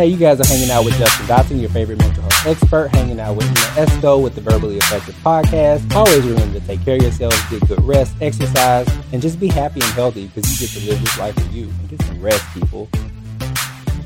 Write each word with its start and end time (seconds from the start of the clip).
Hey, 0.00 0.06
you 0.06 0.16
guys 0.16 0.40
are 0.40 0.46
hanging 0.46 0.70
out 0.70 0.86
with 0.86 0.96
Justin 0.96 1.26
Dotson, 1.26 1.60
your 1.60 1.68
favorite 1.68 1.98
mental 1.98 2.22
health 2.22 2.46
expert, 2.46 2.88
hanging 2.88 3.20
out 3.20 3.36
with 3.36 3.46
Esco 3.76 4.22
with 4.22 4.34
the 4.34 4.40
Verbally 4.40 4.78
Effective 4.78 5.14
Podcast. 5.16 5.94
Always 5.94 6.24
remember 6.24 6.58
to 6.58 6.66
take 6.66 6.82
care 6.86 6.96
of 6.96 7.02
yourselves, 7.02 7.36
get 7.50 7.68
good 7.68 7.84
rest, 7.84 8.16
exercise, 8.22 8.88
and 9.12 9.20
just 9.20 9.38
be 9.38 9.48
happy 9.48 9.82
and 9.82 9.92
healthy 9.92 10.28
because 10.28 10.50
you 10.50 10.66
get 10.66 10.74
to 10.74 10.88
live 10.88 11.00
this 11.02 11.18
life 11.18 11.34
for 11.34 11.52
you. 11.52 11.64
And 11.64 11.90
get 11.90 12.00
some 12.00 12.18
rest, 12.18 12.42
people. 12.54 12.88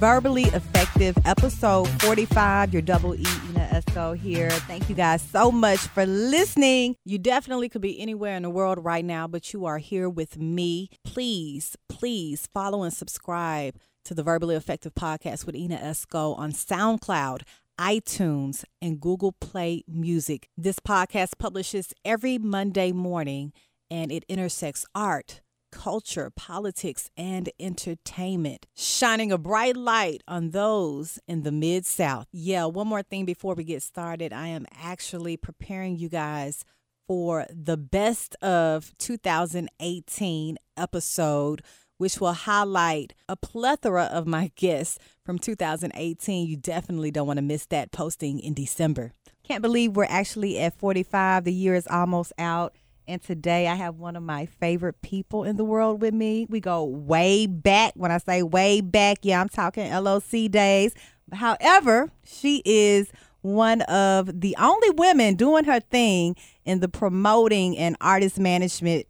Verbally 0.00 0.46
Effective, 0.46 1.16
episode 1.24 1.86
45. 2.02 2.72
Your 2.72 2.82
double 2.82 3.14
E, 3.14 3.24
Ina 3.50 3.68
Esco 3.74 4.18
here. 4.18 4.50
Thank 4.50 4.88
you 4.88 4.96
guys 4.96 5.22
so 5.22 5.52
much 5.52 5.79
for 5.79 6.04
listening. 6.06 6.96
You 7.04 7.18
definitely 7.18 7.68
could 7.68 7.82
be 7.82 8.00
anywhere 8.00 8.34
in 8.34 8.42
the 8.42 8.50
world 8.50 8.84
right 8.84 9.05
now, 9.05 9.28
but 9.28 9.52
you 9.52 9.64
are 9.64 9.78
here 9.78 10.11
with 10.11 10.38
me. 10.38 10.91
Please, 11.05 11.77
please 11.88 12.48
follow 12.52 12.83
and 12.83 12.92
subscribe 12.92 13.77
to 14.04 14.14
the 14.14 14.22
Verbally 14.22 14.54
Effective 14.54 14.94
Podcast 14.94 15.46
with 15.46 15.56
Ina 15.56 15.78
Esco 15.78 16.38
on 16.38 16.52
SoundCloud, 16.52 17.42
iTunes, 17.78 18.64
and 18.82 19.00
Google 19.00 19.32
Play 19.32 19.82
Music. 19.88 20.48
This 20.56 20.78
podcast 20.78 21.38
publishes 21.38 21.94
every 22.04 22.36
Monday 22.38 22.92
morning 22.92 23.52
and 23.90 24.12
it 24.12 24.24
intersects 24.28 24.84
art 24.94 25.40
culture, 25.74 26.30
politics, 26.36 27.10
and 27.16 27.50
entertainment, 27.58 28.66
shining 28.77 29.32
a 29.32 29.38
bright 29.38 29.77
light 29.77 30.22
on 30.28 30.50
those 30.50 31.18
in 31.27 31.42
the 31.42 31.50
Mid 31.50 31.84
South. 31.84 32.28
Yeah, 32.30 32.66
one 32.66 32.86
more 32.86 33.02
thing 33.02 33.24
before 33.24 33.55
we 33.55 33.64
get 33.64 33.82
started. 33.82 34.32
I 34.32 34.46
am 34.48 34.66
actually 34.72 35.36
preparing 35.36 35.96
you 35.96 36.08
guys 36.08 36.64
for 37.08 37.46
the 37.50 37.77
best 37.77 38.36
of 38.36 38.96
2018 38.98 40.58
episode. 40.77 41.62
Which 41.98 42.20
will 42.20 42.33
highlight 42.33 43.14
a 43.28 43.37
plethora 43.37 44.05
of 44.05 44.27
my 44.27 44.50
guests 44.56 44.98
from 45.25 45.39
2018. 45.39 46.48
You 46.48 46.56
definitely 46.56 47.11
don't 47.11 47.27
want 47.27 47.39
to 47.39 47.42
miss 47.42 47.67
that 47.67 47.92
posting 47.92 48.41
in 48.41 48.55
December. 48.55 49.12
Can't 49.45 49.62
believe 49.62 49.95
we're 49.95 50.06
actually 50.09 50.59
at 50.59 50.78
45. 50.78 51.45
The 51.45 51.53
year 51.53 51.75
is 51.75 51.86
almost 51.86 52.33
out. 52.39 52.75
And 53.06 53.23
today 53.23 53.69
I 53.69 53.75
have 53.75 53.97
one 53.97 54.17
of 54.17 54.23
my 54.23 54.47
favorite 54.47 55.03
people 55.03 55.45
in 55.45 55.56
the 55.56 55.64
world 55.64 56.01
with 56.01 56.14
me. 56.14 56.47
We 56.48 56.61
go 56.61 56.84
way 56.84 57.47
back. 57.47 57.92
When 57.95 58.11
I 58.11 58.19
say 58.19 58.42
way 58.42 58.81
back, 58.81 59.19
yeah, 59.23 59.41
I'm 59.41 59.51
talking 59.51 59.92
LOC 59.92 60.51
days. 60.51 60.95
However, 61.33 62.11
she 62.25 62.62
is 62.64 63.12
one 63.42 63.83
of 63.83 64.41
the 64.41 64.56
only 64.58 64.91
women 64.91 65.34
doing 65.34 65.64
her 65.64 65.81
thing 65.81 66.34
in 66.64 66.81
the 66.81 66.89
promoting 66.89 67.77
and 67.77 67.95
artist 68.01 68.39
management 68.39 69.06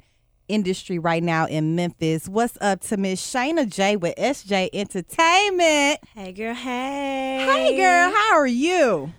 industry 0.48 0.98
right 0.98 1.22
now 1.22 1.46
in 1.46 1.74
Memphis. 1.74 2.28
What's 2.28 2.58
up 2.60 2.80
to 2.82 2.96
Miss 2.96 3.20
Shayna 3.20 3.68
J 3.68 3.96
with 3.96 4.14
SJ 4.16 4.70
Entertainment? 4.72 6.00
Hey 6.14 6.32
girl, 6.32 6.54
hey. 6.54 7.46
Hey 7.50 7.76
girl, 7.76 8.10
how 8.10 8.34
are 8.34 8.46
you? 8.46 9.12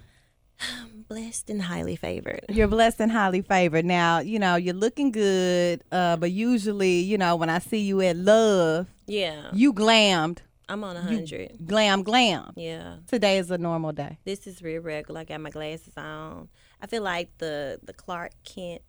I'm 0.61 1.01
blessed 1.07 1.49
and 1.49 1.61
highly 1.61 1.95
favored. 1.95 2.45
You're 2.49 2.67
blessed 2.67 2.99
and 3.01 3.11
highly 3.11 3.41
favored. 3.41 3.85
Now, 3.85 4.19
you 4.19 4.39
know, 4.39 4.55
you're 4.55 4.73
looking 4.73 5.11
good, 5.11 5.83
uh, 5.91 6.17
but 6.17 6.31
usually, 6.31 6.99
you 6.99 7.17
know, 7.17 7.35
when 7.35 7.49
I 7.49 7.59
see 7.59 7.79
you 7.79 8.01
at 8.01 8.15
Love, 8.15 8.87
yeah, 9.07 9.49
you 9.53 9.73
glammed. 9.73 10.39
I'm 10.67 10.83
on 10.83 10.97
a 10.97 11.01
hundred. 11.01 11.67
Glam, 11.67 12.01
glam. 12.01 12.51
Yeah. 12.55 12.95
Today 13.07 13.37
is 13.37 13.51
a 13.51 13.57
normal 13.57 13.91
day. 13.91 14.17
This 14.25 14.47
is 14.47 14.63
real 14.63 14.81
regular. 14.81 15.21
I 15.21 15.23
got 15.23 15.39
my 15.41 15.51
glasses 15.51 15.93
on. 15.95 16.49
I 16.81 16.87
feel 16.87 17.03
like 17.03 17.37
the 17.37 17.79
the 17.83 17.93
Clark 17.93 18.31
Kent, 18.43 18.81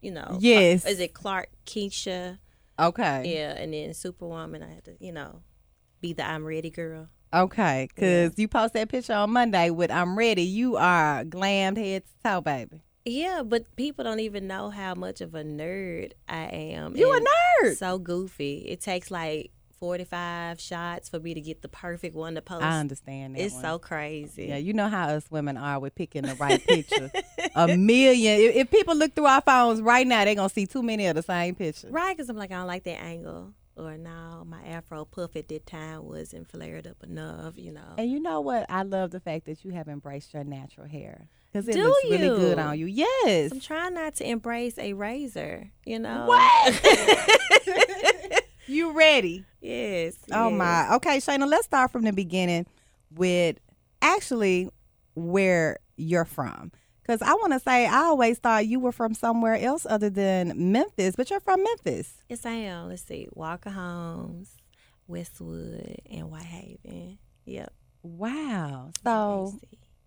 you 0.00 0.10
know. 0.10 0.38
Yes. 0.40 0.84
Is 0.84 1.00
it 1.00 1.14
Clark 1.14 1.48
Keisha? 1.66 2.38
Okay. 2.78 3.34
Yeah, 3.34 3.52
and 3.52 3.72
then 3.72 3.94
Superwoman. 3.94 4.62
I 4.62 4.74
had 4.74 4.84
to, 4.84 4.96
you 4.98 5.12
know, 5.12 5.42
be 6.00 6.12
the 6.12 6.26
I'm 6.26 6.44
ready 6.44 6.70
girl. 6.70 7.08
Okay, 7.34 7.88
because 7.94 8.32
yeah. 8.36 8.42
you 8.42 8.48
post 8.48 8.74
that 8.74 8.90
picture 8.90 9.14
on 9.14 9.30
Monday 9.30 9.70
with 9.70 9.90
I'm 9.90 10.18
ready. 10.18 10.42
You 10.42 10.76
are 10.76 11.24
glammed 11.24 11.78
head 11.78 12.04
to 12.04 12.12
toe, 12.22 12.40
baby. 12.40 12.82
Yeah, 13.04 13.42
but 13.42 13.74
people 13.76 14.04
don't 14.04 14.20
even 14.20 14.46
know 14.46 14.70
how 14.70 14.94
much 14.94 15.20
of 15.20 15.34
a 15.34 15.42
nerd 15.42 16.12
I 16.28 16.44
am. 16.44 16.94
You 16.94 17.12
a 17.12 17.20
nerd? 17.20 17.76
So 17.76 17.98
goofy. 17.98 18.58
It 18.68 18.80
takes 18.80 19.10
like 19.10 19.50
45 19.82 20.60
shots 20.60 21.08
for 21.08 21.18
me 21.18 21.34
to 21.34 21.40
get 21.40 21.60
the 21.60 21.66
perfect 21.66 22.14
one 22.14 22.36
to 22.36 22.40
post. 22.40 22.62
I 22.62 22.78
understand 22.78 23.34
that. 23.34 23.40
It's 23.40 23.54
one. 23.54 23.62
so 23.64 23.78
crazy. 23.80 24.46
Yeah, 24.46 24.58
you 24.58 24.74
know 24.74 24.88
how 24.88 25.08
us 25.08 25.28
women 25.28 25.56
are 25.56 25.80
with 25.80 25.96
picking 25.96 26.22
the 26.22 26.36
right 26.36 26.64
picture. 26.64 27.10
a 27.56 27.76
million. 27.76 28.40
If, 28.40 28.54
if, 28.54 28.70
people 28.70 28.94
look 28.94 29.16
through 29.16 29.26
our 29.26 29.40
phones 29.40 29.82
right 29.82 30.06
now, 30.06 30.24
they're 30.24 30.36
going 30.36 30.48
to 30.48 30.54
see 30.54 30.66
too 30.66 30.84
many 30.84 31.08
of 31.08 31.16
the 31.16 31.22
same 31.22 31.56
pictures. 31.56 31.90
Right, 31.90 32.16
because 32.16 32.28
I'm 32.28 32.36
like, 32.36 32.52
I 32.52 32.58
don't 32.58 32.68
like 32.68 32.84
that 32.84 33.02
angle 33.02 33.54
or 33.76 33.96
now 33.96 34.44
my 34.46 34.62
afro 34.64 35.04
puff 35.04 35.34
at 35.34 35.48
that 35.48 35.66
time 35.66 36.06
wasn't 36.06 36.48
flared 36.48 36.86
up 36.86 37.02
enough, 37.02 37.54
you 37.56 37.72
know. 37.72 37.94
And 37.98 38.08
you 38.08 38.20
know 38.20 38.40
what? 38.40 38.66
I 38.68 38.82
love 38.82 39.10
the 39.10 39.18
fact 39.18 39.46
that 39.46 39.64
you 39.64 39.72
have 39.72 39.88
embraced 39.88 40.32
your 40.32 40.44
natural 40.44 40.86
hair 40.86 41.28
because 41.52 41.68
it 41.68 41.72
Do 41.72 41.84
looks 41.84 42.04
you? 42.04 42.10
really 42.10 42.38
good 42.38 42.58
on 42.58 42.78
you. 42.78 42.86
Yes, 42.86 43.50
I'm 43.50 43.60
trying 43.60 43.94
not 43.94 44.14
to 44.16 44.28
embrace 44.28 44.78
a 44.78 44.92
razor. 44.92 45.70
You 45.84 45.98
know 45.98 46.26
what? 46.26 46.80
you 48.66 48.92
ready? 48.92 49.44
Yes. 49.60 50.16
Oh 50.30 50.48
yes. 50.48 50.58
my. 50.58 50.94
Okay, 50.96 51.18
Shayna. 51.18 51.48
Let's 51.48 51.66
start 51.66 51.90
from 51.90 52.02
the 52.02 52.12
beginning 52.12 52.66
with 53.14 53.58
actually 54.00 54.68
where 55.14 55.78
you're 55.96 56.24
from. 56.24 56.72
Because 57.02 57.20
I 57.20 57.34
want 57.34 57.52
to 57.52 57.58
say, 57.58 57.86
I 57.86 58.04
always 58.04 58.38
thought 58.38 58.66
you 58.66 58.78
were 58.78 58.92
from 58.92 59.14
somewhere 59.14 59.56
else 59.56 59.86
other 59.88 60.08
than 60.08 60.72
Memphis, 60.72 61.16
but 61.16 61.30
you're 61.30 61.40
from 61.40 61.62
Memphis. 61.62 62.14
Yes, 62.28 62.46
I 62.46 62.52
am. 62.52 62.88
Let's 62.88 63.02
see. 63.02 63.28
Walker 63.32 63.70
Homes, 63.70 64.56
Westwood, 65.08 66.00
and 66.08 66.30
Whitehaven. 66.30 67.18
Yep. 67.44 67.72
Wow. 68.04 68.92
So, 69.02 69.58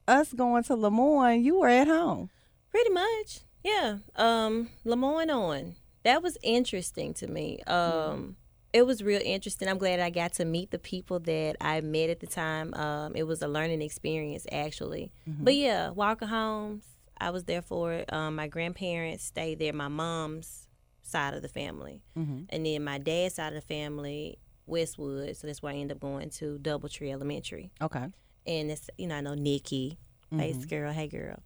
us 0.08 0.32
going 0.32 0.64
to 0.64 0.76
Lemoyne, 0.76 1.44
you 1.44 1.60
were 1.60 1.68
at 1.68 1.88
home. 1.88 2.30
Pretty 2.72 2.92
much. 2.92 3.42
Yeah. 3.64 3.98
Um, 4.16 4.70
Lemoyne 4.86 5.30
on. 5.30 5.76
That 6.04 6.24
was 6.24 6.38
interesting 6.44 7.14
to 7.16 7.28
me. 7.28 7.60
Um, 7.64 8.38
it 8.76 8.86
was 8.86 9.02
real 9.02 9.22
interesting. 9.24 9.70
I'm 9.70 9.78
glad 9.78 10.02
I 10.02 10.10
got 10.10 10.34
to 10.34 10.44
meet 10.44 10.70
the 10.70 10.78
people 10.78 11.20
that 11.22 11.56
I 11.62 11.80
met 11.80 12.10
at 12.10 12.20
the 12.20 12.28
time. 12.28 12.74
Um, 12.74 13.16
it 13.16 13.24
was 13.24 13.42
a 13.42 13.48
learning 13.48 13.82
experience, 13.82 14.46
actually. 14.52 15.14
Mm-hmm. 15.30 15.46
But 15.46 15.56
yeah, 15.56 15.92
Walker 15.92 16.26
Homes, 16.26 16.84
I 17.18 17.30
was 17.30 17.46
there 17.46 17.62
for 17.62 17.94
it. 17.94 18.12
Um, 18.12 18.36
my 18.36 18.48
grandparents 18.48 19.24
stayed 19.24 19.60
there. 19.60 19.72
My 19.72 19.88
mom's 19.88 20.68
side 21.04 21.34
of 21.36 21.42
the 21.42 21.48
family, 21.48 22.02
mm-hmm. 22.18 22.44
and 22.50 22.66
then 22.66 22.84
my 22.84 22.98
dad's 22.98 23.36
side 23.36 23.54
of 23.54 23.62
the 23.62 23.66
family, 23.66 24.40
Westwood. 24.66 25.38
So 25.38 25.48
that's 25.48 25.62
why 25.62 25.72
I 25.72 25.76
ended 25.76 25.96
up 25.96 26.02
going 26.02 26.30
to 26.32 26.60
DoubleTree 26.62 27.14
Elementary. 27.14 27.72
Okay. 27.82 28.08
And 28.46 28.70
it's 28.70 28.90
you 28.98 29.08
know 29.08 29.16
I 29.16 29.22
know 29.22 29.36
Nikki, 29.36 30.00
mm-hmm. 30.34 30.40
face 30.40 30.66
girl, 30.66 30.92
hey 30.92 31.08
girl, 31.08 31.42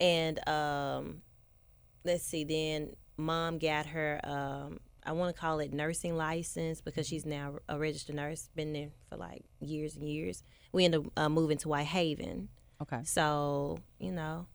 and 0.00 0.46
um, 0.46 1.22
let's 2.04 2.24
see. 2.24 2.44
Then 2.44 2.90
mom 3.16 3.56
got 3.56 3.86
her 3.86 4.20
um, 4.22 4.80
I 5.06 5.12
want 5.12 5.34
to 5.34 5.40
call 5.40 5.60
it 5.60 5.72
nursing 5.72 6.16
license 6.16 6.80
because 6.80 7.06
she's 7.06 7.26
now 7.26 7.56
a 7.68 7.78
registered 7.78 8.16
nurse, 8.16 8.48
been 8.54 8.72
there 8.72 8.90
for 9.08 9.16
like 9.16 9.44
years 9.60 9.96
and 9.96 10.08
years. 10.08 10.42
We 10.72 10.84
ended 10.84 11.06
up 11.06 11.12
uh, 11.16 11.28
moving 11.28 11.58
to 11.58 11.68
Whitehaven. 11.68 12.48
Okay. 12.82 13.00
So, 13.04 13.78
you 13.98 14.12
know, 14.12 14.46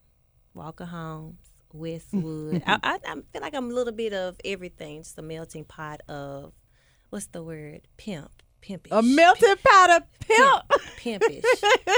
Walker 0.53 0.85
Homes, 0.85 1.37
Westwood. 1.73 2.63
I, 2.65 2.79
I, 2.83 2.99
I, 3.05 3.13
feel 3.13 3.41
like 3.41 3.53
I'm 3.53 3.69
a 3.69 3.73
little 3.73 3.93
bit 3.93 4.13
of 4.13 4.37
everything, 4.43 5.03
just 5.03 5.17
a 5.17 5.21
melting 5.21 5.65
pot 5.65 6.01
of, 6.09 6.53
what's 7.09 7.27
the 7.27 7.43
word? 7.43 7.87
Pimp. 7.97 8.31
Pimpish. 8.61 8.91
A 8.91 9.01
melting 9.01 9.55
pot 9.63 9.89
of 9.89 10.03
pimp. 10.19 10.63
pimp 10.97 11.21
pimpish. 11.21 11.43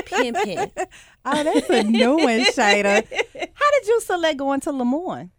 Pimping. 0.06 0.72
Oh, 1.24 1.44
that's 1.44 1.70
a 1.70 1.84
new 1.84 2.16
one, 2.16 2.46
Shada. 2.46 3.08
How 3.54 3.72
did 3.72 3.88
you 3.88 4.02
select 4.02 4.38
going 4.38 4.60
to 4.62 4.72
Lemoyne? 4.72 5.30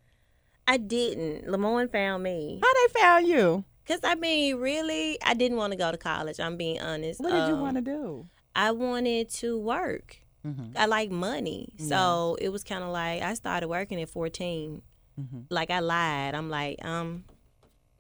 I 0.67 0.77
didn't. 0.77 1.49
Lemoyne 1.49 1.89
found 1.89 2.23
me. 2.23 2.61
How 2.63 2.73
they 2.73 3.01
found 3.01 3.27
you? 3.27 3.65
Cause 3.87 4.01
I 4.05 4.15
mean, 4.15 4.57
really, 4.57 5.19
I 5.23 5.35
didn't 5.35 5.59
want 5.59 5.73
to 5.73 5.77
go 5.77 5.91
to 5.91 5.99
college. 5.99 6.39
I'm 6.39 6.57
being 6.57 6.81
honest. 6.81 7.21
What 7.21 7.33
did 7.33 7.41
um, 7.41 7.51
you 7.51 7.57
want 7.57 7.77
to 7.77 7.83
do? 7.83 8.27
I 8.55 8.71
wanted 8.71 9.29
to 9.31 9.59
work. 9.59 10.19
Mm-hmm. 10.47 10.77
I 10.77 10.87
like 10.87 11.11
money, 11.11 11.73
so 11.79 12.37
it 12.41 12.49
was 12.49 12.65
kind 12.65 12.83
of 12.83 12.91
like 12.91 13.23
I 13.23 13.35
started 13.35 13.69
working 13.69 14.01
at 14.03 14.09
14. 14.09 14.83
Mm-hmm. 15.21 15.41
Like 15.51 15.71
I 15.71 15.81
lied. 15.81 16.35
I'm 16.35 16.49
like 16.49 16.85
I'm 16.85 17.25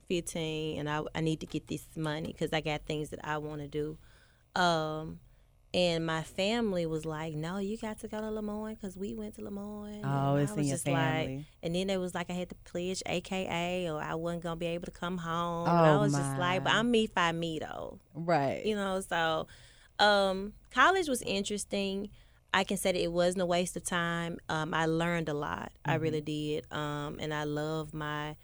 15, 0.08 0.80
and 0.80 0.90
I 0.90 1.02
I 1.14 1.20
need 1.20 1.40
to 1.40 1.46
get 1.46 1.68
this 1.68 1.84
money 1.96 2.28
because 2.28 2.52
I 2.52 2.60
got 2.60 2.84
things 2.84 3.10
that 3.10 3.20
I 3.22 3.38
want 3.38 3.60
to 3.60 3.68
do. 3.68 3.96
Um, 4.60 5.20
and 5.74 6.04
my 6.04 6.22
family 6.22 6.84
was 6.84 7.06
like, 7.06 7.34
"No, 7.34 7.56
you 7.58 7.78
got 7.78 8.00
to 8.00 8.08
go 8.08 8.20
to 8.20 8.30
Lemoyne 8.30 8.74
because 8.74 8.96
we 8.96 9.14
went 9.14 9.36
to 9.36 9.44
Lemoyne." 9.44 10.02
Oh, 10.04 10.36
it's 10.36 10.52
in 10.52 10.64
your 10.64 10.76
family. 10.76 11.36
Like, 11.36 11.46
and 11.62 11.74
then 11.74 11.88
it 11.88 11.98
was 11.98 12.14
like 12.14 12.28
I 12.28 12.34
had 12.34 12.50
to 12.50 12.54
pledge 12.64 13.02
AKA, 13.06 13.90
or 13.90 14.00
I 14.00 14.14
wasn't 14.14 14.42
gonna 14.42 14.56
be 14.56 14.66
able 14.66 14.86
to 14.86 14.90
come 14.90 15.18
home. 15.18 15.66
Oh, 15.66 15.70
and 15.70 15.86
I 15.86 15.96
was 15.96 16.12
my. 16.12 16.18
just 16.18 16.38
like, 16.38 16.64
"But 16.64 16.74
I'm 16.74 16.90
me 16.90 17.06
by 17.06 17.32
me 17.32 17.58
though." 17.58 17.98
Right. 18.14 18.64
You 18.64 18.76
know, 18.76 19.00
so 19.00 19.46
um, 19.98 20.52
college 20.70 21.08
was 21.08 21.22
interesting. 21.22 22.10
I 22.52 22.64
can 22.64 22.76
say 22.76 22.92
that 22.92 23.02
it 23.02 23.10
wasn't 23.10 23.42
a 23.42 23.46
waste 23.46 23.74
of 23.76 23.84
time. 23.84 24.38
Um, 24.50 24.74
I 24.74 24.84
learned 24.84 25.30
a 25.30 25.34
lot. 25.34 25.72
Mm-hmm. 25.72 25.90
I 25.90 25.94
really 25.94 26.20
did. 26.20 26.66
Um, 26.70 27.16
and 27.18 27.32
I 27.32 27.44
love 27.44 27.94
my 27.94 28.36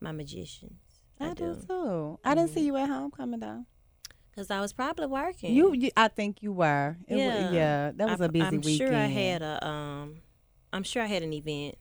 my 0.00 0.12
magicians. 0.12 0.80
I, 1.20 1.30
I 1.30 1.34
do. 1.34 1.58
too. 1.68 2.18
I 2.24 2.34
didn't 2.34 2.50
see 2.50 2.60
mm-hmm. 2.60 2.66
you 2.68 2.76
at 2.78 2.88
homecoming 2.88 3.40
though 3.40 3.66
Cause 4.40 4.50
I 4.50 4.58
was 4.62 4.72
probably 4.72 5.04
working. 5.04 5.52
You, 5.54 5.74
you 5.74 5.90
I 5.98 6.08
think 6.08 6.42
you 6.42 6.50
were. 6.54 6.96
It 7.06 7.18
Yeah. 7.18 7.50
yeah. 7.50 7.92
That 7.94 8.08
was 8.08 8.22
I- 8.22 8.24
a 8.24 8.28
busy 8.30 8.46
I'm 8.46 8.60
weekend. 8.62 8.76
sure 8.78 8.94
I 8.96 9.04
had 9.04 9.42
a 9.42 9.66
um. 9.66 10.16
I'm 10.72 10.82
sure 10.82 11.02
I 11.02 11.06
had 11.06 11.22
an 11.22 11.34
event 11.34 11.74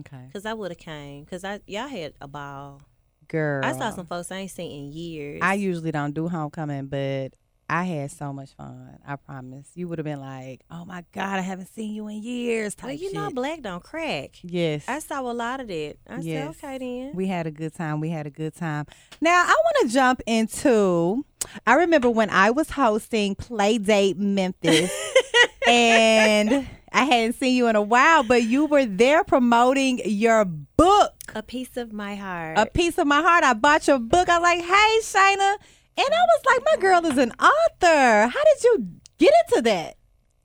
Okay. 0.00 0.24
because 0.26 0.44
I 0.44 0.52
would 0.52 0.72
have 0.72 0.78
came 0.78 1.22
because 1.22 1.44
I 1.44 1.60
y'all 1.68 1.86
had 1.86 2.14
a 2.20 2.26
ball. 2.26 2.80
Girl. 3.28 3.64
I 3.64 3.70
saw 3.70 3.90
some 3.90 4.06
folks 4.06 4.32
I 4.32 4.38
ain't 4.38 4.50
seen 4.50 4.72
in 4.86 4.92
years. 4.92 5.38
I 5.42 5.54
usually 5.54 5.92
don't 5.92 6.12
do 6.12 6.26
homecoming, 6.28 6.86
but 6.86 7.34
I 7.74 7.84
had 7.84 8.10
so 8.10 8.34
much 8.34 8.50
fun. 8.54 8.98
I 9.06 9.16
promise. 9.16 9.66
You 9.74 9.88
would 9.88 9.96
have 9.98 10.04
been 10.04 10.20
like, 10.20 10.60
"Oh 10.70 10.84
my 10.84 11.04
god, 11.12 11.38
I 11.38 11.40
haven't 11.40 11.72
seen 11.74 11.94
you 11.94 12.06
in 12.08 12.22
years." 12.22 12.76
Well, 12.82 12.92
you 12.92 13.12
know, 13.14 13.28
shit. 13.28 13.34
black 13.34 13.62
don't 13.62 13.82
crack. 13.82 14.32
Yes. 14.42 14.84
I 14.86 14.98
saw 14.98 15.22
a 15.22 15.32
lot 15.32 15.58
of 15.60 15.68
that. 15.68 15.96
I 16.06 16.18
Yes. 16.18 16.56
said, 16.60 16.66
okay 16.66 16.78
then. 16.78 17.12
We 17.14 17.28
had 17.28 17.46
a 17.46 17.50
good 17.50 17.72
time. 17.74 18.00
We 18.00 18.10
had 18.10 18.26
a 18.26 18.30
good 18.30 18.54
time. 18.54 18.84
Now, 19.22 19.42
I 19.46 19.54
want 19.64 19.88
to 19.88 19.94
jump 19.94 20.20
into 20.26 21.24
I 21.66 21.74
remember 21.74 22.10
when 22.10 22.28
I 22.28 22.50
was 22.50 22.70
hosting 22.70 23.36
Playdate 23.36 24.16
Memphis 24.16 24.92
and 25.66 26.68
I 26.92 27.04
hadn't 27.04 27.34
seen 27.34 27.56
you 27.56 27.68
in 27.68 27.76
a 27.76 27.82
while, 27.82 28.22
but 28.22 28.42
you 28.42 28.66
were 28.66 28.84
there 28.84 29.24
promoting 29.24 30.00
your 30.04 30.44
book, 30.44 31.12
a 31.34 31.42
piece 31.42 31.76
of 31.76 31.92
my 31.92 32.14
heart. 32.16 32.58
A 32.58 32.66
Piece 32.66 32.98
of 32.98 33.06
My 33.06 33.22
Heart. 33.22 33.44
I 33.44 33.54
bought 33.54 33.86
your 33.88 33.98
book. 33.98 34.28
I 34.28 34.38
was 34.38 34.42
like, 34.42 34.60
hey, 34.60 34.98
Shayna. 35.02 35.56
And 35.96 36.06
I 36.06 36.10
was 36.10 36.42
like, 36.46 36.62
my 36.64 36.80
girl 36.80 37.04
is 37.06 37.18
an 37.18 37.32
author. 37.32 38.28
How 38.28 38.44
did 38.44 38.64
you 38.64 38.86
get 39.18 39.32
into 39.46 39.62
that? 39.62 39.96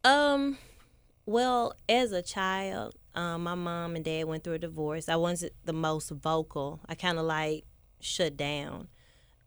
Um, 0.03 0.57
well, 1.25 1.73
as 1.87 2.11
a 2.11 2.21
child, 2.21 2.95
um, 3.15 3.43
my 3.43 3.55
mom 3.55 3.95
and 3.95 4.03
dad 4.05 4.25
went 4.25 4.43
through 4.43 4.53
a 4.53 4.59
divorce. 4.59 5.09
I 5.09 5.15
wasn't 5.15 5.53
the 5.65 5.73
most 5.73 6.11
vocal. 6.11 6.81
I 6.87 6.95
kind 6.95 7.17
of 7.17 7.25
like 7.25 7.65
shut 7.99 8.37
down. 8.37 8.89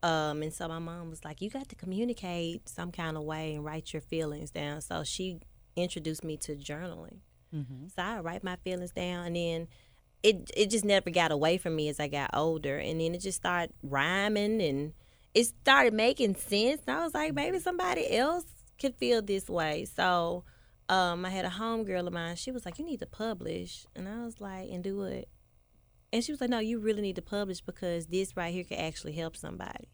Um, 0.03 0.43
and 0.43 0.53
so 0.53 0.67
my 0.67 0.79
mom 0.79 1.11
was 1.11 1.25
like, 1.25 1.43
"You 1.43 1.51
got 1.51 1.69
to 1.69 1.77
communicate 1.77 2.69
some 2.69 2.91
kind 2.91 3.19
of 3.19 3.23
way 3.25 3.55
and 3.55 3.65
write 3.65 3.93
your 3.93 4.01
feelings 4.01 4.51
down." 4.51 4.81
So 4.81 5.05
she 5.05 5.41
introduced 5.77 6.25
me 6.25 6.39
to 6.39 6.57
journaling. 6.57 7.19
So 7.95 8.03
I 8.03 8.21
write 8.21 8.43
my 8.43 8.57
feelings 8.57 8.93
down, 8.93 9.27
and 9.27 9.37
then 9.37 9.69
it 10.23 10.51
it 10.57 10.71
just 10.71 10.85
never 10.87 11.11
got 11.11 11.33
away 11.33 11.59
from 11.59 11.77
me 11.77 11.89
as 11.91 12.01
I 12.01 12.09
got 12.09 12.31
older, 12.33 12.79
and 12.79 13.01
then 13.01 13.15
it 13.15 13.21
just 13.21 13.39
started 13.39 13.75
rhyming, 13.83 14.63
and 14.63 14.95
it 15.35 15.45
started 15.45 15.95
making 15.95 16.35
sense. 16.37 16.83
And 16.87 16.97
I 16.97 17.05
was 17.05 17.15
like, 17.15 17.35
maybe 17.35 17.59
somebody 17.59 18.17
else 18.17 18.45
could 18.81 18.95
feel 18.97 19.23
this 19.23 19.49
way. 19.49 19.85
So 19.85 20.45
um, 20.89 21.25
I 21.25 21.31
had 21.31 21.45
a 21.45 21.51
homegirl 21.51 22.07
of 22.07 22.13
mine. 22.13 22.37
She 22.37 22.51
was 22.51 22.65
like, 22.67 22.79
"You 22.79 22.85
need 22.85 22.99
to 23.01 23.07
publish," 23.07 23.87
and 23.95 24.09
I 24.09 24.25
was 24.25 24.41
like, 24.41 24.69
"And 24.71 24.83
do 24.83 24.97
what?" 24.99 25.27
And 26.13 26.25
she 26.25 26.33
was 26.33 26.41
like, 26.41 26.51
"No, 26.51 26.59
you 26.59 26.81
really 26.81 27.01
need 27.03 27.17
to 27.17 27.23
publish 27.23 27.61
because 27.61 28.07
this 28.07 28.37
right 28.37 28.53
here 28.53 28.65
could 28.65 28.79
actually 28.79 29.13
help 29.13 29.37
somebody." 29.37 29.89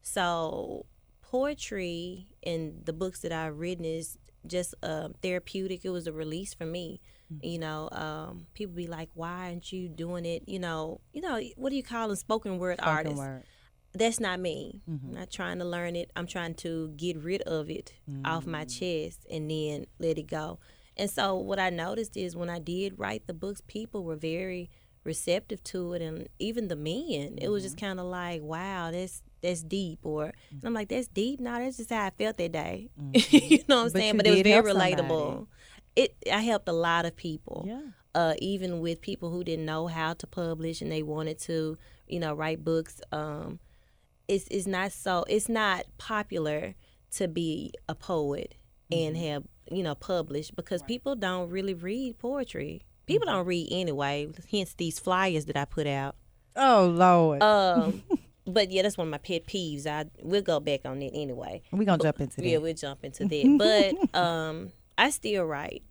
So 0.00 0.86
poetry 1.20 2.28
and 2.42 2.84
the 2.86 2.94
books 2.94 3.20
that 3.20 3.32
I've 3.32 3.58
written 3.58 3.84
is 3.84 4.16
just 4.46 4.74
uh, 4.82 5.10
therapeutic. 5.22 5.84
It 5.84 5.90
was 5.90 6.06
a 6.06 6.12
release 6.12 6.54
for 6.54 6.64
me. 6.64 7.00
You 7.42 7.58
know, 7.58 7.90
um, 7.92 8.46
people 8.54 8.74
be 8.74 8.86
like, 8.86 9.10
"Why 9.12 9.48
aren't 9.50 9.70
you 9.70 9.90
doing 9.90 10.24
it?" 10.24 10.44
You 10.48 10.60
know, 10.60 11.02
you 11.12 11.20
know, 11.20 11.38
what 11.56 11.68
do 11.70 11.76
you 11.76 11.82
call 11.82 12.10
a 12.10 12.16
Spoken 12.16 12.58
word 12.58 12.78
Spoken 12.78 12.94
artists. 12.94 13.18
word. 13.18 13.42
That's 13.98 14.20
not 14.20 14.40
me. 14.40 14.82
I'm 14.88 15.12
not 15.12 15.30
trying 15.30 15.58
to 15.58 15.64
learn 15.64 15.96
it. 15.96 16.10
I'm 16.16 16.26
trying 16.26 16.54
to 16.56 16.88
get 16.96 17.16
rid 17.18 17.42
of 17.42 17.68
it 17.70 17.92
off 18.24 18.46
my 18.46 18.64
chest 18.64 19.26
and 19.30 19.50
then 19.50 19.86
let 19.98 20.18
it 20.18 20.26
go. 20.28 20.58
And 20.96 21.08
so 21.10 21.36
what 21.36 21.58
I 21.58 21.70
noticed 21.70 22.16
is 22.16 22.34
when 22.36 22.50
I 22.50 22.58
did 22.58 22.98
write 22.98 23.26
the 23.26 23.34
books, 23.34 23.60
people 23.66 24.02
were 24.04 24.16
very 24.16 24.70
receptive 25.04 25.62
to 25.64 25.92
it, 25.94 26.02
and 26.02 26.28
even 26.38 26.68
the 26.68 26.76
men. 26.76 27.38
It 27.40 27.48
was 27.48 27.62
just 27.62 27.76
kind 27.78 27.98
of 28.00 28.06
like, 28.06 28.42
"Wow, 28.42 28.90
that's 28.90 29.22
that's 29.40 29.62
deep," 29.62 30.00
or 30.02 30.24
and 30.50 30.64
I'm 30.64 30.74
like, 30.74 30.88
"That's 30.88 31.06
deep." 31.08 31.40
No, 31.40 31.56
that's 31.58 31.76
just 31.76 31.90
how 31.90 32.06
I 32.06 32.10
felt 32.10 32.36
that 32.38 32.52
day. 32.52 32.90
you 33.30 33.58
know 33.68 33.76
what 33.76 33.86
I'm 33.86 33.92
But 33.92 33.92
saying? 33.92 34.16
But 34.16 34.26
it 34.26 34.30
was 34.32 34.42
very 34.42 34.62
relatable. 34.74 35.46
It 35.96 36.16
I 36.32 36.40
helped 36.40 36.68
a 36.68 36.72
lot 36.72 37.06
of 37.06 37.16
people 37.16 37.64
Yeah. 37.66 37.80
uh, 38.14 38.34
even 38.40 38.80
with 38.80 39.00
people 39.00 39.30
who 39.30 39.44
didn't 39.44 39.64
know 39.64 39.86
how 39.86 40.12
to 40.14 40.26
publish 40.26 40.82
and 40.82 40.90
they 40.92 41.02
wanted 41.02 41.38
to, 41.40 41.78
you 42.06 42.20
know, 42.20 42.34
write 42.34 42.64
books. 42.64 43.00
Um, 43.12 43.60
it's 44.28 44.46
it's 44.50 44.66
not 44.66 44.92
so 44.92 45.24
it's 45.28 45.48
not 45.48 45.84
popular 45.96 46.74
to 47.16 47.26
be 47.28 47.72
a 47.88 47.94
poet 47.94 48.54
and 48.92 49.16
have 49.16 49.44
you 49.70 49.82
know 49.82 49.94
published 49.94 50.54
because 50.54 50.82
people 50.82 51.16
don't 51.16 51.50
really 51.50 51.74
read 51.74 52.18
poetry. 52.18 52.82
People 53.06 53.26
don't 53.26 53.46
read 53.46 53.68
anyway. 53.70 54.28
Hence 54.50 54.74
these 54.74 54.98
flyers 54.98 55.46
that 55.46 55.56
I 55.56 55.64
put 55.64 55.86
out. 55.86 56.14
Oh, 56.54 56.92
Lord. 56.94 57.42
Um, 57.42 58.02
but 58.46 58.70
yeah, 58.70 58.82
that's 58.82 58.98
one 58.98 59.06
of 59.06 59.10
my 59.10 59.16
pet 59.18 59.46
peeves. 59.46 59.86
I 59.86 60.04
we'll 60.20 60.42
go 60.42 60.60
back 60.60 60.80
on 60.84 61.00
it 61.00 61.12
anyway. 61.14 61.62
We're 61.72 61.84
going 61.84 61.98
to 62.00 62.04
jump 62.04 62.20
into 62.20 62.36
that. 62.36 62.46
Yeah, 62.46 62.58
we'll 62.58 62.74
jump 62.74 63.04
into 63.04 63.24
that. 63.24 63.94
But 64.12 64.18
um, 64.18 64.72
I 64.98 65.08
still 65.08 65.44
write. 65.44 65.82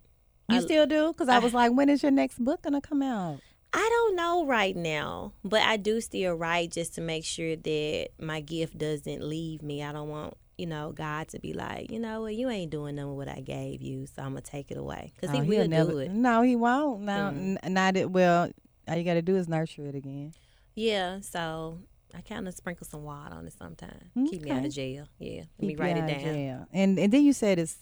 you 0.50 0.58
I- 0.58 0.62
still 0.62 0.86
do? 0.86 1.08
Because 1.08 1.28
I 1.30 1.40
was 1.40 1.56
like, 1.56 1.72
when 1.72 1.90
is 1.90 2.04
your 2.04 2.12
next 2.12 2.38
book 2.38 2.62
going 2.62 2.80
to 2.80 2.88
come 2.88 3.02
out? 3.02 3.40
I 3.74 3.88
don't 3.90 4.16
know 4.16 4.46
right 4.46 4.76
now, 4.76 5.34
but 5.44 5.62
I 5.62 5.78
do 5.78 6.02
still 6.02 6.34
write 6.36 6.72
just 6.72 6.96
to 6.96 7.02
make 7.02 7.26
sure 7.26 7.56
that 7.56 8.08
my 8.20 8.40
gift 8.40 8.78
doesn't 8.78 9.22
leave 9.28 9.62
me. 9.62 9.84
I 9.84 9.92
don't 9.92 10.10
want, 10.10 10.36
you 10.58 10.66
know, 10.66 10.92
God 10.94 11.28
to 11.30 11.40
be 11.40 11.54
like, 11.54 11.92
you 11.92 12.00
know 12.00 12.22
what, 12.22 12.36
you 12.36 12.50
ain't 12.50 12.72
doing 12.72 12.96
none 12.96 13.10
of 13.10 13.16
what 13.16 13.28
I 13.28 13.42
gave 13.42 13.82
you, 13.82 14.06
so 14.08 14.22
I'm 14.24 14.30
gonna 14.30 14.42
take 14.42 14.72
it 14.72 14.78
away 14.78 15.12
because 15.16 15.36
Oh, 15.36 15.42
He 15.42 15.56
he'll 15.56 15.68
never- 15.68 15.92
do 15.92 15.98
it. 16.00 16.12
No, 16.12 16.42
he 16.42 16.56
won't. 16.56 17.02
No, 17.02 17.28
n- 17.28 17.60
not 17.68 17.98
it. 17.98 18.10
Well, 18.10 18.50
all 18.88 18.96
you 18.96 19.04
got 19.04 19.16
to 19.16 19.22
do 19.22 19.36
is 19.36 19.48
nurture 19.50 19.86
it 19.86 19.96
again. 19.96 20.34
Yeah, 20.74 21.20
so 21.20 21.80
I 22.16 22.22
kind 22.22 22.48
of 22.48 22.54
sprinkle 22.54 22.88
some 22.88 23.04
water 23.04 23.36
on 23.36 23.46
it 23.46 23.54
sometimes. 23.60 24.04
Keep 24.30 24.44
me 24.44 24.52
out 24.52 24.66
of 24.66 24.72
jail. 24.74 25.08
Yeah, 25.20 25.42
let 25.42 25.48
Keep 25.60 25.68
me 25.68 25.76
write 25.76 25.98
it 25.98 26.08
down. 26.08 26.20
jail. 26.22 26.66
And 26.72 26.98
and 26.98 27.12
then 27.12 27.24
you 27.24 27.34
said 27.34 27.60
it's, 27.60 27.78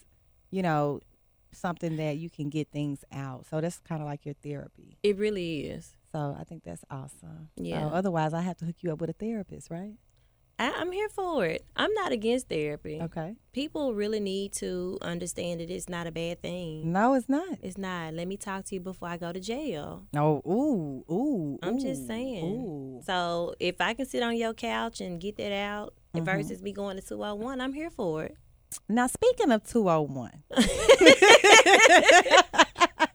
you 0.50 0.64
know, 0.64 1.00
something 1.56 1.98
that 1.98 2.18
you 2.18 2.30
can 2.30 2.50
get 2.50 2.70
things 2.72 3.04
out. 3.12 3.46
So 3.50 3.62
that's 3.62 3.80
kind 3.80 4.02
of 4.02 4.08
like 4.08 4.26
your 4.26 4.36
therapy. 4.44 4.98
It 5.04 5.18
really 5.18 5.62
is. 5.68 5.96
So 6.12 6.36
I 6.40 6.44
think 6.44 6.64
that's 6.64 6.84
awesome. 6.90 7.50
Yeah. 7.56 7.82
So 7.90 7.96
otherwise, 7.96 8.34
I 8.34 8.42
have 8.42 8.58
to 8.58 8.66
hook 8.66 8.76
you 8.82 8.92
up 8.94 9.02
with 9.02 9.10
a 9.10 9.14
therapist, 9.14 9.70
right? 9.70 9.94
I, 10.58 10.72
I'm 10.72 10.94
here 10.94 11.10
for 11.10 11.46
it. 11.46 11.66
I'm 11.76 11.94
not 11.94 12.14
against 12.14 12.48
therapy. 12.48 13.00
Okay. 13.02 13.36
People 13.52 13.94
really 13.94 14.22
need 14.22 14.54
to 14.54 14.98
understand 15.02 15.60
that 15.60 15.70
it's 15.70 15.90
not 15.90 16.08
a 16.08 16.12
bad 16.14 16.42
thing. 16.42 16.94
No, 16.94 17.14
it's 17.14 17.28
not. 17.28 17.58
It's 17.62 17.78
not. 17.78 18.14
Let 18.14 18.26
me 18.30 18.38
talk 18.38 18.64
to 18.66 18.76
you 18.76 18.80
before 18.80 19.10
I 19.10 19.18
go 19.18 19.34
to 19.34 19.40
jail. 19.42 20.08
No. 20.14 20.42
Ooh. 20.48 21.04
Ooh. 21.14 21.60
I'm 21.62 21.78
just 21.78 22.08
saying. 22.08 22.46
Ooh. 22.46 23.02
So 23.06 23.54
if 23.60 23.82
I 23.82 23.94
can 23.96 24.06
sit 24.06 24.24
on 24.24 24.38
your 24.38 24.54
couch 24.54 25.02
and 25.02 25.20
get 25.20 25.36
that 25.38 25.52
out 25.52 25.94
Mm-hmm. 26.16 26.24
versus 26.24 26.62
me 26.62 26.72
going 26.72 26.96
to 26.96 27.06
201, 27.06 27.60
I'm 27.60 27.74
here 27.74 27.90
for 27.90 28.24
it. 28.24 28.38
Now, 28.88 29.08
speaking 29.08 29.52
of 29.52 29.64
201. 29.64 30.32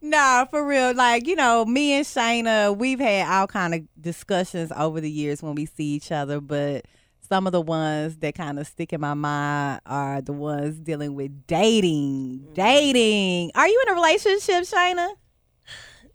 nah, 0.00 0.44
for 0.46 0.66
real. 0.66 0.94
Like, 0.94 1.26
you 1.26 1.36
know, 1.36 1.64
me 1.64 1.94
and 1.94 2.06
Shayna, 2.06 2.76
we've 2.76 3.00
had 3.00 3.28
all 3.28 3.46
kind 3.46 3.74
of 3.74 3.82
discussions 4.00 4.72
over 4.76 5.00
the 5.00 5.10
years 5.10 5.42
when 5.42 5.54
we 5.54 5.66
see 5.66 5.94
each 5.94 6.12
other, 6.12 6.40
but 6.40 6.84
some 7.20 7.46
of 7.46 7.52
the 7.52 7.60
ones 7.60 8.18
that 8.18 8.34
kind 8.34 8.58
of 8.58 8.66
stick 8.66 8.92
in 8.92 9.00
my 9.00 9.14
mind 9.14 9.80
are 9.86 10.20
the 10.20 10.32
ones 10.32 10.78
dealing 10.78 11.14
with 11.14 11.46
dating. 11.46 12.46
Dating. 12.54 13.50
Are 13.54 13.66
you 13.66 13.82
in 13.86 13.92
a 13.92 13.94
relationship, 13.94 14.64
Shayna? 14.64 15.08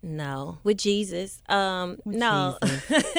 No, 0.04 0.58
with 0.64 0.78
Jesus. 0.78 1.40
Um, 1.48 1.96
no. 2.04 2.58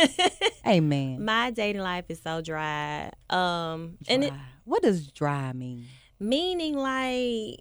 Amen. 0.68 1.24
My 1.24 1.50
dating 1.51 1.82
life 1.82 2.06
is 2.10 2.20
so 2.22 2.42
dry. 2.42 3.10
Um, 3.30 3.98
and 4.10 4.25
it 4.25 4.32
Dry. 4.32 4.39
What 4.63 4.84
does 4.84 5.12
dry 5.12 5.53
mean? 5.53 5.86
meaning 6.24 6.75
like 6.75 7.60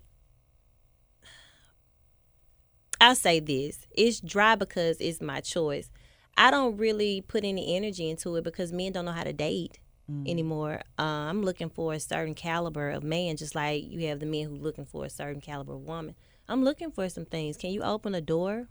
I'll 3.01 3.17
say 3.17 3.41
this. 3.41 3.85
It's 3.91 4.21
dry 4.21 4.55
because 4.55 4.99
it's 5.01 5.21
my 5.21 5.41
choice. 5.41 5.91
I 6.37 6.53
don't 6.53 6.77
really 6.77 7.21
put 7.21 7.43
any 7.45 7.75
energy 7.77 8.09
into 8.09 8.37
it 8.37 8.45
because 8.45 8.73
men 8.73 8.93
don't 8.93 9.07
know 9.07 9.13
how 9.13 9.25
to 9.25 9.33
date 9.33 9.81
anymore. 10.25 10.83
Uh, 10.99 11.03
I'm 11.03 11.43
looking 11.43 11.69
for 11.69 11.95
a 11.95 12.01
certain 12.01 12.35
caliber 12.35 12.91
of 12.91 13.03
man, 13.03 13.37
just 13.37 13.57
like 13.57 13.83
you 13.85 14.07
have 14.07 14.21
the 14.21 14.27
men 14.27 14.45
who 14.45 14.55
looking 14.55 14.85
for 14.85 15.05
a 15.05 15.11
certain 15.11 15.41
caliber 15.41 15.75
of 15.75 15.81
woman. 15.81 16.15
I'm 16.49 16.63
looking 16.63 16.93
for 16.93 17.09
some 17.09 17.25
things. 17.25 17.57
Can 17.57 17.71
you 17.71 17.83
open 17.83 18.15
a 18.15 18.21
door 18.21 18.69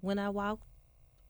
when 0.00 0.18
I 0.18 0.30
walk 0.30 0.60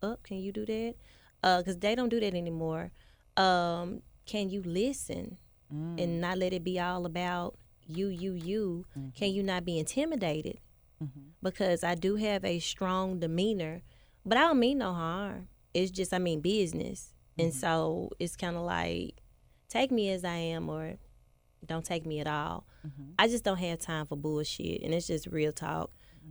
up? 0.00 0.22
Can 0.22 0.36
you 0.38 0.52
do 0.52 0.64
that? 0.64 0.94
Because 1.42 1.78
they 1.78 1.96
don't 1.96 2.08
do 2.08 2.20
that 2.20 2.34
anymore. 2.34 2.92
Um, 3.36 4.02
can 4.26 4.48
you 4.48 4.62
listen 4.62 5.38
and 5.70 5.99
mm. 5.99 6.20
not 6.20 6.38
let 6.38 6.52
it 6.52 6.64
be 6.64 6.78
all 6.78 7.06
about 7.06 7.56
you, 7.87 8.08
you, 8.08 8.32
you? 8.32 8.85
Can 8.94 9.02
mm-hmm. 9.11 9.25
you 9.25 9.42
not 9.42 9.64
be 9.64 9.78
intimidated? 9.78 10.61
Mm-hmm. 11.02 11.20
Because 11.42 11.85
I 11.85 11.94
do 11.94 12.16
have 12.16 12.44
a 12.44 12.58
strong 12.58 13.18
demeanor, 13.18 13.82
but 14.25 14.38
I 14.38 14.42
don't 14.42 14.58
mean 14.58 14.78
no 14.78 14.92
harm. 14.92 15.49
It's 15.75 15.90
just 15.90 16.14
I 16.14 16.18
mean 16.18 16.40
business, 16.40 17.12
and 17.38 17.50
mm-hmm. 17.50 17.58
so 17.58 18.11
it's 18.18 18.35
kind 18.35 18.56
of 18.56 18.62
like 18.62 19.20
take 19.68 19.90
me 19.90 20.11
as 20.11 20.25
I 20.25 20.37
am 20.37 20.70
or 20.70 20.96
don't 21.66 21.85
take 21.85 22.06
me 22.06 22.20
at 22.20 22.26
all. 22.26 22.66
I 23.18 23.28
just 23.28 23.44
don't 23.44 23.58
have 23.58 23.80
time 23.80 24.06
for 24.06 24.16
bullshit, 24.16 24.82
and 24.82 24.94
it's 24.94 25.06
just 25.06 25.26
real 25.26 25.52
talk. 25.52 25.90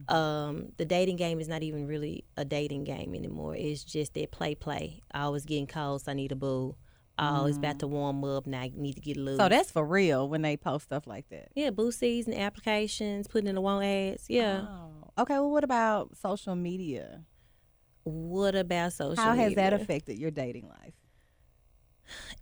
Um, 0.10 0.74
the 0.78 0.86
dating 0.86 1.16
game 1.16 1.40
is 1.40 1.48
not 1.48 1.64
even 1.64 1.88
really 1.88 2.26
a 2.36 2.44
dating 2.44 2.84
game 2.84 3.16
anymore. 3.16 3.56
It's 3.56 3.84
just 3.84 4.14
that 4.16 4.32
play, 4.32 4.54
play. 4.56 5.02
I 5.12 5.30
was 5.30 5.46
getting 5.46 5.68
calls. 5.68 6.04
so 6.04 6.12
I 6.12 6.16
need 6.16 6.32
a 6.32 6.36
boo. 6.36 6.76
Oh, 7.18 7.46
it's 7.46 7.58
about 7.58 7.72
mm-hmm. 7.72 7.80
to 7.80 7.88
warm 7.88 8.24
up 8.26 8.46
now. 8.46 8.62
I 8.62 8.72
need 8.76 8.94
to 8.94 9.02
get 9.02 9.18
a 9.18 9.22
little. 9.22 9.40
So 9.40 9.50
that's 9.50 9.72
for 9.72 9.86
real 9.86 10.28
when 10.28 10.42
they 10.42 10.58
post 10.58 10.86
stuff 10.86 11.08
like 11.08 11.30
that. 11.30 11.50
yeah, 11.56 11.70
boost 11.70 12.00
season 12.00 12.34
applications, 12.34 13.28
putting 13.28 13.48
in 13.48 13.56
the 13.56 13.62
want 13.62 13.86
ads. 13.86 14.26
Yeah. 14.28 14.66
Oh. 14.68 15.22
Okay. 15.22 15.36
Well, 15.36 15.52
what 15.52 15.64
about 15.64 16.18
social 16.18 16.56
media? 16.56 17.24
What 18.04 18.56
about 18.56 18.94
social? 18.94 19.16
Media? 19.16 19.24
How 19.24 19.36
has 19.36 19.56
that 19.56 19.74
affected 19.74 20.20
your 20.20 20.32
dating 20.32 20.68
life? 20.68 20.94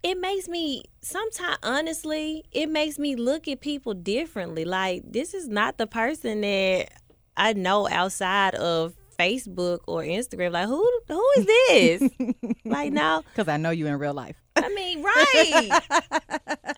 it 0.01 0.20
makes 0.20 0.48
me 0.48 0.84
sometimes 1.01 1.58
honestly 1.63 2.44
it 2.51 2.70
makes 2.70 3.00
me 3.00 3.15
look 3.15 3.48
at 3.48 3.62
people 3.62 3.94
differently 3.94 4.65
like 4.65 5.01
this 5.06 5.34
is 5.34 5.48
not 5.48 5.77
the 5.77 5.88
person 5.88 6.42
that 6.42 6.89
i 7.38 7.53
know 7.53 7.88
outside 7.89 8.56
of 8.56 8.94
facebook 9.24 9.80
or 9.88 10.01
instagram 10.03 10.51
like 10.51 10.68
who 10.68 10.89
who 11.08 11.25
is 11.38 11.46
this 11.46 12.12
like 12.65 12.92
no 12.94 13.22
Because 13.34 13.48
I 13.48 13.58
know 13.58 13.70
you 13.72 13.88
in 13.88 13.98
real 13.98 14.13
life. 14.13 14.36
i 14.56 14.70
mean 14.70 15.01
right 15.03 15.70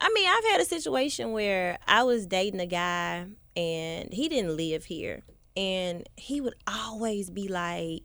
i 0.06 0.10
mean 0.14 0.28
i've 0.28 0.44
had 0.52 0.60
a 0.60 0.64
situation 0.64 1.32
where 1.32 1.78
i 1.86 2.02
was 2.04 2.26
dating 2.26 2.60
a 2.60 2.66
guy 2.66 3.26
and 3.56 4.12
he 4.12 4.28
didn't 4.28 4.56
live 4.56 4.84
here 4.84 5.22
and 5.56 6.08
he 6.16 6.40
would 6.40 6.54
always 6.66 7.30
be 7.30 7.48
like 7.48 8.02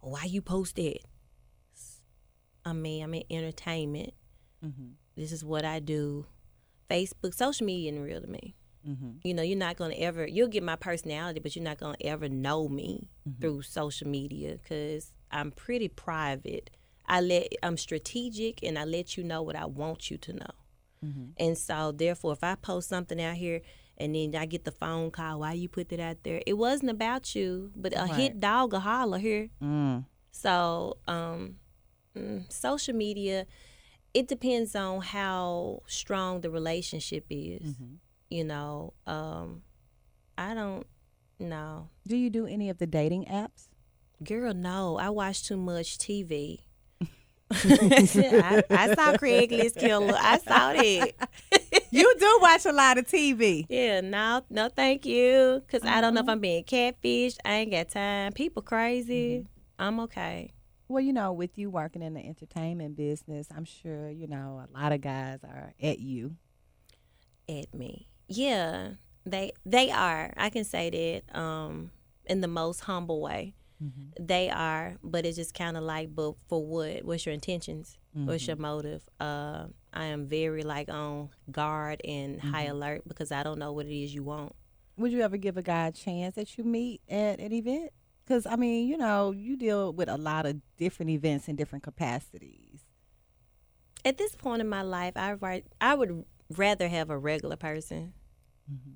why 0.00 0.24
you 0.24 0.40
post 0.42 0.76
that 0.76 0.98
i 2.64 2.72
mean 2.72 3.02
i'm 3.04 3.14
in 3.14 3.22
entertainment 3.30 4.12
Mm-hmm. 4.64 4.92
this 5.16 5.32
is 5.32 5.44
what 5.44 5.64
I 5.66 5.78
do. 5.80 6.24
Facebook, 6.90 7.34
social 7.34 7.66
media 7.66 7.92
isn't 7.92 8.02
real 8.02 8.20
to 8.22 8.26
me. 8.26 8.55
Mm-hmm. 8.86 9.10
You 9.24 9.34
know, 9.34 9.42
you're 9.42 9.58
not 9.58 9.76
gonna 9.76 9.94
ever. 9.94 10.26
You'll 10.26 10.48
get 10.48 10.62
my 10.62 10.76
personality, 10.76 11.40
but 11.40 11.56
you're 11.56 11.64
not 11.64 11.78
gonna 11.78 11.96
ever 12.02 12.28
know 12.28 12.68
me 12.68 13.08
Mm-hmm. 13.28 13.40
through 13.40 13.62
social 13.62 14.06
media 14.06 14.56
because 14.62 15.12
I'm 15.32 15.50
pretty 15.50 15.88
private. 15.88 16.70
I 17.08 17.20
let 17.20 17.48
I'm 17.62 17.76
strategic 17.76 18.62
and 18.62 18.78
I 18.78 18.84
let 18.84 19.16
you 19.16 19.24
know 19.24 19.42
what 19.42 19.56
I 19.56 19.64
want 19.66 20.10
you 20.12 20.16
to 20.18 20.32
know. 20.32 20.54
Mm-hmm. 21.04 21.24
And 21.38 21.58
so, 21.58 21.90
therefore, 21.92 22.32
if 22.34 22.44
I 22.44 22.54
post 22.54 22.88
something 22.88 23.20
out 23.20 23.34
here 23.34 23.62
and 23.98 24.14
then 24.14 24.34
I 24.36 24.46
get 24.46 24.64
the 24.64 24.70
phone 24.70 25.10
call, 25.10 25.40
why 25.40 25.54
you 25.54 25.68
put 25.68 25.88
that 25.88 26.00
out 26.00 26.18
there? 26.22 26.40
It 26.46 26.54
wasn't 26.54 26.90
about 26.90 27.34
you, 27.34 27.72
but 27.74 27.92
a 27.96 28.06
hit 28.06 28.38
dog 28.40 28.72
a 28.72 28.78
holler 28.80 29.18
here. 29.18 29.48
Mm. 29.62 30.04
So, 30.30 30.98
um, 31.08 31.56
mm, 32.16 32.50
social 32.52 32.94
media, 32.94 33.46
it 34.14 34.28
depends 34.28 34.74
on 34.76 35.00
how 35.02 35.82
strong 35.86 36.40
the 36.42 36.50
relationship 36.50 37.26
is. 37.30 37.72
Mm-hmm. 37.72 37.94
You 38.30 38.44
know, 38.44 38.92
um, 39.06 39.62
I 40.36 40.54
don't 40.54 40.86
know. 41.38 41.88
Do 42.06 42.16
you 42.16 42.30
do 42.30 42.46
any 42.46 42.70
of 42.70 42.78
the 42.78 42.86
dating 42.86 43.26
apps? 43.26 43.68
Girl, 44.24 44.52
no, 44.54 44.96
I 44.98 45.10
watch 45.10 45.46
too 45.46 45.56
much 45.56 45.98
TV. 45.98 46.60
I, 47.52 48.62
I 48.70 48.94
saw 48.94 49.12
Craigslist 49.16 49.78
Killer. 49.78 50.14
I 50.16 50.38
saw 50.38 50.72
that. 50.72 51.12
you 51.92 52.14
do 52.18 52.38
watch 52.42 52.66
a 52.66 52.72
lot 52.72 52.98
of 52.98 53.06
TV. 53.06 53.66
Yeah, 53.68 54.00
no, 54.00 54.42
no, 54.50 54.68
thank 54.68 55.06
you. 55.06 55.62
Cause 55.70 55.82
I 55.84 56.00
don't 56.00 56.14
know 56.14 56.20
Uh-huh. 56.20 56.30
if 56.30 56.32
I'm 56.32 56.40
being 56.40 56.64
catfished. 56.64 57.36
I 57.44 57.52
ain't 57.58 57.70
got 57.70 57.90
time. 57.90 58.32
People 58.32 58.62
crazy. 58.62 59.38
Mm-hmm. 59.40 59.46
I'm 59.78 60.00
okay. 60.00 60.52
Well, 60.88 61.02
you 61.02 61.12
know, 61.12 61.32
with 61.32 61.56
you 61.58 61.68
working 61.70 62.02
in 62.02 62.14
the 62.14 62.20
entertainment 62.26 62.96
business, 62.96 63.46
I'm 63.54 63.64
sure, 63.64 64.08
you 64.10 64.26
know, 64.26 64.64
a 64.68 64.78
lot 64.78 64.92
of 64.92 65.00
guys 65.00 65.38
are 65.44 65.72
at 65.82 65.98
you. 66.00 66.34
at 67.48 67.72
me. 67.74 68.08
Yeah, 68.28 68.92
they 69.24 69.52
they 69.64 69.90
are. 69.90 70.32
I 70.36 70.50
can 70.50 70.64
say 70.64 70.90
that 70.90 71.38
um, 71.38 71.90
in 72.24 72.40
the 72.40 72.48
most 72.48 72.80
humble 72.80 73.20
way. 73.20 73.54
They 74.18 74.48
are, 74.48 74.96
but 75.02 75.26
it's 75.26 75.36
just 75.36 75.52
kind 75.52 75.76
of 75.76 75.82
like, 75.82 76.14
but 76.14 76.32
for 76.48 76.64
what? 76.64 77.04
What's 77.04 77.26
your 77.26 77.34
intentions? 77.34 77.98
What's 78.14 78.46
your 78.46 78.56
motive? 78.56 79.02
Uh, 79.20 79.66
I 79.92 80.06
am 80.06 80.26
very 80.26 80.62
like 80.62 80.88
on 80.88 81.28
guard 81.50 82.00
and 82.02 82.40
high 82.40 82.64
alert 82.64 83.02
because 83.06 83.30
I 83.30 83.42
don't 83.42 83.58
know 83.58 83.72
what 83.72 83.84
it 83.84 83.94
is 83.94 84.14
you 84.14 84.22
want. 84.22 84.54
Would 84.96 85.12
you 85.12 85.20
ever 85.20 85.36
give 85.36 85.58
a 85.58 85.62
guy 85.62 85.88
a 85.88 85.92
chance 85.92 86.36
that 86.36 86.56
you 86.56 86.64
meet 86.64 87.02
at 87.10 87.38
an 87.38 87.52
event? 87.52 87.90
Because, 88.24 88.46
I 88.46 88.56
mean, 88.56 88.88
you 88.88 88.96
know, 88.96 89.32
you 89.32 89.56
deal 89.58 89.92
with 89.92 90.08
a 90.08 90.16
lot 90.16 90.46
of 90.46 90.56
different 90.78 91.10
events 91.10 91.46
in 91.46 91.54
different 91.56 91.84
capacities. 91.84 92.80
At 94.06 94.16
this 94.16 94.34
point 94.34 94.62
in 94.62 94.68
my 94.68 94.82
life, 94.82 95.12
I 95.16 95.34
write, 95.34 95.66
I 95.80 95.94
would 95.94 96.24
rather 96.56 96.88
have 96.88 97.10
a 97.10 97.18
regular 97.18 97.56
person. 97.56 98.14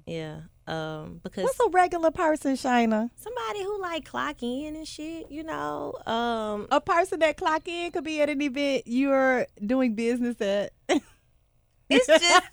Yeah, 0.06 0.40
um, 0.66 1.20
because 1.22 1.44
What's 1.44 1.60
a 1.60 1.68
regular 1.70 2.10
person, 2.10 2.54
Shayna? 2.54 3.10
somebody 3.16 3.62
who 3.62 3.80
like 3.80 4.04
clock 4.04 4.42
in 4.42 4.74
and 4.76 4.86
shit, 4.88 5.30
you 5.30 5.44
know. 5.44 5.94
Um, 6.06 6.66
A 6.70 6.80
person 6.80 7.20
that 7.20 7.36
clock 7.36 7.68
in 7.68 7.92
could 7.92 8.02
be 8.04 8.20
at 8.20 8.28
an 8.28 8.42
event 8.42 8.82
you're 8.86 9.46
doing 9.64 9.94
business 9.94 10.40
at. 10.40 10.72
it's 11.88 12.06
just 12.06 12.24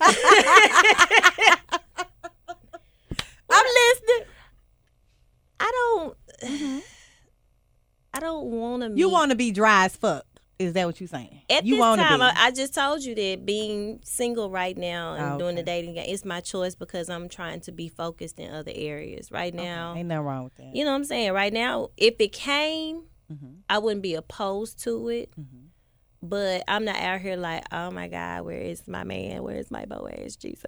I'm 3.50 3.64
listening. 3.64 4.26
I 5.60 5.70
don't. 6.42 6.82
I 8.14 8.20
don't 8.20 8.46
want 8.46 8.82
to. 8.82 8.98
You 8.98 9.10
want 9.10 9.30
to 9.30 9.36
be 9.36 9.50
dry 9.50 9.86
as 9.86 9.96
fuck. 9.96 10.24
Is 10.58 10.72
that 10.72 10.86
what 10.86 11.00
you're 11.00 11.06
saying? 11.06 11.42
At 11.48 11.64
you 11.64 11.76
this 11.76 11.96
time. 11.96 12.20
I, 12.20 12.32
I 12.36 12.50
just 12.50 12.74
told 12.74 13.04
you 13.04 13.14
that 13.14 13.46
being 13.46 14.00
single 14.02 14.50
right 14.50 14.76
now 14.76 15.14
and 15.14 15.34
Oh, 15.34 15.38
doing 15.38 15.54
the 15.54 15.62
dating 15.62 15.94
game 15.94 16.08
is 16.08 16.24
my 16.24 16.40
choice 16.40 16.74
because 16.74 17.08
I'm 17.08 17.28
trying 17.28 17.60
to 17.60 17.72
be 17.72 17.88
focused 17.88 18.40
in 18.40 18.52
other 18.52 18.72
areas 18.74 19.30
right 19.30 19.54
now. 19.54 19.94
Ain't 19.96 20.08
nothing 20.08 20.24
wrong 20.24 20.44
with 20.44 20.56
that. 20.56 20.74
You 20.74 20.84
know 20.84 20.90
what 20.90 20.96
I'm 20.96 21.04
saying? 21.04 21.32
Right 21.32 21.52
now, 21.52 21.90
if 21.96 22.16
it 22.18 22.32
came, 22.32 23.02
Mhm. 23.32 23.58
I 23.70 23.78
wouldn't 23.78 24.02
be 24.02 24.14
opposed 24.14 24.82
to 24.84 25.08
it. 25.08 25.30
Mm-hmm. 25.38 25.66
But 26.22 26.64
I'm 26.66 26.84
not 26.84 26.96
out 26.96 27.20
here 27.20 27.36
like, 27.36 27.62
oh 27.70 27.90
my 27.92 28.08
God, 28.08 28.42
where 28.44 28.60
is 28.60 28.88
my 28.88 29.04
man? 29.04 29.44
Where 29.44 29.56
is 29.56 29.70
my 29.70 29.84
Boaz? 29.84 30.34
Jesus. 30.36 30.66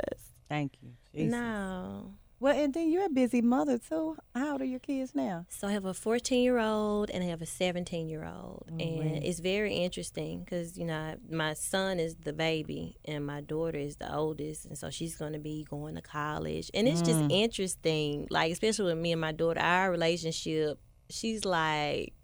Thank 0.48 0.74
you. 0.82 0.90
Jesus. 1.12 1.32
No. 1.32 2.14
Well, 2.42 2.56
and 2.58 2.72
then 2.72 2.88
you're 2.90 3.04
a 3.04 3.10
busy 3.10 3.42
mother 3.42 3.76
too. 3.76 4.16
How 4.34 4.52
old 4.52 4.62
are 4.62 4.64
your 4.64 4.78
kids 4.80 5.14
now? 5.14 5.44
So 5.50 5.68
I 5.68 5.72
have 5.72 5.84
a 5.84 5.92
14 5.92 6.42
year 6.42 6.58
old 6.58 7.10
and 7.10 7.22
I 7.22 7.26
have 7.26 7.42
a 7.42 7.46
17 7.46 8.08
year 8.08 8.24
old, 8.24 8.64
Oh, 8.72 8.76
and 8.82 9.14
wow. 9.16 9.20
it's 9.22 9.40
very 9.40 9.74
interesting 9.74 10.40
because 10.40 10.78
you 10.78 10.86
know 10.86 10.96
I- 10.96 11.16
my 11.28 11.52
son 11.52 12.00
is 12.00 12.16
the 12.16 12.32
baby 12.32 12.96
and 13.04 13.26
my 13.26 13.42
daughter 13.42 13.76
is 13.78 13.96
the 13.96 14.10
oldest, 14.14 14.64
and 14.64 14.78
so 14.78 14.88
she's 14.88 15.16
going 15.16 15.34
to 15.34 15.38
be 15.38 15.64
going 15.68 15.96
to 15.96 16.00
college, 16.02 16.70
and 16.72 16.88
it's 16.88 17.02
Mm. 17.02 17.04
just 17.04 17.22
interesting, 17.28 18.26
like 18.30 18.50
especially 18.52 18.86
with 18.94 19.02
me 19.02 19.12
and 19.12 19.20
my 19.20 19.32
daughter, 19.32 19.60
our 19.60 19.90
relationship. 19.90 20.80
She's 21.10 21.44
like, 21.44 22.14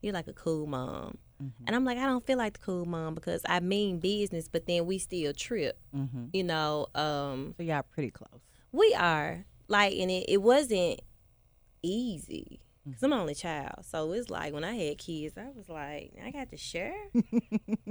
"You're 0.00 0.14
like 0.14 0.28
a 0.28 0.32
cool 0.32 0.66
mom," 0.66 1.18
Mm-hmm. 1.42 1.64
and 1.66 1.76
I'm 1.76 1.84
like, 1.84 1.98
"I 1.98 2.06
don't 2.06 2.24
feel 2.26 2.38
like 2.38 2.54
the 2.54 2.60
cool 2.64 2.86
mom 2.86 3.14
because 3.14 3.42
I 3.46 3.60
mean 3.60 3.98
business, 4.00 4.48
but 4.48 4.64
then 4.64 4.86
we 4.86 4.96
still 4.98 5.34
trip, 5.34 5.78
Mm-hmm. 5.94 6.24
you 6.32 6.44
know." 6.44 6.86
Um, 6.94 7.52
So 7.58 7.64
y'all 7.64 7.82
pretty 7.82 8.10
close. 8.10 8.40
we 8.72 8.94
are 8.94 9.44
like, 9.68 9.94
and 9.96 10.10
it, 10.10 10.24
it 10.28 10.42
wasn't 10.42 11.00
easy 11.82 12.60
Mm. 12.86 12.90
because 12.92 13.02
I'm 13.02 13.12
an 13.12 13.18
only 13.18 13.34
child. 13.34 13.84
So 13.84 14.12
it's 14.12 14.30
like 14.30 14.52
when 14.54 14.64
I 14.64 14.74
had 14.74 14.98
kids, 14.98 15.36
I 15.36 15.48
was 15.54 15.68
like, 15.68 16.12
I 16.24 16.30
got 16.30 16.50
to 16.50 16.56
share. 16.56 16.94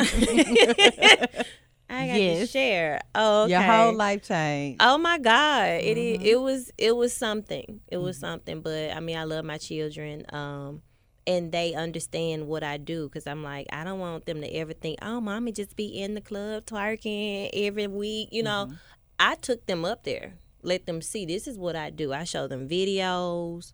I 1.89 2.07
got 2.07 2.17
to 2.17 2.45
share. 2.47 3.01
Oh, 3.15 3.43
okay. 3.43 3.51
Your 3.51 3.61
whole 3.61 3.93
life 3.95 4.23
changed. 4.23 4.77
Oh 4.81 4.97
my 4.97 5.17
God! 5.19 5.67
It 5.69 5.97
Mhm. 5.97 6.21
it 6.25 6.41
was 6.41 6.71
it 6.77 6.95
was 6.95 7.13
something. 7.13 7.81
It 7.87 7.97
was 7.97 8.17
Mhm. 8.17 8.21
something. 8.21 8.61
But 8.61 8.91
I 8.91 8.99
mean, 8.99 9.17
I 9.17 9.23
love 9.23 9.45
my 9.45 9.57
children. 9.57 10.25
Um, 10.29 10.81
and 11.25 11.51
they 11.51 11.73
understand 11.73 12.47
what 12.47 12.63
I 12.63 12.77
do 12.77 13.07
because 13.07 13.27
I'm 13.27 13.43
like, 13.43 13.67
I 13.71 13.83
don't 13.83 13.99
want 13.99 14.25
them 14.25 14.39
to 14.41 14.47
ever 14.47 14.73
think, 14.73 14.99
oh, 15.01 15.19
mommy 15.21 15.51
just 15.51 15.75
be 15.75 15.87
in 16.01 16.13
the 16.13 16.21
club 16.21 16.65
twerking 16.65 17.49
every 17.53 17.87
week. 17.87 18.29
You 18.31 18.43
know, 18.43 18.67
Mhm. 18.69 18.77
I 19.19 19.35
took 19.35 19.65
them 19.65 19.83
up 19.85 20.03
there, 20.03 20.35
let 20.67 20.85
them 20.85 21.01
see 21.01 21.25
this 21.25 21.47
is 21.47 21.57
what 21.57 21.75
I 21.75 21.89
do. 21.89 22.11
I 22.13 22.23
show 22.25 22.47
them 22.47 22.67
videos, 22.67 23.73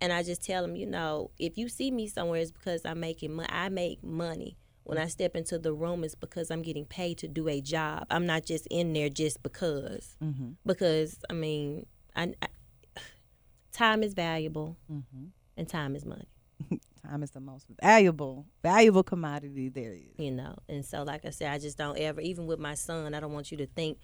and 0.00 0.12
I 0.12 0.22
just 0.22 0.44
tell 0.44 0.62
them, 0.62 0.76
you 0.76 0.86
know, 0.86 1.30
if 1.38 1.56
you 1.58 1.68
see 1.68 1.90
me 1.90 2.06
somewhere, 2.06 2.40
it's 2.40 2.50
because 2.52 2.82
I'm 2.84 3.00
making 3.00 3.32
money. 3.34 3.48
I 3.50 3.68
make 3.70 4.02
money. 4.04 4.56
When 4.84 4.98
I 4.98 5.06
step 5.08 5.34
into 5.34 5.58
the 5.58 5.72
room, 5.72 6.04
it's 6.04 6.14
because 6.14 6.50
I'm 6.50 6.60
getting 6.60 6.84
paid 6.84 7.16
to 7.18 7.28
do 7.28 7.48
a 7.48 7.60
job. 7.62 8.06
I'm 8.10 8.26
not 8.26 8.44
just 8.44 8.66
in 8.70 8.92
there 8.92 9.08
just 9.08 9.42
because. 9.42 10.16
Mm-hmm. 10.22 10.50
Because 10.66 11.18
I 11.30 11.32
mean, 11.32 11.86
I, 12.14 12.34
I 12.42 12.48
time 13.72 14.02
is 14.02 14.14
valuable, 14.14 14.76
Mm-hmm. 14.92 15.26
and 15.56 15.68
time 15.68 15.96
is 15.96 16.04
money. 16.04 16.28
Time 17.06 17.22
is 17.22 17.32
the 17.32 17.40
most 17.40 17.66
valuable, 17.82 18.46
valuable 18.62 19.02
commodity 19.02 19.68
there 19.68 19.92
is. 19.92 20.14
you 20.16 20.30
know. 20.30 20.54
And 20.70 20.82
so, 20.86 21.02
like 21.02 21.26
I 21.26 21.30
said, 21.30 21.52
I 21.52 21.58
just 21.58 21.76
don't 21.76 21.98
ever, 21.98 22.22
even 22.22 22.46
with 22.46 22.58
my 22.58 22.72
son, 22.72 23.14
I 23.14 23.20
don't 23.20 23.34
want 23.34 23.50
you 23.52 23.58
to 23.58 23.66
think, 23.66 23.98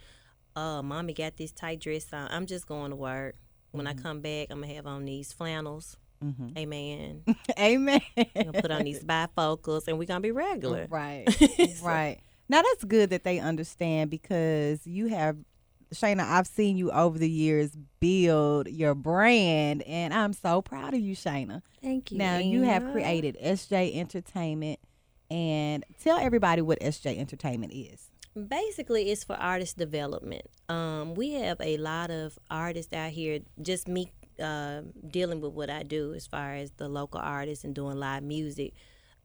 oh, 0.60 0.82
mommy 0.82 1.14
got 1.14 1.36
this 1.36 1.52
tight 1.52 1.80
dress 1.80 2.12
on. 2.12 2.28
I'm 2.30 2.46
just 2.46 2.66
going 2.66 2.90
to 2.90 2.96
work. 2.96 3.36
When 3.72 3.86
I 3.86 3.94
come 3.94 4.20
back, 4.20 4.48
I'm 4.50 4.60
gonna 4.60 4.74
have 4.74 4.86
on 4.86 5.04
these 5.04 5.32
flannels. 5.32 5.96
Mm-hmm. 6.24 6.58
Amen. 6.58 7.22
Amen. 7.58 8.00
I'm 8.16 8.26
gonna 8.34 8.60
put 8.60 8.70
on 8.72 8.82
these 8.82 9.02
bifocals, 9.04 9.86
and 9.86 9.96
we're 9.96 10.06
gonna 10.06 10.20
be 10.20 10.32
regular. 10.32 10.88
Right. 10.90 11.24
right. 11.82 12.18
Now 12.48 12.62
that's 12.62 12.82
good 12.82 13.10
that 13.10 13.22
they 13.22 13.38
understand 13.38 14.10
because 14.10 14.84
you 14.88 15.06
have 15.06 15.36
Shayna, 15.94 16.20
I've 16.20 16.46
seen 16.46 16.76
you 16.76 16.90
over 16.90 17.18
the 17.18 17.30
years 17.30 17.76
build 18.00 18.68
your 18.68 18.94
brand 18.94 19.82
and 19.82 20.14
I'm 20.14 20.32
so 20.32 20.62
proud 20.62 20.94
of 20.94 21.00
you, 21.00 21.16
Shayna. 21.16 21.62
Thank 21.82 22.12
you. 22.12 22.18
Now 22.18 22.38
you 22.38 22.62
have 22.62 22.92
created 22.92 23.36
SJ 23.42 23.96
Entertainment 23.96 24.78
And 25.30 25.84
tell 26.02 26.18
everybody 26.18 26.62
what 26.62 26.80
SJ 26.80 27.18
Entertainment 27.18 27.72
is. 27.72 28.09
Basically, 28.34 29.10
it's 29.10 29.24
for 29.24 29.34
artist 29.34 29.76
development. 29.76 30.46
Um, 30.68 31.14
we 31.14 31.32
have 31.32 31.60
a 31.60 31.76
lot 31.78 32.10
of 32.10 32.38
artists 32.48 32.92
out 32.92 33.10
here. 33.10 33.40
Just 33.60 33.88
me 33.88 34.12
uh, 34.40 34.82
dealing 35.08 35.40
with 35.40 35.52
what 35.52 35.68
I 35.68 35.82
do 35.82 36.14
as 36.14 36.26
far 36.26 36.54
as 36.54 36.70
the 36.72 36.88
local 36.88 37.20
artists 37.20 37.64
and 37.64 37.74
doing 37.74 37.98
live 37.98 38.22
music. 38.22 38.74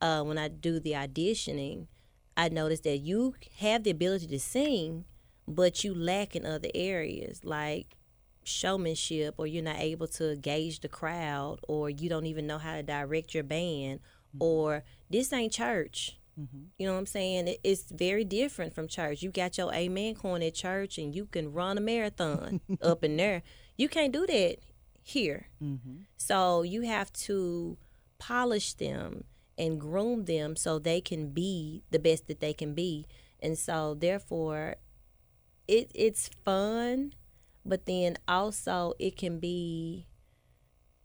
Uh, 0.01 0.23
when 0.23 0.37
I 0.39 0.47
do 0.47 0.79
the 0.79 0.93
auditioning, 0.93 1.87
I 2.35 2.49
notice 2.49 2.79
that 2.81 2.97
you 2.97 3.35
have 3.59 3.83
the 3.83 3.91
ability 3.91 4.27
to 4.27 4.39
sing, 4.39 5.05
but 5.47 5.83
you 5.83 5.93
lack 5.93 6.35
in 6.35 6.45
other 6.45 6.69
areas 6.73 7.45
like 7.45 7.97
showmanship, 8.43 9.35
or 9.37 9.45
you're 9.47 9.63
not 9.63 9.79
able 9.79 10.07
to 10.07 10.35
gauge 10.35 10.79
the 10.79 10.89
crowd, 10.89 11.59
or 11.67 11.89
you 11.89 12.09
don't 12.09 12.25
even 12.25 12.47
know 12.47 12.57
how 12.57 12.75
to 12.75 12.83
direct 12.83 13.33
your 13.33 13.43
band, 13.43 13.99
or 14.39 14.83
this 15.09 15.31
ain't 15.31 15.53
church. 15.53 16.19
Mm-hmm. 16.39 16.63
You 16.77 16.87
know 16.87 16.93
what 16.93 16.99
I'm 16.99 17.05
saying? 17.05 17.47
It, 17.47 17.59
it's 17.63 17.91
very 17.91 18.23
different 18.23 18.73
from 18.73 18.87
church. 18.87 19.21
You 19.21 19.31
got 19.31 19.57
your 19.57 19.73
amen 19.73 20.15
corn 20.15 20.43
at 20.43 20.55
church, 20.55 20.97
and 20.97 21.15
you 21.15 21.25
can 21.25 21.53
run 21.53 21.77
a 21.77 21.81
marathon 21.81 22.61
up 22.81 23.03
in 23.03 23.17
there. 23.17 23.43
You 23.77 23.89
can't 23.89 24.13
do 24.13 24.25
that 24.27 24.57
here. 25.01 25.47
Mm-hmm. 25.61 25.95
So 26.17 26.63
you 26.63 26.81
have 26.81 27.11
to 27.13 27.77
polish 28.17 28.73
them 28.73 29.23
and 29.57 29.79
groom 29.79 30.25
them 30.25 30.55
so 30.55 30.79
they 30.79 31.01
can 31.01 31.29
be 31.29 31.83
the 31.91 31.99
best 31.99 32.27
that 32.27 32.39
they 32.39 32.53
can 32.53 32.73
be. 32.73 33.05
And 33.39 33.57
so 33.57 33.93
therefore 33.93 34.75
it 35.67 35.91
it's 35.93 36.29
fun, 36.43 37.13
but 37.65 37.85
then 37.85 38.17
also 38.27 38.93
it 38.99 39.17
can 39.17 39.39
be 39.39 40.07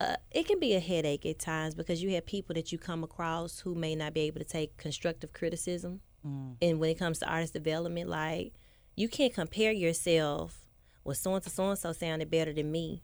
uh, 0.01 0.17
it 0.31 0.47
can 0.47 0.59
be 0.59 0.75
a 0.75 0.81
headache 0.81 1.27
at 1.27 1.39
times 1.39 1.75
because 1.75 2.03
you 2.03 2.15
have 2.15 2.25
people 2.25 2.55
that 2.55 2.73
you 2.73 2.79
come 2.79 3.05
across 3.05 3.61
who 3.61 3.75
may 3.75 3.95
not 3.95 4.15
be 4.15 4.21
able 4.21 4.39
to 4.39 4.47
take 4.47 4.77
constructive 4.79 5.33
criticism. 5.35 6.01
Mm. 6.27 6.57
And 6.63 6.81
when 6.81 6.91
it 6.91 6.99
comes 6.99 7.19
to 7.19 7.29
artist 7.29 7.53
development, 7.53 8.09
like 8.09 8.55
you 8.97 9.09
can't 9.09 9.35
compare 9.35 9.73
yourself 9.73 10.67
with 11.05 11.19
so 11.19 11.35
and 11.35 11.45
so, 11.45 11.51
so 11.51 11.69
and 11.69 11.79
so 11.79 11.93
sounded 11.93 12.31
better 12.31 12.53
than 12.53 12.73
me. 12.73 13.03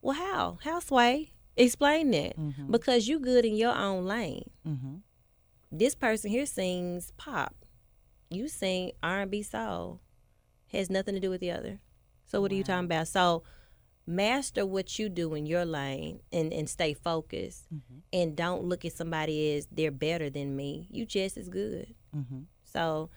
Well, 0.00 0.16
how? 0.16 0.58
How 0.64 0.80
sway? 0.80 1.32
Explain 1.56 2.12
that. 2.12 2.38
Mm-hmm. 2.38 2.70
Because 2.70 3.08
you 3.08 3.18
good 3.18 3.44
in 3.44 3.56
your 3.56 3.74
own 3.74 4.06
lane. 4.06 4.48
Mm-hmm. 4.66 4.94
This 5.70 5.94
person 5.94 6.30
here 6.30 6.46
sings 6.46 7.12
pop. 7.18 7.54
You 8.30 8.48
sing 8.48 8.92
R 9.02 9.20
and 9.20 9.30
B 9.30 9.42
soul. 9.42 10.00
Has 10.72 10.88
nothing 10.88 11.14
to 11.14 11.20
do 11.20 11.30
with 11.30 11.40
the 11.40 11.50
other. 11.50 11.80
So 12.24 12.40
what 12.40 12.52
are 12.52 12.54
you 12.54 12.64
talking 12.64 12.84
about? 12.84 13.08
So 13.08 13.42
master 14.08 14.64
what 14.64 14.98
you 14.98 15.08
do 15.08 15.34
in 15.34 15.44
your 15.46 15.64
lane 15.64 16.20
and, 16.32 16.52
and 16.52 16.68
stay 16.68 16.94
focused 16.94 17.66
and 18.12 18.34
don't 18.34 18.64
look 18.64 18.84
at 18.84 18.92
somebody 18.92 19.54
as 19.56 19.68
they're 19.70 19.90
better 19.90 20.30
than 20.30 20.56
me. 20.56 20.88
You 20.90 21.04
just 21.04 21.36
as 21.36 21.48
good. 21.48 21.94
So 22.64 23.10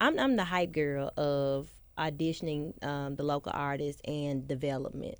I'm 0.00 0.18
I'm 0.18 0.36
the 0.36 0.44
hype 0.44 0.72
girl 0.72 1.10
of 1.16 1.68
auditioning 1.98 2.82
um, 2.84 3.16
the 3.16 3.22
local 3.22 3.52
artists 3.54 4.02
and 4.06 4.46
development. 4.48 5.16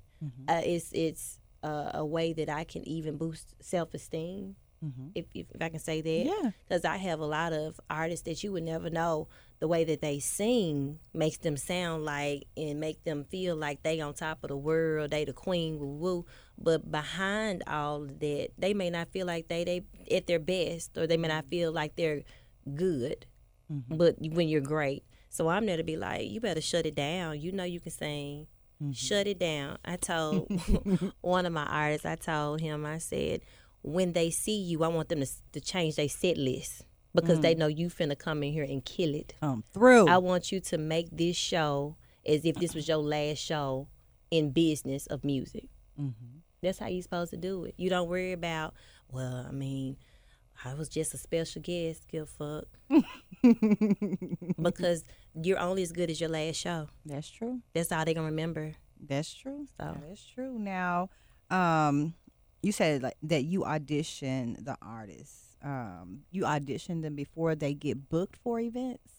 Uh, 0.47 0.61
it's 0.63 0.91
it's 0.93 1.39
uh, 1.63 1.91
a 1.93 2.05
way 2.05 2.33
that 2.33 2.49
I 2.49 2.63
can 2.65 2.87
even 2.87 3.17
boost 3.17 3.55
self 3.61 3.93
esteem. 3.93 4.55
If, 5.15 5.25
if, 5.33 5.45
if 5.55 5.61
I 5.61 5.69
can 5.69 5.79
say 5.79 6.01
that, 6.01 6.25
Yeah. 6.25 6.51
because 6.67 6.83
I 6.83 6.97
have 6.97 7.21
a 7.21 7.25
lot 7.25 7.53
of 7.53 7.79
artists 7.89 8.25
that 8.25 8.43
you 8.43 8.51
would 8.51 8.63
never 8.63 8.89
know 8.89 9.29
the 9.63 9.67
way 9.69 9.85
that 9.85 10.01
they 10.01 10.19
sing 10.19 10.99
makes 11.13 11.37
them 11.37 11.55
sound 11.55 12.03
like 12.03 12.43
and 12.57 12.81
make 12.81 13.01
them 13.05 13.23
feel 13.23 13.55
like 13.55 13.81
they 13.81 14.01
on 14.01 14.13
top 14.13 14.43
of 14.43 14.49
the 14.49 14.57
world, 14.57 15.11
they 15.11 15.23
the 15.23 15.31
queen, 15.31 15.79
woo 15.79 15.95
woo. 15.95 16.25
But 16.57 16.91
behind 16.91 17.63
all 17.65 18.03
of 18.03 18.19
that, 18.19 18.49
they 18.57 18.73
may 18.73 18.89
not 18.89 19.13
feel 19.13 19.25
like 19.25 19.47
they 19.47 19.63
they 19.63 19.85
at 20.13 20.27
their 20.27 20.39
best, 20.39 20.97
or 20.97 21.07
they 21.07 21.15
may 21.15 21.29
not 21.29 21.45
feel 21.45 21.71
like 21.71 21.95
they're 21.95 22.23
good. 22.75 23.25
Mm-hmm. 23.71 23.95
But 23.95 24.15
when 24.19 24.49
you're 24.49 24.59
great, 24.59 25.05
so 25.29 25.47
I'm 25.47 25.65
there 25.65 25.77
to 25.77 25.83
be 25.83 25.95
like, 25.95 26.29
you 26.29 26.41
better 26.41 26.59
shut 26.59 26.85
it 26.85 26.95
down. 26.95 27.39
You 27.39 27.53
know 27.53 27.63
you 27.63 27.79
can 27.79 27.93
sing. 27.93 28.47
Mm-hmm. 28.83 28.91
Shut 28.91 29.27
it 29.27 29.39
down. 29.39 29.77
I 29.85 29.95
told 29.95 30.51
one 31.21 31.45
of 31.45 31.53
my 31.53 31.67
artists, 31.67 32.05
I 32.05 32.15
told 32.15 32.59
him, 32.59 32.85
I 32.85 32.97
said, 32.97 33.39
when 33.81 34.11
they 34.11 34.29
see 34.29 34.59
you, 34.59 34.83
I 34.83 34.89
want 34.89 35.07
them 35.07 35.21
to, 35.21 35.27
to 35.53 35.61
change 35.61 35.95
their 35.95 36.09
set 36.09 36.35
list 36.35 36.83
because 37.13 37.39
they 37.41 37.55
know 37.55 37.67
you 37.67 37.89
finna 37.89 38.17
come 38.17 38.43
in 38.43 38.51
here 38.53 38.63
and 38.63 38.83
kill 38.83 39.13
it. 39.15 39.33
Come 39.39 39.63
through. 39.73 40.07
I 40.07 40.17
want 40.17 40.51
you 40.51 40.59
to 40.61 40.77
make 40.77 41.09
this 41.11 41.35
show 41.35 41.95
as 42.25 42.45
if 42.45 42.55
this 42.55 42.73
was 42.73 42.87
your 42.87 42.97
last 42.97 43.37
show 43.39 43.87
in 44.31 44.51
business 44.51 45.05
of 45.07 45.23
music. 45.23 45.65
That's 46.61 46.79
how 46.79 46.87
you're 46.87 47.01
supposed 47.03 47.31
to 47.31 47.37
do 47.37 47.65
it. 47.65 47.75
You 47.77 47.89
don't 47.89 48.07
worry 48.07 48.31
about, 48.31 48.73
well, 49.11 49.45
I 49.47 49.51
mean, 49.51 49.97
I 50.63 50.73
was 50.75 50.87
just 50.89 51.13
a 51.13 51.17
special 51.17 51.61
guest, 51.61 52.07
give 52.07 52.23
a 52.23 52.25
fuck. 52.25 52.67
because 54.61 55.03
you're 55.41 55.59
only 55.59 55.83
as 55.83 55.91
good 55.91 56.09
as 56.09 56.19
your 56.21 56.29
last 56.29 56.55
show. 56.55 56.87
That's 57.05 57.29
true. 57.29 57.61
That's 57.73 57.91
all 57.91 58.05
they 58.05 58.13
gonna 58.13 58.27
remember. 58.27 58.73
That's 59.05 59.33
true. 59.33 59.67
So- 59.77 59.97
That 59.99 60.09
is 60.11 60.23
true. 60.33 60.57
Now, 60.57 61.09
um, 61.49 62.13
you 62.61 62.71
said 62.71 63.03
like 63.03 63.17
that 63.23 63.43
you 63.43 63.65
audition 63.65 64.57
the 64.61 64.77
artists. 64.81 65.52
Um, 65.63 66.21
you 66.31 66.45
audition 66.45 67.01
them 67.01 67.15
before 67.15 67.55
they 67.55 67.73
get 67.73 68.09
booked 68.09 68.37
for 68.43 68.59
events. 68.59 69.13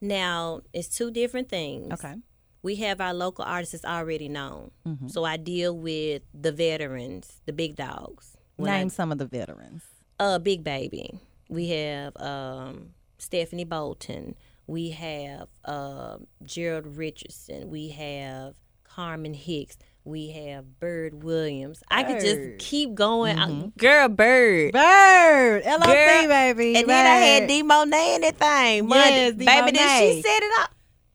Now, 0.00 0.60
it's 0.72 0.88
two 0.88 1.10
different 1.10 1.48
things. 1.48 1.92
Okay. 1.94 2.14
We 2.62 2.76
have 2.76 3.00
our 3.00 3.14
local 3.14 3.44
artists 3.44 3.84
already 3.84 4.28
known. 4.28 4.72
Mm-hmm. 4.86 5.08
So 5.08 5.24
I 5.24 5.36
deal 5.36 5.76
with 5.76 6.22
the 6.34 6.52
veterans, 6.52 7.40
the 7.46 7.52
big 7.52 7.76
dogs. 7.76 8.36
When 8.56 8.70
I 8.70 8.78
Name 8.78 8.88
some 8.90 9.10
of 9.12 9.18
the 9.18 9.26
veterans. 9.26 9.82
uh 10.18 10.38
big 10.38 10.64
baby 10.64 11.20
we 11.48 11.68
have 11.68 12.16
um 12.16 12.88
stephanie 13.18 13.64
bolton 13.64 14.34
we 14.66 14.90
have 14.90 15.46
uh, 15.66 16.16
gerald 16.44 16.86
richardson 16.96 17.68
we 17.70 17.90
have 17.90 18.54
carmen 18.82 19.34
hicks 19.34 19.76
we 20.06 20.30
have 20.30 20.78
bird 20.78 21.22
williams 21.24 21.82
i 21.90 22.02
could 22.04 22.20
just 22.20 22.58
keep 22.58 22.94
going 22.94 23.38
Uh, 23.38 23.68
girl 23.76 24.08
bird 24.08 24.72
Bird, 24.72 25.62
LLC, 25.64 25.84
Girl, 25.84 26.28
baby. 26.28 26.76
and 26.76 26.88
then 26.88 27.06
i 27.06 27.18
had 27.26 27.40
Bird. 27.42 27.48
D 27.48 27.62
Monet 27.62 28.14
in 28.14 28.20
that 28.22 28.36
thing 28.38 28.86
Monday. 28.88 29.10
Yes, 29.26 29.32
D. 29.34 29.44
baby 29.44 29.70
then 29.72 30.14
she 30.14 30.22
set 30.22 30.42
it 30.42 30.52
up 30.60 30.70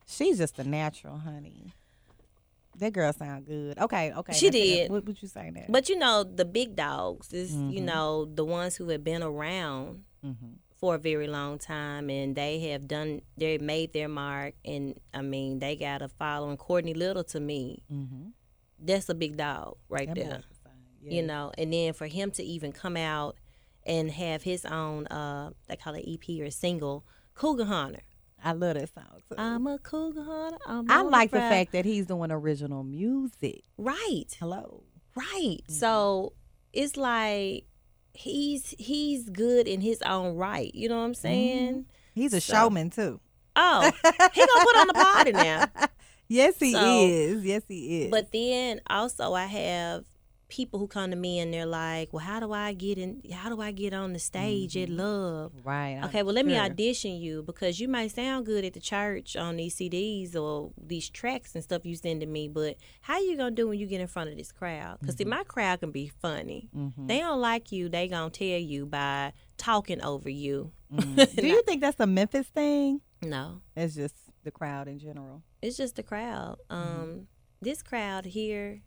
She's 0.07 0.37
just 0.37 0.59
a 0.59 0.65
natural, 0.65 1.17
honey. 1.17 1.71
That 2.79 2.91
girl 2.93 3.13
sound 3.13 3.45
good. 3.45 3.77
Okay, 3.79 4.11
okay. 4.11 4.33
She 4.33 4.49
did. 4.49 4.91
What 4.91 5.05
would 5.05 5.21
you 5.21 5.27
say 5.29 5.49
that? 5.55 5.71
but 5.71 5.87
you 5.87 5.97
know 5.97 6.23
the 6.25 6.43
big 6.45 6.75
dogs 6.75 7.31
is 7.31 7.51
Mm-hmm. 7.51 7.69
you 7.69 7.81
know 7.81 8.25
the 8.25 8.43
ones 8.43 8.75
who 8.75 8.89
have 8.89 9.03
been 9.05 9.23
around 9.23 10.03
for 10.79 10.95
a 10.95 10.97
very 10.99 11.27
long 11.27 11.57
time 11.59 12.09
and 12.09 12.35
they 12.35 12.59
have 12.71 12.87
done 12.87 13.21
they 13.37 13.57
made 13.59 13.93
their 13.93 14.09
mark 14.09 14.53
and 14.65 14.99
i 15.13 15.21
mean 15.21 15.59
they 15.59 15.75
got 15.75 16.01
a 16.01 16.07
following 16.09 16.57
courtney 16.57 16.93
little 16.95 17.23
to 17.23 17.39
me 17.39 17.83
that's 18.81 19.09
a 19.09 19.13
big 19.13 19.37
dog 19.37 19.77
right 19.89 20.07
That 20.07 20.15
there 20.15 20.25
boy 20.25 20.35
is 20.37 20.45
fine. 20.63 20.73
Yeah. 21.03 21.11
you 21.13 21.21
know 21.23 21.51
and 21.57 21.71
then 21.71 21.93
for 21.93 22.07
him 22.07 22.31
to 22.31 22.43
even 22.43 22.71
come 22.71 22.97
out 22.97 23.35
and 23.85 24.11
have 24.11 24.43
his 24.43 24.65
own 24.65 25.07
uh 25.07 25.51
they 25.67 25.75
call 25.75 25.93
it 25.95 26.05
ep 26.07 26.27
or 26.45 26.49
single 26.51 27.05
cougar 27.35 27.65
hunter 27.65 28.01
I 28.43 28.53
love 28.53 28.73
that 28.75 28.91
song. 28.93 29.21
Too. 29.29 29.35
i'm 29.37 29.67
a 29.67 29.77
cougar 29.77 30.23
hunter 30.23 30.57
I'm 30.65 30.89
I 30.89 31.01
like 31.01 31.29
the 31.31 31.37
fact 31.39 31.73
that 31.73 31.85
he's 31.85 32.07
doing 32.07 32.31
original 32.31 32.83
music. 32.83 33.61
right 33.77 34.25
Hello. 34.39 34.83
Right. 35.15 35.59
Mm-hmm. 35.63 35.73
So 35.73 36.33
it's 36.73 36.95
like 36.97 37.65
he's 38.13 38.73
he's 38.79 39.29
good 39.29 39.67
in 39.67 39.81
his 39.81 40.01
own 40.03 40.35
right. 40.37 40.73
You 40.73 40.89
know 40.89 40.97
what 40.97 41.03
I'm 41.05 41.13
saying? 41.13 41.85
He's 42.15 42.33
a 42.33 42.41
So- 42.41 42.53
showman 42.53 42.89
too. 42.89 43.19
Oh, 43.55 43.81
he 43.83 43.91
gonna 44.45 44.65
put 44.65 44.77
on 44.77 44.87
the 44.87 44.93
party 44.93 45.31
now. 45.33 45.65
Yes, 46.31 46.55
he 46.59 46.71
So- 46.71 47.07
is. 47.07 47.43
Yes, 47.43 47.63
he 47.67 48.03
is. 48.03 48.11
But 48.11 48.31
then 48.31 48.79
also 48.89 49.33
I 49.33 49.45
have 49.45 50.05
people 50.47 50.79
who 50.79 50.87
come 50.87 51.09
to 51.11 51.15
me 51.15 51.39
and 51.39 51.53
they're 51.53 51.65
like, 51.65 52.11
"Well, 52.13 52.23
how 52.23 52.39
do 52.39 52.51
I 52.53 52.73
get 52.73 52.97
in? 52.97 53.21
How 53.31 53.49
do 53.49 53.61
I 53.61 53.71
get 53.71 53.93
on 53.93 54.13
the 54.13 54.19
stage 54.19 54.77
at 54.77 54.87
mm-hmm. 54.87 54.99
Love?" 54.99 55.51
right. 55.63 55.97
I'm 55.97 56.05
Okay, 56.05 56.23
well, 56.23 56.33
let 56.33 56.45
me 56.45 56.57
audition 56.57 57.15
you 57.15 57.43
because 57.43 57.79
you 57.79 57.87
might 57.89 58.11
sound 58.11 58.45
good 58.45 58.63
at 58.63 58.73
the 58.73 58.79
church 58.79 59.35
on 59.35 59.57
these 59.57 59.75
CDs 59.75 60.35
or 60.35 60.71
these 60.77 61.09
tracks 61.09 61.53
and 61.55 61.63
stuff 61.63 61.85
you 61.85 61.95
send 61.95 62.21
to 62.21 62.27
me, 62.27 62.47
but 62.47 62.77
how 63.01 63.15
are 63.15 63.21
you 63.21 63.35
gonna 63.35 63.51
do 63.51 63.67
when 63.67 63.79
you 63.79 63.87
get 63.87 63.99
in 63.99 64.07
front 64.07 64.29
of 64.29 64.37
this 64.37 64.51
crowd? 64.53 64.99
Because 64.99 65.15
see, 65.15 65.25
mm-hmm. 65.25 65.31
my 65.31 65.43
crowd 65.43 65.81
can 65.81 65.91
be 65.91 66.11
funny. 66.21 66.69
Mm-hmm. 66.75 67.07
They 67.07 67.19
don't 67.19 67.41
like 67.41 67.71
you. 67.73 67.89
They 67.89 68.07
gonna 68.07 68.29
tell 68.29 68.47
you 68.47 68.85
by 68.85 69.33
talking 69.57 70.01
over 70.01 70.29
you. 70.29 70.71
Do 70.91 71.47
you 71.47 71.61
think 71.63 71.81
that's 71.81 71.99
a 71.99 72.07
Memphis 72.07 72.47
thing? 72.47 73.01
No, 73.21 73.61
It's 73.75 73.95
just 73.95 74.15
the 74.43 74.51
crowd 74.51 74.87
in 74.87 74.99
general. 74.99 75.43
It's 75.61 75.77
just 75.77 75.95
the 75.95 76.03
crowd. 76.03 76.57
Um, 76.69 77.27
this 77.61 77.81
crowd 77.81 78.25
here, 78.25 78.81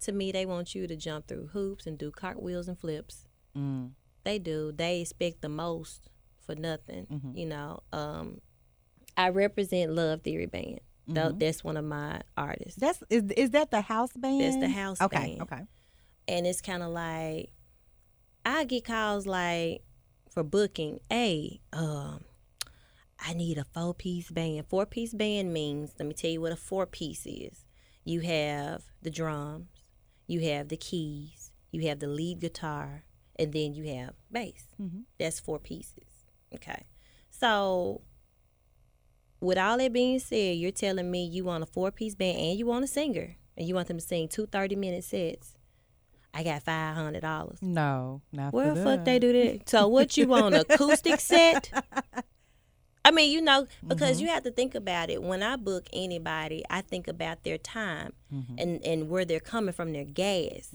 to 0.00 0.12
me, 0.12 0.32
they 0.32 0.46
want 0.46 0.74
you 0.74 0.86
to 0.86 0.96
jump 0.96 1.28
through 1.28 1.48
hoops 1.48 1.86
and 1.86 1.96
do 1.96 2.10
cartwheels 2.10 2.68
and 2.68 2.78
flips. 2.78 3.26
Mm. 3.56 3.92
They 4.24 4.38
do. 4.38 4.72
They 4.72 5.00
expect 5.00 5.42
the 5.42 5.48
most 5.48 6.08
for 6.44 6.54
nothing. 6.54 7.06
Mm-hmm. 7.10 7.36
You 7.36 7.46
know. 7.46 7.80
Um, 7.92 8.40
I 9.16 9.28
represent 9.28 9.92
Love 9.92 10.22
Theory 10.22 10.46
Band. 10.46 10.80
Mm-hmm. 11.08 11.38
That's 11.38 11.62
one 11.62 11.76
of 11.76 11.84
my 11.84 12.22
artists, 12.36 12.80
That's 12.80 13.02
is 13.10 13.24
is 13.36 13.50
that 13.50 13.70
the 13.70 13.82
house 13.82 14.12
band? 14.16 14.40
That's 14.40 14.56
the 14.56 14.70
house 14.70 15.00
okay, 15.02 15.36
band. 15.36 15.42
Okay. 15.42 15.62
and 16.28 16.46
it's 16.46 16.62
kind 16.62 16.82
of 16.82 16.90
like 16.92 17.50
I 18.46 18.64
get 18.64 18.86
calls 18.86 19.26
like 19.26 19.82
for 20.30 20.42
booking. 20.42 21.00
Hey, 21.10 21.60
um, 21.74 22.24
I 23.26 23.32
need 23.32 23.56
a 23.56 23.64
four 23.64 23.94
piece 23.94 24.30
band. 24.30 24.66
Four 24.68 24.86
piece 24.86 25.14
band 25.14 25.52
means, 25.52 25.94
let 25.98 26.06
me 26.06 26.14
tell 26.14 26.30
you 26.30 26.40
what 26.40 26.52
a 26.52 26.56
four 26.56 26.86
piece 26.86 27.26
is. 27.26 27.64
You 28.04 28.20
have 28.20 28.82
the 29.02 29.10
drums, 29.10 29.68
you 30.26 30.40
have 30.40 30.68
the 30.68 30.76
keys, 30.76 31.50
you 31.70 31.88
have 31.88 32.00
the 32.00 32.06
lead 32.06 32.40
guitar, 32.40 33.04
and 33.36 33.52
then 33.52 33.72
you 33.72 33.94
have 33.96 34.14
bass. 34.30 34.66
Mm-hmm. 34.80 35.00
That's 35.18 35.40
four 35.40 35.58
pieces. 35.58 36.26
Okay. 36.54 36.84
So, 37.30 38.02
with 39.40 39.58
all 39.58 39.78
that 39.78 39.92
being 39.92 40.18
said, 40.18 40.56
you're 40.56 40.70
telling 40.70 41.10
me 41.10 41.24
you 41.24 41.44
want 41.44 41.62
a 41.62 41.66
four 41.66 41.90
piece 41.90 42.14
band 42.14 42.38
and 42.38 42.58
you 42.58 42.66
want 42.66 42.84
a 42.84 42.88
singer 42.88 43.36
and 43.56 43.66
you 43.66 43.74
want 43.74 43.88
them 43.88 43.98
to 43.98 44.04
sing 44.04 44.28
two 44.28 44.46
30 44.46 44.76
minute 44.76 45.04
sets. 45.04 45.56
I 46.36 46.42
got 46.42 46.64
$500. 46.64 47.62
No, 47.62 48.20
not 48.32 48.52
Where 48.52 48.74
the 48.74 48.82
fuck 48.82 48.96
that. 48.96 49.04
they 49.04 49.18
do 49.20 49.32
that? 49.32 49.68
So 49.68 49.86
what 49.86 50.16
you 50.16 50.26
want, 50.26 50.54
acoustic 50.68 51.20
set? 51.20 51.70
I 53.14 53.16
mean, 53.16 53.32
you 53.32 53.40
know, 53.40 53.66
because 53.86 54.16
Mm-hmm. 54.16 54.26
you 54.26 54.32
have 54.32 54.42
to 54.44 54.50
think 54.50 54.74
about 54.74 55.10
it. 55.10 55.22
When 55.22 55.42
I 55.42 55.56
book 55.56 55.86
anybody, 55.92 56.64
I 56.70 56.80
think 56.80 57.08
about 57.08 57.44
their 57.44 57.58
time 57.58 58.12
Mm-hmm. 58.32 58.54
and, 58.58 58.84
and 58.84 59.08
where 59.08 59.24
they're 59.24 59.40
coming 59.40 59.72
from, 59.72 59.92
their 59.92 60.04
gas. 60.04 60.70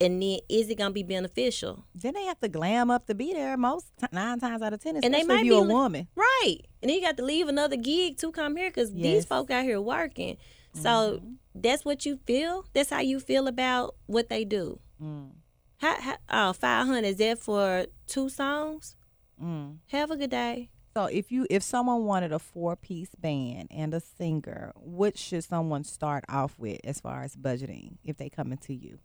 And 0.00 0.20
then 0.20 0.38
is 0.48 0.68
it 0.68 0.76
gonna 0.78 0.90
be 0.90 1.04
beneficial? 1.04 1.84
Then 1.94 2.14
they 2.14 2.24
have 2.24 2.40
to 2.40 2.48
glam 2.48 2.90
up 2.90 3.06
to 3.06 3.14
be 3.14 3.32
there 3.32 3.56
most 3.56 3.86
t- 4.00 4.06
nine 4.10 4.40
times 4.40 4.60
out 4.60 4.72
of 4.72 4.82
ten, 4.82 4.96
And 4.96 5.14
they 5.14 5.22
might 5.22 5.44
you 5.44 5.56
a 5.58 5.62
woman. 5.62 6.08
Right. 6.16 6.58
And 6.82 6.88
then 6.90 6.96
you 6.96 7.02
got 7.02 7.16
to 7.18 7.24
leave 7.24 7.46
another 7.46 7.76
gig 7.76 8.18
to 8.18 8.32
come 8.32 8.56
here 8.56 8.68
because 8.70 8.90
Yes. 8.90 8.94
Mm-hmm. 8.96 9.02
these 9.14 9.24
folk 9.26 9.50
out 9.52 9.62
here 9.64 9.80
working. 9.80 10.38
So 10.74 11.20
that's 11.54 11.84
what 11.84 12.04
you 12.06 12.18
feel. 12.26 12.64
That's 12.72 12.90
how 12.90 13.00
you 13.00 13.20
feel 13.20 13.46
about 13.46 13.94
what 14.06 14.28
they 14.28 14.44
do. 14.44 14.80
Mm. 15.00 15.32
How, 15.78 16.00
how, 16.00 16.16
oh, 16.30 16.52
500 16.54 17.04
is 17.04 17.18
that 17.18 17.38
for 17.38 17.86
two 18.08 18.28
songs? 18.28 18.96
Mm. 19.40 19.76
Have 19.88 20.10
a 20.10 20.16
good 20.16 20.30
day. 20.30 20.70
So 20.94 21.06
if 21.06 21.32
you 21.32 21.46
if 21.48 21.62
someone 21.62 22.04
wanted 22.04 22.32
a 22.32 22.38
four 22.38 22.76
piece 22.76 23.14
band 23.14 23.68
and 23.70 23.94
a 23.94 24.00
singer, 24.00 24.72
what 24.76 25.16
should 25.16 25.44
someone 25.44 25.84
start 25.84 26.24
off 26.28 26.58
with 26.58 26.80
as 26.84 27.00
far 27.00 27.22
as 27.22 27.34
budgeting 27.34 27.96
if 28.04 28.18
they 28.18 28.28
coming 28.28 28.58
to 28.58 28.74
you? 28.74 28.98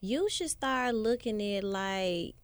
You 0.00 0.28
should 0.30 0.50
start 0.50 0.94
looking 0.94 1.42
at 1.42 1.64
like 1.64 2.34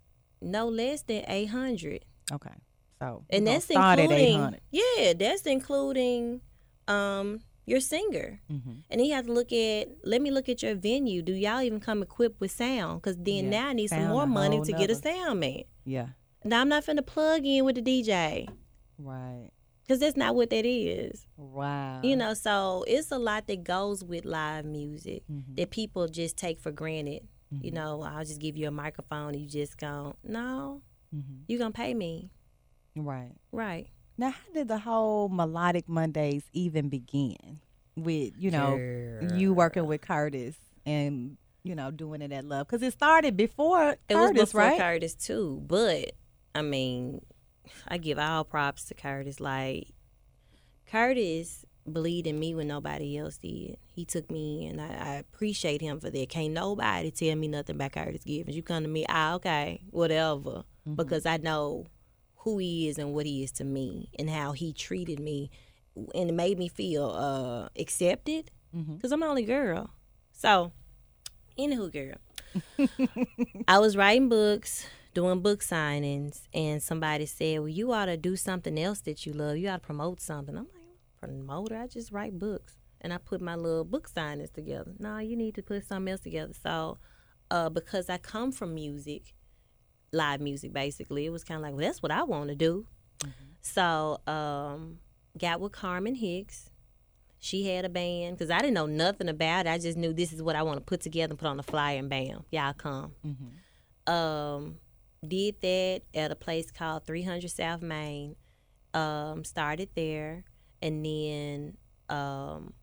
no 0.40 0.68
less 0.68 1.02
than 1.02 1.24
800. 1.26 2.04
Okay, 2.30 2.50
so 2.98 3.24
And 3.30 3.46
that's 3.46 3.70
eight 3.70 3.76
including, 3.76 4.56
yeah, 4.70 5.12
that's 5.14 5.42
including 5.42 6.40
um 6.88 7.40
your 7.64 7.80
singer. 7.80 8.40
Mm-hmm. 8.50 8.70
And 8.90 9.00
then 9.00 9.04
you 9.04 9.14
have 9.14 9.26
to 9.26 9.32
look 9.32 9.52
at, 9.52 9.88
let 10.04 10.20
me 10.20 10.30
look 10.30 10.48
at 10.48 10.62
your 10.62 10.74
venue. 10.74 11.22
Do 11.22 11.32
y'all 11.32 11.62
even 11.62 11.80
come 11.80 12.02
equipped 12.02 12.40
with 12.40 12.50
sound? 12.50 13.00
Because 13.00 13.16
then 13.16 13.44
Yeah, 13.44 13.50
now 13.50 13.68
I 13.68 13.72
need 13.72 13.88
some 13.88 14.08
more 14.08 14.26
money 14.26 14.60
to 14.62 14.72
get 14.72 14.90
a 14.90 14.94
sound 14.94 15.40
man. 15.40 15.62
Yeah, 15.84 16.08
Now 16.44 16.60
I'm 16.60 16.68
not 16.68 16.84
finna 16.84 17.04
plug 17.04 17.44
in 17.46 17.64
with 17.64 17.76
the 17.76 17.82
DJ 17.82 18.48
right. 18.98 19.50
because 19.82 20.00
that's 20.00 20.16
not 20.16 20.34
what 20.34 20.50
that 20.50 20.64
is. 20.66 21.26
Wow. 21.36 22.00
You 22.02 22.16
know, 22.16 22.34
so 22.34 22.84
it's 22.86 23.10
a 23.10 23.18
lot 23.18 23.46
that 23.46 23.64
goes 23.64 24.02
with 24.04 24.24
live 24.24 24.64
music 24.64 25.22
Mhm. 25.30 25.56
that 25.56 25.70
people 25.70 26.08
just 26.08 26.36
take 26.36 26.60
for 26.60 26.70
granted. 26.72 27.26
You 27.50 27.70
Mhm. 27.70 27.74
know, 27.74 28.02
I'll 28.02 28.24
just 28.24 28.40
give 28.40 28.56
you 28.56 28.66
a 28.68 28.70
microphone. 28.70 29.34
You 29.34 29.46
just 29.46 29.76
go, 29.76 30.16
no, 30.24 30.82
Mhm. 31.14 31.42
you 31.46 31.58
gonna 31.58 31.70
pay 31.72 31.92
me, 31.94 32.30
Right. 32.96 33.34
right? 33.52 33.88
Now, 34.18 34.30
how 34.30 34.52
did 34.54 34.68
the 34.68 34.78
whole 34.78 35.28
melodic 35.28 35.88
Mondays 35.88 36.44
even 36.52 36.88
begin? 36.88 37.60
With 37.94 38.32
you 38.38 38.50
know 38.50 38.76
you 39.36 39.52
working 39.52 39.84
with 39.86 40.00
Curtis 40.00 40.56
and 40.86 41.36
you 41.62 41.74
know 41.74 41.90
doing 41.90 42.22
it 42.22 42.32
at 42.32 42.46
Love 42.46 42.66
because 42.66 42.82
it 42.82 42.94
started 42.94 43.36
before 43.36 43.90
It 43.90 44.00
Curtis, 44.08 44.38
was 44.40 44.48
before 44.48 44.60
right? 44.62 44.80
Curtis 44.80 45.14
too, 45.14 45.62
but 45.66 46.12
I 46.54 46.62
mean, 46.62 47.24
I 47.88 47.98
give 47.98 48.18
all 48.18 48.44
props 48.44 48.84
to 48.86 48.94
Curtis. 48.94 49.40
Like 49.40 49.88
Curtis 50.86 51.64
believed 51.90 52.26
in 52.26 52.38
me 52.38 52.54
when 52.54 52.68
nobody 52.68 53.18
else 53.18 53.38
did. 53.38 53.76
He 53.86 54.04
took 54.04 54.30
me, 54.30 54.66
and 54.66 54.80
I, 54.80 54.86
I 54.86 55.14
appreciate 55.14 55.80
him 55.80 56.00
for 56.00 56.10
that. 56.10 56.28
Can't 56.28 56.52
nobody 56.52 57.10
tell 57.10 57.34
me 57.36 57.48
nothing 57.48 57.76
about 57.76 57.92
Curtis 57.92 58.24
Givens. 58.24 58.56
You 58.56 58.62
come 58.62 58.82
to 58.82 58.88
me, 58.88 59.04
ah, 59.08 59.34
okay, 59.34 59.80
whatever, 59.90 60.64
because 60.94 61.26
I 61.26 61.38
know 61.38 61.86
who 62.36 62.58
he 62.58 62.88
is 62.88 62.98
and 62.98 63.14
what 63.14 63.26
he 63.26 63.42
is 63.42 63.52
to 63.52 63.64
me, 63.64 64.10
and 64.18 64.28
how 64.30 64.52
he 64.52 64.72
treated 64.72 65.18
me, 65.20 65.50
and 66.14 66.30
it 66.30 66.34
made 66.34 66.58
me 66.58 66.68
feel 66.68 67.10
uh, 67.10 67.68
accepted. 67.80 68.50
Because 68.96 69.12
I'm 69.12 69.20
the 69.20 69.26
only 69.26 69.44
girl, 69.44 69.90
so 70.32 70.72
anywho, 71.58 71.92
girl. 71.92 72.88
I 73.68 73.78
was 73.78 73.96
writing 73.96 74.28
books, 74.28 74.86
doing 75.14 75.40
book 75.40 75.60
signings, 75.60 76.42
and 76.54 76.82
somebody 76.82 77.26
said, 77.26 77.60
Well, 77.60 77.68
you 77.68 77.92
ought 77.92 78.06
to 78.06 78.16
do 78.16 78.36
something 78.36 78.78
else 78.78 79.00
that 79.00 79.26
you 79.26 79.32
love. 79.32 79.56
You 79.56 79.68
ought 79.68 79.82
to 79.82 79.86
promote 79.86 80.20
something. 80.20 80.56
I'm 80.56 80.64
like, 80.64 81.20
Promoter? 81.20 81.76
I 81.76 81.86
just 81.86 82.12
write 82.12 82.38
books. 82.38 82.74
And 83.00 83.12
I 83.12 83.18
put 83.18 83.40
my 83.40 83.56
little 83.56 83.84
book 83.84 84.08
signings 84.08 84.52
together. 84.52 84.92
No, 84.98 85.18
you 85.18 85.36
need 85.36 85.56
to 85.56 85.62
put 85.62 85.84
something 85.84 86.10
else 86.10 86.20
together. 86.20 86.52
So, 86.62 86.98
uh, 87.50 87.68
because 87.68 88.08
I 88.08 88.18
come 88.18 88.52
from 88.52 88.74
music, 88.74 89.34
live 90.12 90.40
music 90.40 90.72
basically, 90.72 91.26
it 91.26 91.30
was 91.30 91.44
kind 91.44 91.58
of 91.58 91.62
like, 91.62 91.72
Well, 91.74 91.84
that's 91.84 92.02
what 92.02 92.12
I 92.12 92.22
want 92.22 92.48
to 92.50 92.54
do. 92.54 92.86
So, 93.60 94.18
um, 94.26 94.98
got 95.38 95.60
with 95.60 95.72
Carmen 95.72 96.14
Hicks. 96.14 96.68
She 97.38 97.66
had 97.66 97.84
a 97.84 97.88
band 97.88 98.38
because 98.38 98.50
I 98.50 98.58
didn't 98.58 98.74
know 98.74 98.86
nothing 98.86 99.28
about 99.28 99.66
it. 99.66 99.70
I 99.70 99.78
just 99.78 99.98
knew 99.98 100.12
this 100.12 100.32
is 100.32 100.40
what 100.42 100.54
I 100.54 100.62
want 100.62 100.78
to 100.78 100.84
put 100.84 101.00
together 101.00 101.32
and 101.32 101.38
put 101.38 101.48
on 101.48 101.56
the 101.56 101.64
flyer 101.64 101.98
and 101.98 102.08
bam, 102.08 102.44
y'all 102.52 102.72
come. 102.72 103.12
Um, 104.06 104.76
did 105.26 105.60
that 105.60 106.02
at 106.14 106.30
a 106.30 106.36
place 106.36 106.70
called 106.70 107.04
300 107.06 107.50
South 107.50 107.82
Main. 107.82 108.36
Um, 108.94 109.42
started 109.44 109.88
there 109.94 110.44
and 110.82 111.02
then 111.04 111.76
um, 112.10 112.74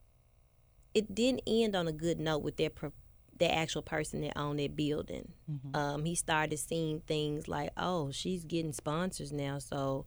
it 0.95 1.13
didn't 1.13 1.41
end 1.45 1.75
on 1.75 1.88
a 1.88 1.91
good 1.91 2.19
note 2.19 2.39
with 2.39 2.58
that 2.58 2.73
pro- 2.75 2.93
the 3.38 3.54
actual 3.54 3.82
person 3.82 4.21
that 4.21 4.38
owned 4.38 4.60
that 4.60 4.75
building. 4.75 5.32
Um, 5.75 6.06
he 6.06 6.15
started 6.15 6.58
seeing 6.58 7.02
things 7.02 7.47
like, 7.47 7.69
oh, 7.78 8.12
she's 8.12 8.43
getting 8.43 8.73
sponsors 8.73 9.32
now, 9.32 9.60
so 9.60 10.06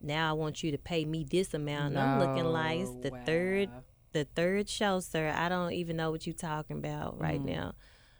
now 0.00 0.30
I 0.30 0.32
want 0.32 0.62
you 0.62 0.72
to 0.72 0.78
pay 0.78 1.04
me 1.04 1.24
this 1.28 1.52
amount. 1.54 1.94
And 1.94 1.98
I'm 1.98 2.18
looking 2.28 2.44
like 2.46 2.80
it's 2.80 2.90
the 3.02 3.10
third 3.26 3.68
the 4.12 4.24
third 4.24 4.68
show, 4.68 5.00
sir. 5.00 5.32
I 5.36 5.48
don't 5.48 5.72
even 5.72 5.96
know 5.96 6.10
what 6.10 6.26
you're 6.26 6.34
talking 6.34 6.78
about 6.78 7.18
right 7.20 7.40
now. 7.44 7.74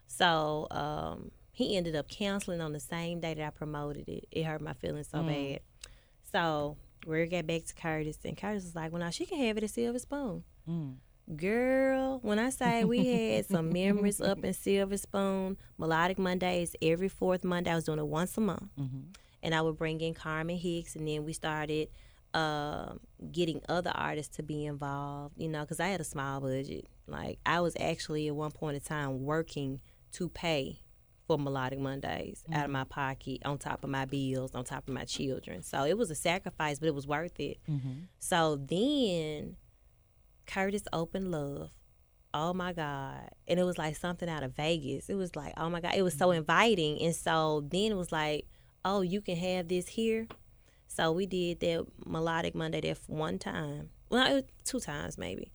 So 0.07 0.67
um, 0.71 1.31
he 1.53 1.77
ended 1.77 1.95
up 1.95 2.09
canceling 2.09 2.59
on 2.59 2.73
the 2.73 2.79
same 2.79 3.19
day 3.19 3.35
that 3.35 3.45
I 3.45 3.49
promoted 3.51 4.09
it. 4.09 4.25
It 4.31 4.43
hurt 4.43 4.59
my 4.59 4.73
feelings 4.73 5.07
so 5.09 5.19
mm. 5.19 5.27
bad. 5.27 5.59
So 6.31 6.77
we 7.05 7.25
got 7.27 7.45
back 7.45 7.65
to 7.65 7.75
Curtis, 7.75 8.17
and 8.25 8.35
Curtis 8.35 8.63
was 8.63 8.75
like, 8.75 8.91
"Well, 8.91 9.01
now 9.01 9.11
she 9.11 9.27
can 9.27 9.37
have 9.37 9.57
it 9.57 9.63
at 9.63 9.69
Silver 9.69 9.99
Spoon." 9.99 10.43
Mm. 10.67 10.95
Girl, 11.37 12.19
when 12.23 12.39
I 12.39 12.49
say 12.49 12.83
we 12.83 13.05
had 13.35 13.45
some 13.45 13.71
memories 13.71 14.19
up 14.19 14.43
in 14.43 14.53
Silver 14.53 14.97
Spoon, 14.97 15.57
Melodic 15.77 16.17
Mondays 16.17 16.75
every 16.81 17.07
fourth 17.07 17.43
Monday. 17.43 17.71
I 17.71 17.75
was 17.75 17.85
doing 17.85 17.99
it 17.99 18.07
once 18.07 18.35
a 18.35 18.41
month, 18.41 18.69
mm-hmm. 18.79 19.01
and 19.43 19.53
I 19.53 19.61
would 19.61 19.77
bring 19.77 20.01
in 20.01 20.15
Carmen 20.15 20.57
Hicks, 20.57 20.95
and 20.95 21.07
then 21.07 21.23
we 21.23 21.33
started 21.33 21.89
um 22.33 22.99
getting 23.31 23.61
other 23.69 23.91
artists 23.93 24.37
to 24.37 24.43
be 24.43 24.65
involved. 24.65 25.35
You 25.37 25.49
know, 25.49 25.61
because 25.61 25.79
I 25.79 25.89
had 25.89 26.01
a 26.01 26.05
small 26.05 26.41
budget. 26.41 26.87
Like 27.05 27.37
I 27.45 27.61
was 27.61 27.77
actually 27.79 28.27
at 28.27 28.35
one 28.35 28.51
point 28.51 28.73
in 28.73 28.81
time 28.81 29.23
working 29.23 29.81
to 30.13 30.29
pay 30.29 30.79
for 31.27 31.37
Melodic 31.37 31.79
Mondays 31.79 32.43
out 32.51 32.55
of 32.55 32.63
mm-hmm. 32.63 32.71
my 32.73 32.83
pocket, 32.83 33.41
on 33.45 33.57
top 33.57 33.83
of 33.83 33.89
my 33.89 34.05
bills, 34.05 34.53
on 34.53 34.63
top 34.63 34.87
of 34.87 34.93
my 34.93 35.05
children. 35.05 35.63
So 35.63 35.85
it 35.85 35.97
was 35.97 36.11
a 36.11 36.15
sacrifice, 36.15 36.79
but 36.79 36.87
it 36.87 36.95
was 36.95 37.07
worth 37.07 37.39
it. 37.39 37.57
Mm-hmm. 37.69 37.91
So 38.19 38.57
then 38.57 39.55
Curtis 40.45 40.83
opened 40.91 41.31
Love. 41.31 41.71
Oh 42.33 42.53
my 42.53 42.73
God. 42.73 43.29
And 43.47 43.59
it 43.59 43.63
was 43.63 43.77
like 43.77 43.95
something 43.95 44.27
out 44.27 44.43
of 44.43 44.55
Vegas. 44.55 45.09
It 45.09 45.15
was 45.15 45.35
like, 45.35 45.53
oh 45.57 45.69
my 45.69 45.79
God. 45.79 45.93
It 45.95 46.01
was 46.01 46.17
so 46.17 46.27
mm-hmm. 46.27 46.39
inviting. 46.39 47.01
And 47.01 47.15
so 47.15 47.63
then 47.69 47.91
it 47.91 47.97
was 47.97 48.11
like, 48.11 48.47
oh, 48.83 49.01
you 49.01 49.21
can 49.21 49.37
have 49.37 49.67
this 49.67 49.87
here. 49.87 50.27
So 50.87 51.11
we 51.11 51.25
did 51.25 51.59
that 51.61 51.85
Melodic 52.05 52.53
Monday 52.53 52.81
there 52.81 52.95
for 52.95 53.15
one 53.15 53.39
time. 53.39 53.89
Well, 54.09 54.27
it 54.27 54.33
was 54.33 54.43
two 54.63 54.79
times 54.79 55.17
maybe. 55.17 55.51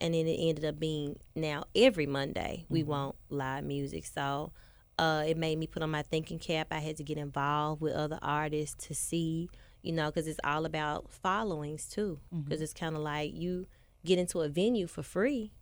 And 0.00 0.14
then 0.14 0.26
it 0.26 0.38
ended 0.40 0.64
up 0.64 0.80
being 0.80 1.20
now 1.36 1.64
every 1.76 2.06
Monday 2.06 2.66
we 2.68 2.82
want 2.82 3.14
live 3.28 3.64
music. 3.64 4.06
So 4.06 4.52
uh, 4.98 5.24
it 5.26 5.36
made 5.36 5.58
me 5.58 5.66
put 5.66 5.82
on 5.82 5.90
my 5.90 6.02
thinking 6.02 6.38
cap. 6.38 6.68
I 6.70 6.78
had 6.78 6.96
to 6.96 7.04
get 7.04 7.18
involved 7.18 7.80
with 7.80 7.94
other 7.94 8.18
artists 8.22 8.86
to 8.86 8.94
see, 8.94 9.48
you 9.82 9.92
know, 9.92 10.06
because 10.06 10.26
it's 10.26 10.40
all 10.44 10.64
about 10.64 11.10
followings 11.10 11.86
too. 11.86 12.18
Because 12.44 12.60
it's 12.60 12.74
kind 12.74 12.94
of 12.94 13.02
like 13.02 13.34
you 13.34 13.66
get 14.04 14.18
into 14.18 14.40
a 14.40 14.48
venue 14.48 14.86
for 14.86 15.02
free, 15.02 15.52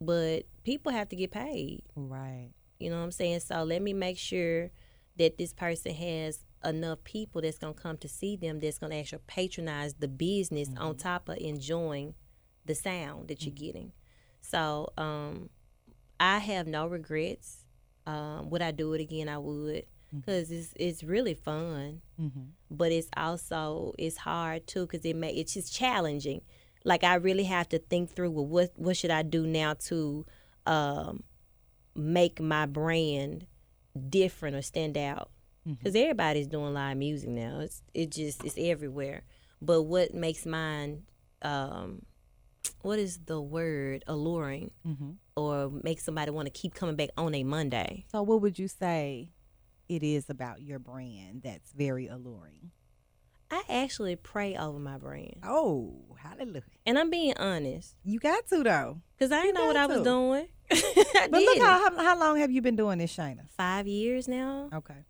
but 0.00 0.44
people 0.64 0.92
have 0.92 1.08
to 1.10 1.16
get 1.16 1.30
paid. 1.30 1.82
Right. 1.96 2.50
You 2.78 2.90
know 2.90 2.98
what 2.98 3.04
I'm 3.04 3.12
saying? 3.12 3.40
So 3.40 3.62
let 3.62 3.80
me 3.82 3.92
make 3.92 4.18
sure 4.18 4.70
that 5.16 5.38
this 5.38 5.52
person 5.52 5.94
has 5.94 6.44
enough 6.64 7.04
people 7.04 7.40
that's 7.42 7.58
gonna 7.58 7.74
come 7.74 7.96
to 7.98 8.08
see 8.08 8.36
them 8.36 8.58
that's 8.58 8.78
gonna 8.78 8.96
actually 8.96 9.22
patronize 9.26 9.94
the 9.94 10.08
business 10.08 10.68
on 10.76 10.96
top 10.96 11.28
of 11.28 11.36
enjoying 11.38 12.14
the 12.64 12.74
sound 12.74 13.28
that 13.28 13.44
you're 13.44 13.54
getting. 13.54 13.92
So 14.40 14.92
um, 14.98 15.50
I 16.18 16.38
have 16.38 16.66
no 16.66 16.86
regrets. 16.86 17.63
Um, 18.06 18.50
would 18.50 18.62
I 18.62 18.70
do 18.70 18.92
it 18.94 19.00
again? 19.00 19.28
I 19.28 19.38
would. 19.38 19.84
because 20.14 20.50
it's 20.50 20.72
it's 20.76 21.02
really 21.02 21.34
fun, 21.34 22.00
Mm-hmm. 22.20 22.42
but 22.70 22.92
it's 22.92 23.08
also 23.16 23.94
it's 23.98 24.16
hard 24.18 24.66
too 24.66 24.86
because 24.86 25.04
it 25.04 25.16
may 25.16 25.32
it's 25.34 25.54
just 25.54 25.74
challenging. 25.74 26.42
Like 26.84 27.02
I 27.02 27.14
really 27.14 27.44
have 27.44 27.68
to 27.70 27.78
think 27.78 28.10
through 28.14 28.30
well, 28.30 28.46
what 28.46 28.72
what 28.76 28.96
should 28.96 29.10
I 29.10 29.22
do 29.22 29.46
now 29.46 29.74
to 29.88 30.24
um, 30.66 31.24
make 31.96 32.40
my 32.40 32.66
brand 32.66 33.46
different 34.08 34.54
or 34.56 34.62
stand 34.62 34.96
out 34.98 35.30
because 35.66 35.94
everybody's 35.96 36.46
doing 36.46 36.74
live 36.74 36.96
music 36.98 37.30
now. 37.30 37.60
It's 37.60 37.82
it 37.94 38.10
just 38.10 38.44
it's 38.44 38.56
everywhere. 38.58 39.22
But 39.62 39.82
what 39.84 40.12
makes 40.14 40.44
mine, 40.44 41.04
um, 41.42 42.02
what 42.82 42.98
is 42.98 43.18
the 43.26 43.40
word, 43.40 44.04
alluring, 44.06 44.70
Mm-hmm. 44.86 45.10
or 45.36 45.70
make 45.82 46.00
somebody 46.00 46.30
want 46.30 46.46
to 46.46 46.52
keep 46.52 46.74
coming 46.74 46.96
back 46.96 47.10
on 47.16 47.34
a 47.34 47.44
Monday? 47.44 48.04
So, 48.10 48.22
what 48.22 48.40
would 48.42 48.58
you 48.58 48.68
say 48.68 49.30
it 49.88 50.02
is 50.02 50.30
about 50.30 50.62
your 50.62 50.78
brand 50.78 51.42
that's 51.42 51.72
very 51.72 52.06
alluring? 52.06 52.70
I 53.50 53.62
actually 53.68 54.16
pray 54.16 54.56
over 54.56 54.78
my 54.78 54.96
brand, 54.98 55.36
Oh, 55.44 55.94
hallelujah! 56.18 56.62
and 56.86 56.98
I'm 56.98 57.10
being 57.10 57.34
honest 57.38 57.94
You 58.04 58.18
got 58.18 58.46
to 58.48 58.62
though. 58.64 59.00
because 59.16 59.30
I 59.32 59.42
didn't 59.42 59.54
know 59.56 59.66
what 59.66 59.74
got 59.74 59.90
I 59.90 59.94
was 59.94 60.02
doing. 60.04 60.48
I 60.72 61.28
But 61.30 61.42
look 61.42 61.58
how, 61.58 61.90
how 61.90 62.02
how 62.02 62.18
long 62.18 62.38
have 62.38 62.50
you 62.50 62.62
been 62.62 62.74
doing 62.76 62.98
this, 62.98 63.14
Shayna? 63.14 63.48
five 63.56 63.86
years 63.86 64.26
now. 64.26 64.70
Okay. 64.72 65.04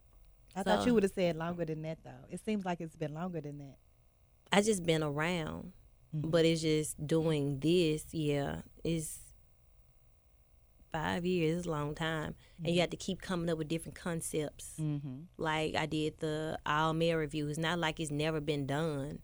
I 0.56 0.62
thought 0.62 0.84
you 0.86 0.94
would 0.94 1.02
have 1.04 1.12
said 1.12 1.36
longer 1.36 1.64
than 1.64 1.82
that 1.82 1.98
though. 2.04 2.26
It 2.28 2.44
seems 2.44 2.64
like 2.64 2.80
it's 2.80 2.96
been 2.96 3.14
longer 3.14 3.40
than 3.40 3.58
that. 3.58 3.76
I 4.52 4.60
just 4.62 4.84
been 4.84 5.02
around, 5.02 5.72
Mhm. 6.14 6.30
but 6.30 6.44
it's 6.44 6.62
just 6.62 7.04
doing 7.06 7.58
this. 7.60 8.06
Yeah, 8.12 8.62
is 8.84 9.18
five 10.92 11.24
years. 11.26 11.60
Is 11.60 11.66
a 11.66 11.70
long 11.70 11.94
time, 11.94 12.34
and 12.64 12.74
you 12.74 12.80
have 12.80 12.90
to 12.90 12.96
keep 12.96 13.20
coming 13.20 13.50
up 13.50 13.58
with 13.58 13.68
different 13.68 13.96
concepts. 13.96 14.74
Mm-hmm. 14.80 15.22
Like 15.38 15.74
I 15.74 15.86
did 15.86 16.18
the 16.20 16.58
All 16.66 16.92
Male 16.92 17.18
Revue. 17.18 17.48
It's 17.48 17.58
not 17.58 17.78
like 17.78 17.98
it's 18.00 18.10
never 18.10 18.40
been 18.40 18.66
done. 18.66 19.20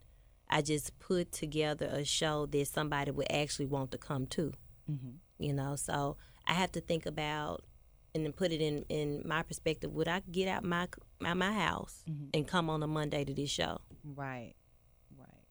I 0.48 0.62
just 0.62 0.98
put 0.98 1.31
together 1.31 1.87
a 1.87 2.05
show 2.05 2.46
that 2.46 2.66
somebody 2.66 3.12
would 3.12 3.31
actually 3.31 3.66
want 3.66 3.92
to 3.92 3.98
come 3.98 4.26
to. 4.29 4.53
Mm-hmm. 4.90 5.11
You 5.38 5.53
know, 5.53 5.76
so 5.76 6.16
I 6.46 6.55
have 6.55 6.72
to 6.72 6.81
think 6.81 7.07
about 7.07 7.62
and 8.14 8.24
then 8.24 8.33
put 8.33 8.50
it 8.50 8.61
in 8.61 8.85
in 8.88 9.22
my 9.24 9.42
perspective. 9.44 9.92
Would 9.92 10.09
I 10.09 10.20
get 10.31 10.48
out 10.48 10.64
my 10.64 10.88
out 11.24 11.37
my 11.37 11.53
house 11.53 12.03
Mhm. 12.11 12.31
and 12.35 12.48
come 12.48 12.68
on 12.68 12.83
a 12.83 12.88
Monday 12.88 13.24
to 13.24 13.33
this 13.33 13.50
show? 13.50 13.79
Right. 14.03 14.55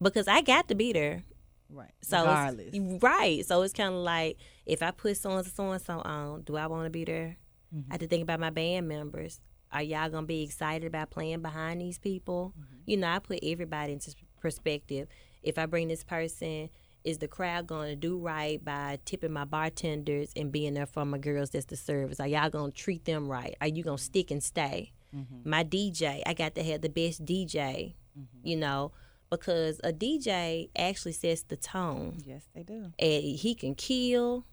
Because 0.02 0.28
I 0.28 0.40
got 0.42 0.68
to 0.68 0.74
be 0.74 0.92
there. 0.92 1.24
Right. 1.68 1.92
So 2.02 2.20
Regardless. 2.20 2.70
it's, 2.72 3.02
right. 3.02 3.46
So 3.46 3.62
it's 3.62 3.72
kind 3.72 3.94
of 3.94 4.00
like 4.00 4.38
if 4.66 4.82
I 4.82 4.90
put 4.90 5.16
so 5.16 5.30
and 5.36 5.46
so 5.46 5.70
and 5.70 5.80
so 5.82 6.00
on, 6.00 6.42
do 6.42 6.56
I 6.56 6.66
want 6.66 6.84
to 6.84 6.90
be 6.90 7.04
there? 7.04 7.36
Mhm. 7.74 7.84
I 7.90 7.94
have 7.94 8.00
to 8.00 8.08
think 8.08 8.22
about 8.22 8.40
my 8.40 8.50
band 8.50 8.88
members. 8.88 9.40
Are 9.72 9.82
y'all 9.82 10.08
gonna 10.08 10.26
be 10.26 10.42
excited 10.42 10.86
about 10.86 11.10
playing 11.10 11.42
behind 11.42 11.80
these 11.80 11.98
people? 11.98 12.52
Mm-hmm. 12.58 12.76
You 12.86 12.96
know, 12.96 13.08
I 13.08 13.18
put 13.20 13.38
everybody 13.42 13.92
into 13.92 14.12
perspective. 14.40 15.06
If 15.44 15.58
I 15.58 15.66
bring 15.66 15.86
this 15.88 16.02
person, 16.02 16.70
is 17.04 17.18
the 17.18 17.28
crowd 17.28 17.68
gonna 17.68 17.94
do 17.94 18.18
right 18.18 18.62
by 18.64 18.98
tipping 19.04 19.32
my 19.32 19.44
bartenders 19.44 20.32
and 20.34 20.50
being 20.50 20.74
there 20.74 20.86
for 20.86 21.04
my 21.04 21.18
girls 21.18 21.50
that's 21.50 21.66
the 21.66 21.76
service? 21.76 22.18
Are 22.18 22.26
y'all 22.26 22.50
gonna 22.50 22.72
treat 22.72 23.04
them 23.04 23.28
right? 23.28 23.54
Are 23.60 23.68
you 23.68 23.84
gonna 23.84 23.96
stick 23.98 24.32
and 24.32 24.42
stay? 24.42 24.92
Mm-hmm. 25.14 25.48
My 25.48 25.62
DJ, 25.62 26.22
I 26.26 26.34
got 26.34 26.56
to 26.56 26.64
have 26.64 26.80
the 26.80 26.88
best 26.88 27.24
DJ. 27.24 27.94
Mm-hmm. 28.18 28.46
You 28.46 28.56
know, 28.56 28.92
because 29.30 29.80
a 29.84 29.92
DJ 29.92 30.70
actually 30.76 31.12
sets 31.12 31.42
the 31.42 31.56
tone 31.56 32.18
yes, 32.26 32.42
they 32.54 32.62
do. 32.62 32.92
and 32.98 33.22
he 33.24 33.54
can 33.54 33.74
kill 33.74 34.44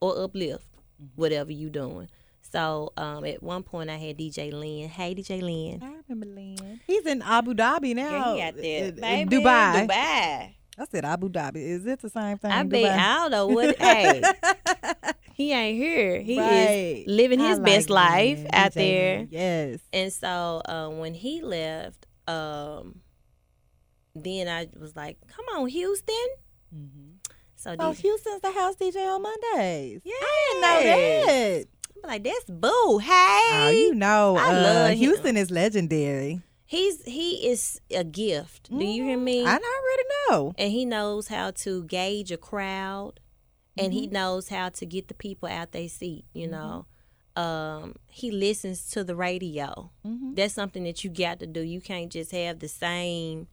or 0.00 0.22
uplift 0.22 0.66
whatever 1.14 1.52
you're 1.52 1.70
doing. 1.70 2.08
So 2.40 2.92
um, 2.96 3.24
at 3.24 3.42
one 3.42 3.62
point 3.62 3.88
I 3.90 3.96
had 3.96 4.18
DJ 4.18 4.52
Lynn. 4.52 4.88
Hey 4.88 5.14
DJ 5.14 5.40
Lynn. 5.40 5.82
I 5.82 5.94
remember 6.08 6.26
Lynn. 6.34 6.80
He's 6.86 7.06
in 7.06 7.22
Abu 7.22 7.54
Dhabi 7.54 7.94
now. 7.94 8.10
Girl, 8.10 8.34
he 8.34 8.42
out 8.42 8.56
there. 8.56 8.84
in- 8.88 8.94
in 9.04 9.28
Baby, 9.28 9.36
Dubai. 9.36 9.86
Dubai. 9.88 10.54
I 10.78 10.84
said 10.90 11.04
Abu 11.04 11.28
Dhabi. 11.28 11.56
Is 11.56 11.86
it 11.86 12.00
the 12.00 12.10
same 12.10 12.38
thing? 12.38 12.50
I 12.50 12.62
bet 12.64 12.82
Dubai? 12.84 12.98
I 12.98 13.14
don't 13.16 13.30
know 13.30 13.46
what 13.46 13.76
hey. 13.78 14.22
he 15.34 15.52
ain't 15.52 15.78
here. 15.78 16.20
He 16.20 16.38
Right. 16.38 17.04
is 17.06 17.06
living 17.06 17.38
his 17.40 17.58
like 17.58 17.64
best 17.66 17.90
life 17.90 18.38
Lynn, 18.38 18.48
out 18.52 18.72
there. 18.74 19.18
Lynn. 19.18 19.28
Yes. 19.30 19.78
And 19.92 20.12
so 20.12 20.62
um, 20.66 20.98
when 20.98 21.14
he 21.14 21.42
left, 21.42 22.06
um, 22.26 23.00
then 24.14 24.48
I 24.48 24.68
was 24.78 24.94
like, 24.96 25.16
"Come 25.28 25.44
on, 25.56 25.68
Houston." 25.68 26.26
So, 27.56 27.70
So 27.70 27.76
DJ 27.76 27.96
Houston's 27.98 28.40
the 28.40 28.50
house 28.52 28.74
DJ 28.76 29.06
on 29.14 29.22
Mondays. 29.22 30.02
yeah, 30.04 30.12
I 30.20 30.48
didn't 30.48 30.60
know 30.62 30.82
that. 30.96 31.64
I'm 32.04 32.10
like, 32.10 32.24
"That's 32.24 32.44
Boo." 32.50 32.98
Hey, 32.98 33.10
Oh, 33.12 33.70
you 33.74 33.94
know, 33.94 34.36
I 34.36 34.48
uh, 34.50 34.62
love 34.62 34.90
him. 34.90 34.98
Houston 34.98 35.36
is 35.36 35.50
legendary. 35.50 36.40
he's 36.66 37.04
he 37.04 37.46
is 37.48 37.80
a 37.90 38.02
gift. 38.04 38.70
Do 38.70 38.84
you 38.84 39.04
hear 39.04 39.18
me? 39.18 39.44
Mm, 39.44 39.46
I 39.46 39.52
already 39.52 40.08
know. 40.28 40.54
and 40.58 40.72
he 40.72 40.84
knows 40.84 41.28
how 41.28 41.50
to 41.50 41.84
gauge 41.84 42.32
a 42.32 42.36
crowd 42.38 43.20
and 43.76 43.92
he 43.92 44.02
Mm-hmm. 44.06 44.12
knows 44.14 44.48
how 44.48 44.68
to 44.70 44.84
get 44.86 45.08
the 45.08 45.14
people 45.14 45.48
out 45.48 45.72
their 45.72 45.88
seat 45.88 46.24
you 46.34 46.46
know 46.46 46.84
um, 47.36 47.94
he 48.08 48.30
listens 48.30 48.88
to 48.90 49.02
the 49.04 49.14
radio 49.16 49.90
Mm-hmm. 50.06 50.34
that's 50.34 50.52
something 50.54 50.84
that 50.84 51.02
you 51.04 51.10
got 51.10 51.38
to 51.40 51.46
do 51.46 51.60
you 51.60 51.80
can't 51.80 52.10
just 52.12 52.32
have 52.32 52.58
the 52.58 52.68
same 52.68 53.46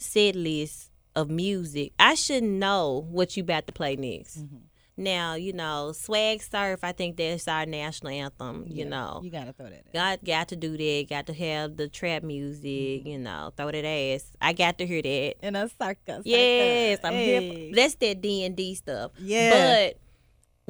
set 0.00 0.34
list 0.34 0.90
of 1.14 1.28
music 1.30 1.92
i 1.98 2.14
should 2.14 2.42
know 2.42 3.06
what 3.10 3.36
you 3.36 3.42
about 3.42 3.66
to 3.66 3.72
play 3.72 3.96
next 3.96 4.38
Mm-hmm. 4.38 4.56
now 4.96 5.34
you 5.34 5.52
know 5.52 5.92
swag 5.92 6.40
surf 6.42 6.80
i 6.82 6.92
think 6.92 7.16
that's 7.16 7.48
our 7.48 7.66
national 7.66 8.12
anthem 8.12 8.64
you 8.66 8.84
know 8.84 9.20
You 9.22 9.30
gotta 9.30 9.52
throw 9.52 9.66
that. 9.66 9.84
In. 9.86 9.92
Got 9.92 10.24
got 10.24 10.48
to 10.48 10.56
do 10.56 10.76
that. 10.76 11.06
Got 11.10 11.26
to 11.26 11.34
have 11.34 11.76
the 11.76 11.88
trap 11.88 12.22
music. 12.22 13.06
You 13.06 13.18
know, 13.18 13.52
throw 13.56 13.70
that 13.70 13.84
ass. 13.84 14.30
I 14.40 14.52
got 14.52 14.78
to 14.78 14.86
hear 14.86 15.02
that. 15.02 15.34
In 15.46 15.56
a 15.56 15.68
circus. 15.68 16.22
Yes, 16.24 17.00
I'm 17.02 17.12
hey. 17.12 17.66
here. 17.66 17.74
That's 17.74 17.94
that 17.96 18.20
D 18.20 18.44
and 18.44 18.56
D 18.56 18.74
stuff. 18.74 19.12
Yeah. 19.18 19.50
But 19.50 19.98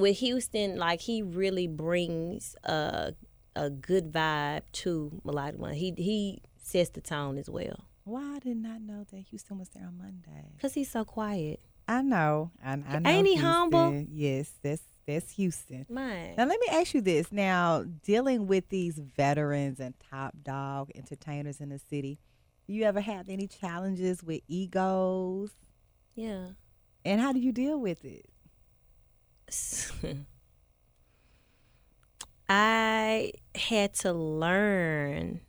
with 0.02 0.16
Houston, 0.18 0.76
like 0.78 1.00
he 1.00 1.22
really 1.22 1.66
brings 1.66 2.56
a 2.64 3.12
a 3.56 3.68
good 3.68 4.10
vibe 4.12 4.62
to 4.72 5.20
melodic 5.24 5.60
one. 5.60 5.74
He 5.74 5.92
he 5.96 6.40
sets 6.62 6.90
the 6.90 7.00
tone 7.02 7.36
as 7.36 7.50
well 7.50 7.84
Why 8.04 8.36
I 8.36 8.38
did 8.38 8.56
not 8.56 8.80
know 8.82 9.04
that 9.10 9.18
Houston 9.30 9.58
was 9.58 9.68
there 9.70 9.84
on 9.86 9.98
Monday? 9.98 10.52
because 10.56 10.74
he's 10.74 10.90
so 10.90 11.04
quiet. 11.04 11.60
I 11.86 12.02
know. 12.02 12.50
I, 12.64 12.72
I 12.72 12.76
know. 12.76 13.10
Ain't 13.10 13.26
he 13.26 13.32
Houston. 13.34 13.50
humble? 13.50 14.04
Yes, 14.10 14.52
that's 14.62 14.82
that's 15.06 15.32
Houston. 15.32 15.86
Man, 15.88 16.34
Now 16.36 16.44
let 16.44 16.60
me 16.60 16.66
ask 16.70 16.94
you 16.94 17.00
this. 17.00 17.32
Now, 17.32 17.84
dealing 18.04 18.46
with 18.46 18.68
these 18.68 18.96
veterans 18.98 19.80
and 19.80 19.94
top 20.10 20.34
dog 20.42 20.90
entertainers 20.94 21.60
in 21.60 21.70
the 21.70 21.80
city, 21.80 22.18
do 22.66 22.74
you 22.74 22.84
ever 22.84 23.00
have 23.00 23.28
any 23.28 23.48
challenges 23.48 24.22
with 24.22 24.42
egos? 24.48 25.50
yeah. 26.14 26.50
And 27.04 27.20
how 27.20 27.32
do 27.32 27.40
you 27.40 27.50
deal 27.50 27.78
with 27.80 28.04
it? 28.04 28.26
I 32.48 33.32
had 33.54 33.94
to 33.94 34.12
learn 34.12 35.40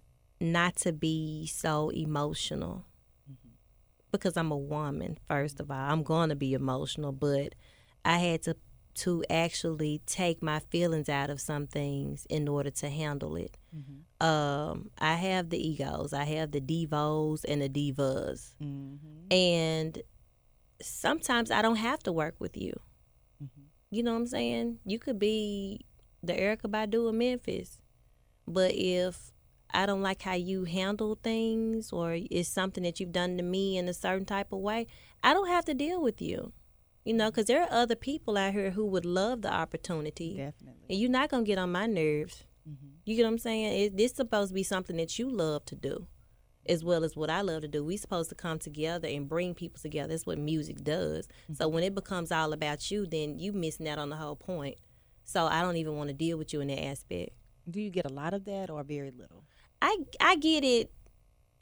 not 0.42 0.76
to 0.78 0.92
be 0.92 1.46
so 1.48 1.90
emotional 1.90 2.86
because 4.12 4.36
I'm 4.36 4.52
a 4.52 4.58
woman. 4.58 5.18
First 5.28 5.60
of 5.60 5.72
all, 5.72 5.78
I'm 5.78 6.04
going 6.04 6.30
to 6.30 6.36
be 6.36 6.54
emotional, 6.54 7.12
but 7.12 7.56
I 8.04 8.18
had 8.18 8.42
to 8.44 8.56
to 8.94 9.24
actually 9.30 10.02
take 10.06 10.44
my 10.44 10.60
feelings 10.60 11.08
out 11.08 11.30
of 11.30 11.40
some 11.40 11.66
things 11.66 12.28
in 12.30 12.50
order 12.50 12.70
to 12.70 12.90
handle 12.90 13.38
it. 13.38 13.56
Mm-hmm. 13.74 14.28
Um, 14.28 14.90
I 14.98 15.14
have 15.14 15.50
the 15.50 15.66
egos, 15.66 16.12
I 16.12 16.26
have 16.26 16.52
the 16.52 16.60
devos 16.60 17.46
and 17.48 17.62
the 17.62 17.70
divas, 17.70 18.52
mm-hmm. 18.62 19.34
and 19.34 20.02
sometimes 20.82 21.52
I 21.52 21.62
don't 21.62 21.78
have 21.78 22.04
to 22.04 22.12
work 22.12 22.36
with 22.40 22.58
you. 22.58 22.74
Mm-hmm. 23.42 23.62
You 23.92 24.04
know 24.04 24.12
what 24.12 24.20
I'm 24.20 24.28
saying? 24.28 24.80
You 24.86 25.00
could 25.00 25.20
be 25.20 25.86
the 26.22 26.34
Erykah 26.34 26.70
Badu 26.70 27.08
of 27.08 27.16
Memphis, 27.16 27.82
but 28.46 28.72
if 28.74 29.31
I 29.74 29.86
don't 29.86 30.02
like 30.02 30.22
how 30.22 30.34
you 30.34 30.66
handle 30.66 31.18
things 31.22 31.92
or 31.92 32.18
it's 32.20 32.50
something 32.50 32.84
that 32.84 33.00
you've 33.00 33.12
done 33.12 33.38
to 33.38 33.44
me 33.44 33.78
in 33.78 33.88
a 33.88 33.94
certain 33.94 34.26
type 34.26 34.52
of 34.52 34.60
way, 34.60 34.88
I 35.24 35.34
don't 35.34 35.48
have 35.48 35.66
to 35.66 35.74
deal 35.74 36.02
with 36.02 36.22
you. 36.22 36.54
You 37.04 37.14
know, 37.16 37.32
because 37.32 37.46
there 37.46 37.64
are 37.64 37.72
other 37.72 37.96
people 37.96 38.38
out 38.38 38.54
here 38.54 38.72
who 38.72 38.86
would 38.86 39.06
love 39.06 39.42
the 39.42 39.52
opportunity, 39.52 40.38
Definitely. 40.38 40.86
and 40.88 41.00
you're 41.00 41.10
not 41.10 41.30
gonna 41.30 41.44
get 41.44 41.58
on 41.58 41.72
my 41.72 41.88
nerves. 41.88 42.44
Mm-hmm. 42.70 42.88
You 43.06 43.16
get 43.16 43.24
what 43.24 43.30
I'm 43.32 43.38
saying? 43.40 43.82
It, 43.82 43.98
this 43.98 44.14
supposed 44.14 44.50
to 44.50 44.54
be 44.54 44.62
something 44.62 44.98
that 44.98 45.18
you 45.18 45.28
love 45.28 45.66
to 45.66 45.76
do, 45.76 46.06
as 46.68 46.84
well 46.84 47.04
as 47.04 47.16
what 47.16 47.32
I 47.32 47.42
love 47.42 47.64
to 47.64 47.68
do. 47.68 47.84
We 47.84 47.98
supposed 47.98 48.30
to 48.30 48.36
come 48.36 48.60
together 48.60 49.08
and 49.08 49.28
bring 49.28 49.56
people 49.56 49.80
together. 49.82 50.10
That's 50.10 50.28
what 50.28 50.38
music 50.38 50.84
does. 50.84 51.28
Mm-hmm. 51.28 51.56
So 51.56 51.68
when 51.70 51.84
it 51.84 51.96
becomes 51.96 52.32
all 52.32 52.54
about 52.54 52.92
you, 52.92 53.08
then 53.08 53.40
you 53.40 53.52
missing 53.52 53.88
out 53.88 53.98
on 53.98 54.10
the 54.10 54.18
whole 54.18 54.36
point. 54.36 54.78
So 55.24 55.48
I 55.48 55.62
don't 55.62 55.78
even 55.78 55.96
want 55.96 56.10
to 56.10 56.14
deal 56.14 56.38
with 56.38 56.54
you 56.54 56.62
in 56.62 56.68
that 56.68 56.84
aspect. 56.84 57.32
Do 57.70 57.80
you 57.80 57.90
get 57.90 58.06
a 58.06 58.14
lot 58.14 58.34
of 58.34 58.46
that 58.46 58.70
or 58.70 58.84
very 58.84 59.12
little? 59.12 59.44
I 59.82 59.98
I 60.20 60.36
get 60.38 60.64
it. 60.64 60.92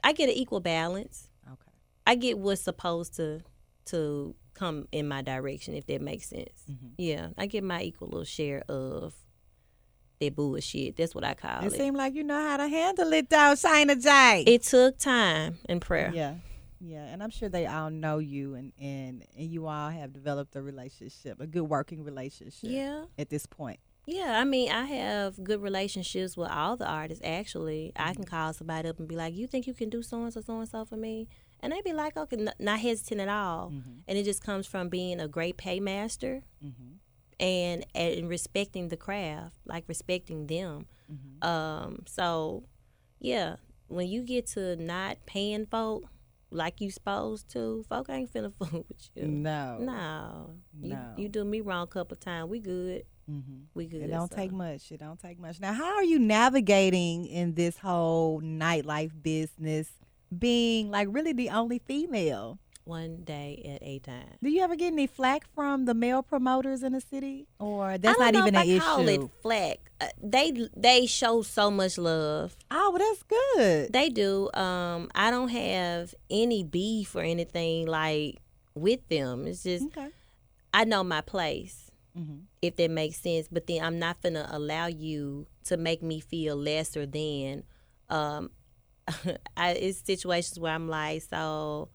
I 0.04 0.12
get 0.12 0.28
an 0.28 0.34
equal 0.34 0.60
balance. 0.60 1.28
Okay. 1.46 1.70
I 2.06 2.14
get 2.14 2.38
what's 2.38 2.62
supposed 2.62 3.14
to 3.16 3.40
to 3.86 4.34
come 4.54 4.86
in 4.92 5.08
my 5.08 5.22
direction, 5.22 5.74
if 5.74 5.86
that 5.86 6.00
makes 6.02 6.28
sense. 6.28 6.64
Mm-hmm. 6.70 6.86
Yeah, 6.98 7.28
I 7.38 7.46
get 7.46 7.64
my 7.64 7.82
equal 7.82 8.08
little 8.08 8.24
share 8.24 8.62
of 8.68 9.14
that 10.20 10.36
bullshit. 10.36 10.96
That's 10.96 11.14
what 11.14 11.24
I 11.24 11.34
call 11.34 11.62
It 11.64 11.68
it. 11.68 11.72
seemed 11.72 11.96
like 11.96 12.14
you 12.14 12.22
know 12.24 12.40
how 12.40 12.58
to 12.58 12.68
handle 12.68 13.10
it, 13.14 13.30
though, 13.30 13.54
Shina 13.54 14.00
J. 14.02 14.44
It 14.46 14.62
took 14.64 14.98
time 14.98 15.58
and 15.66 15.80
prayer. 15.80 16.12
Yeah. 16.14 16.34
Yeah, 16.82 17.04
and 17.04 17.22
I'm 17.22 17.28
sure 17.30 17.48
they 17.50 17.66
all 17.66 17.90
know 17.90 18.18
you 18.18 18.54
and, 18.54 18.72
and, 18.80 19.22
and 19.36 19.46
you 19.50 19.66
all 19.66 19.90
have 19.90 20.14
developed 20.14 20.56
a 20.56 20.62
relationship, 20.62 21.38
a 21.40 21.46
good 21.46 21.62
working 21.64 22.04
relationship 22.04 22.70
Yeah. 22.70 23.04
at 23.18 23.28
this 23.28 23.44
point. 23.44 23.80
Yeah, 24.12 24.40
I 24.40 24.44
mean, 24.44 24.70
I 24.72 24.84
have 24.86 25.42
good 25.44 25.62
relationships 25.62 26.36
with 26.36 26.50
all 26.50 26.76
the 26.76 26.86
artists. 26.86 27.22
Actually, 27.24 27.92
I 27.94 28.02
Mm-hmm. 28.10 28.12
can 28.14 28.24
call 28.24 28.52
somebody 28.52 28.88
up 28.88 28.98
and 28.98 29.06
be 29.08 29.14
like, 29.16 29.34
"You 29.34 29.46
think 29.46 29.66
you 29.68 29.74
can 29.74 29.88
do 29.88 30.02
so 30.02 30.22
and 30.24 30.32
so, 30.32 30.40
so 30.40 30.58
and 30.58 30.68
so 30.68 30.84
for 30.84 30.96
me?" 30.96 31.28
And 31.60 31.72
they 31.72 31.80
be 31.82 31.92
like, 31.92 32.16
"Okay," 32.16 32.36
n- 32.36 32.52
not 32.58 32.80
hesitant 32.80 33.20
at 33.20 33.28
all. 33.28 33.70
Mm-hmm. 33.70 33.98
And 34.08 34.18
it 34.18 34.24
just 34.24 34.42
comes 34.42 34.66
from 34.66 34.88
being 34.88 35.20
a 35.20 35.28
great 35.28 35.56
paymaster 35.56 36.42
Mm-hmm. 36.64 36.90
and 37.38 37.86
and 37.94 38.28
respecting 38.28 38.88
the 38.88 38.96
craft, 38.96 39.56
like 39.64 39.84
respecting 39.86 40.46
them. 40.48 40.86
Mm-hmm. 41.12 41.48
Um, 41.48 42.02
so 42.06 42.64
yeah, 43.20 43.56
when 43.88 44.08
you 44.08 44.22
get 44.22 44.46
to 44.56 44.74
not 44.76 45.18
paying 45.26 45.66
folk 45.66 46.04
like 46.50 46.80
you 46.80 46.90
supposed 46.90 47.48
to, 47.50 47.84
folk 47.88 48.08
ain't 48.10 48.32
finna 48.32 48.52
fool 48.58 48.84
with 48.88 49.08
you. 49.14 49.26
No. 49.28 49.78
No, 49.80 50.54
you, 50.80 50.94
No. 50.94 51.12
you 51.16 51.28
do 51.28 51.44
me 51.44 51.60
wrong 51.60 51.84
a 51.84 51.86
couple 51.86 52.16
times. 52.16 52.50
We 52.50 52.60
good. 52.60 53.04
Mm-hmm. 53.30 53.58
We 53.74 53.86
good. 53.86 54.02
It 54.02 54.08
don't 54.08 54.30
so. 54.30 54.36
take 54.36 54.50
much. 54.52 54.90
It 54.90 54.98
don't 55.00 55.18
take 55.20 55.38
much. 55.38 55.60
Now, 55.60 55.72
how 55.72 55.94
are 55.94 56.02
you 56.04 56.18
navigating 56.18 57.26
in 57.26 57.54
this 57.54 57.78
whole 57.78 58.40
nightlife 58.40 59.12
business, 59.22 59.88
being 60.36 60.90
like 60.90 61.08
really 61.10 61.32
the 61.32 61.50
only 61.50 61.78
female? 61.78 62.58
One 62.84 63.22
day 63.24 63.62
at 63.76 63.86
a 63.86 63.98
time. 64.00 64.36
Do 64.42 64.50
you 64.50 64.62
ever 64.62 64.74
get 64.76 64.92
any 64.92 65.06
flack 65.06 65.44
from 65.54 65.84
the 65.84 65.94
male 65.94 66.22
promoters 66.22 66.82
in 66.82 66.92
the 66.92 67.00
city, 67.00 67.46
or 67.58 67.98
that's 67.98 68.18
not 68.18 68.34
even 68.34 68.54
an 68.54 68.66
if 68.68 68.82
I 68.82 68.84
call 68.84 69.08
issue? 69.08 69.24
it 69.24 69.30
flack. 69.42 69.90
Uh, 70.00 70.06
they 70.22 70.68
they 70.76 71.06
show 71.06 71.42
so 71.42 71.70
much 71.70 71.98
love. 71.98 72.56
Oh, 72.70 72.90
well, 72.90 72.98
that's 72.98 73.22
good. 73.22 73.92
They 73.92 74.08
do. 74.08 74.50
Um, 74.54 75.08
I 75.14 75.30
don't 75.30 75.48
have 75.50 76.14
any 76.30 76.64
beef 76.64 77.14
or 77.14 77.22
anything 77.22 77.86
like 77.86 78.38
with 78.74 79.06
them. 79.08 79.46
It's 79.46 79.62
just 79.62 79.84
Okay. 79.86 80.08
I 80.72 80.84
know 80.84 81.02
my 81.04 81.20
place. 81.20 81.86
Mm-hmm. 82.18 82.38
if 82.60 82.74
that 82.74 82.90
makes 82.90 83.18
sense. 83.18 83.46
But 83.50 83.68
then 83.68 83.84
I'm 83.84 84.00
not 84.00 84.20
gonna 84.20 84.48
allow 84.50 84.86
you 84.86 85.46
to 85.66 85.76
make 85.76 86.02
me 86.02 86.18
feel 86.18 86.56
lesser 86.56 87.06
than. 87.06 87.62
Um, 88.08 88.50
I, 89.56 89.70
it's 89.72 90.02
situations 90.04 90.58
where 90.58 90.72
I'm 90.74 90.88
like, 90.88 91.22
so, 91.22 91.88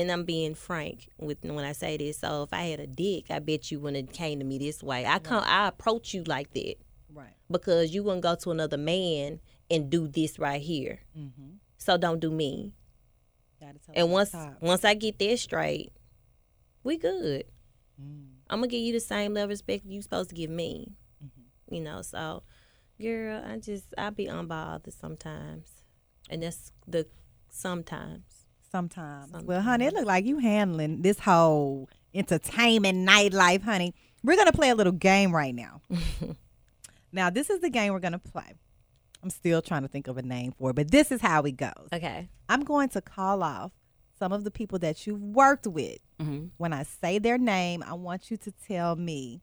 and 0.00 0.10
I'm 0.10 0.24
being 0.24 0.54
frank 0.54 1.08
with 1.18 1.38
when 1.42 1.64
I 1.64 1.72
say 1.72 1.96
this. 1.96 2.18
So 2.18 2.42
if 2.44 2.52
I 2.52 2.62
had 2.62 2.80
a 2.80 2.86
dick, 2.86 3.30
I 3.30 3.38
bet 3.38 3.70
you 3.70 3.80
wouldn't 3.80 4.08
have 4.08 4.16
came 4.16 4.38
to 4.38 4.44
me 4.44 4.58
this 4.58 4.82
way. 4.82 5.04
I 5.06 5.18
come, 5.18 5.44
I 5.46 5.68
approach 5.68 6.14
you 6.14 6.24
like 6.24 6.52
that 6.54 6.76
Right. 7.12 7.34
because 7.50 7.92
you 7.92 8.02
wouldn't 8.02 8.22
go 8.22 8.34
to 8.36 8.50
another 8.50 8.78
man 8.78 9.40
and 9.70 9.90
do 9.90 10.08
this 10.08 10.38
right 10.38 10.60
here. 10.60 11.00
Mm-hmm. 11.16 11.56
So 11.76 11.96
don't 11.96 12.20
do 12.20 12.30
me. 12.30 12.74
And 13.94 14.10
once 14.10 14.34
once 14.60 14.84
I 14.84 14.94
get 14.94 15.18
that 15.18 15.38
straight, 15.38 15.92
we 16.82 16.96
good. 16.96 17.44
Mm. 18.00 18.28
I'm 18.48 18.60
gonna 18.60 18.68
give 18.68 18.80
you 18.80 18.92
the 18.92 19.00
same 19.00 19.34
level 19.34 19.44
of 19.44 19.50
respect 19.50 19.84
you 19.84 20.00
supposed 20.00 20.30
to 20.30 20.34
give 20.34 20.50
me. 20.50 20.94
Mm-hmm. 21.22 21.74
You 21.74 21.80
know, 21.82 22.02
so 22.02 22.42
girl, 23.00 23.42
I 23.46 23.58
just 23.58 23.92
I 23.98 24.10
be 24.10 24.26
unbothered 24.26 24.98
sometimes, 24.98 25.84
and 26.30 26.42
that's 26.42 26.72
the 26.86 27.06
sometimes. 27.50 28.22
Sometimes. 28.70 29.32
Well, 29.44 29.60
honey, 29.60 29.86
it 29.86 29.94
look 29.94 30.06
like 30.06 30.24
you 30.24 30.38
handling 30.38 31.02
this 31.02 31.18
whole 31.18 31.88
entertainment 32.14 33.08
nightlife, 33.08 33.62
honey. 33.62 33.94
We're 34.22 34.36
gonna 34.36 34.52
play 34.52 34.70
a 34.70 34.74
little 34.74 34.92
game 34.92 35.34
right 35.34 35.54
now. 35.54 35.80
now, 37.12 37.30
this 37.30 37.50
is 37.50 37.60
the 37.60 37.70
game 37.70 37.92
we're 37.92 38.00
gonna 38.00 38.18
play. 38.18 38.54
I'm 39.22 39.30
still 39.30 39.60
trying 39.60 39.82
to 39.82 39.88
think 39.88 40.08
of 40.08 40.16
a 40.16 40.22
name 40.22 40.52
for 40.52 40.70
it, 40.70 40.76
but 40.76 40.90
this 40.90 41.12
is 41.12 41.20
how 41.20 41.42
it 41.42 41.56
goes. 41.56 41.88
Okay. 41.92 42.28
I'm 42.48 42.64
going 42.64 42.88
to 42.90 43.00
call 43.00 43.42
off 43.42 43.72
some 44.18 44.32
of 44.32 44.44
the 44.44 44.50
people 44.50 44.78
that 44.78 45.06
you've 45.06 45.20
worked 45.20 45.66
with. 45.66 45.98
Mm-hmm. 46.20 46.46
When 46.56 46.72
I 46.72 46.84
say 46.84 47.18
their 47.18 47.38
name, 47.38 47.82
I 47.86 47.94
want 47.94 48.30
you 48.30 48.36
to 48.38 48.52
tell 48.66 48.96
me 48.96 49.42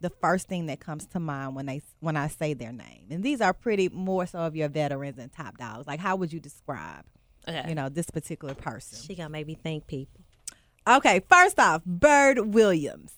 the 0.00 0.10
first 0.10 0.48
thing 0.48 0.66
that 0.66 0.80
comes 0.80 1.06
to 1.06 1.20
mind 1.20 1.54
when 1.54 1.66
they 1.66 1.80
when 2.00 2.16
I 2.16 2.28
say 2.28 2.54
their 2.54 2.72
name. 2.72 3.06
And 3.10 3.22
these 3.22 3.40
are 3.40 3.52
pretty 3.52 3.88
more 3.88 4.26
so 4.26 4.40
of 4.40 4.56
your 4.56 4.68
veterans 4.68 5.18
and 5.18 5.32
top 5.32 5.58
dogs. 5.58 5.86
Like 5.86 6.00
how 6.00 6.16
would 6.16 6.32
you 6.32 6.40
describe, 6.40 7.04
Okay. 7.48 7.64
you 7.68 7.74
know, 7.74 7.88
this 7.88 8.10
particular 8.10 8.54
person? 8.54 8.98
she 9.06 9.14
gonna 9.14 9.28
make 9.30 9.46
me 9.46 9.56
thank 9.62 9.86
people. 9.86 10.20
Okay, 10.88 11.22
first 11.28 11.58
off, 11.60 11.84
Bird 11.84 12.54
Williams. 12.54 13.12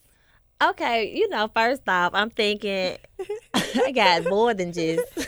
Okay, 0.62 1.12
you 1.14 1.28
know, 1.28 1.48
first 1.52 1.82
off, 1.88 2.12
I'm 2.14 2.30
thinking 2.30 2.96
I 3.54 3.92
got 3.92 4.24
more 4.30 4.54
than 4.54 4.72
just 4.72 5.02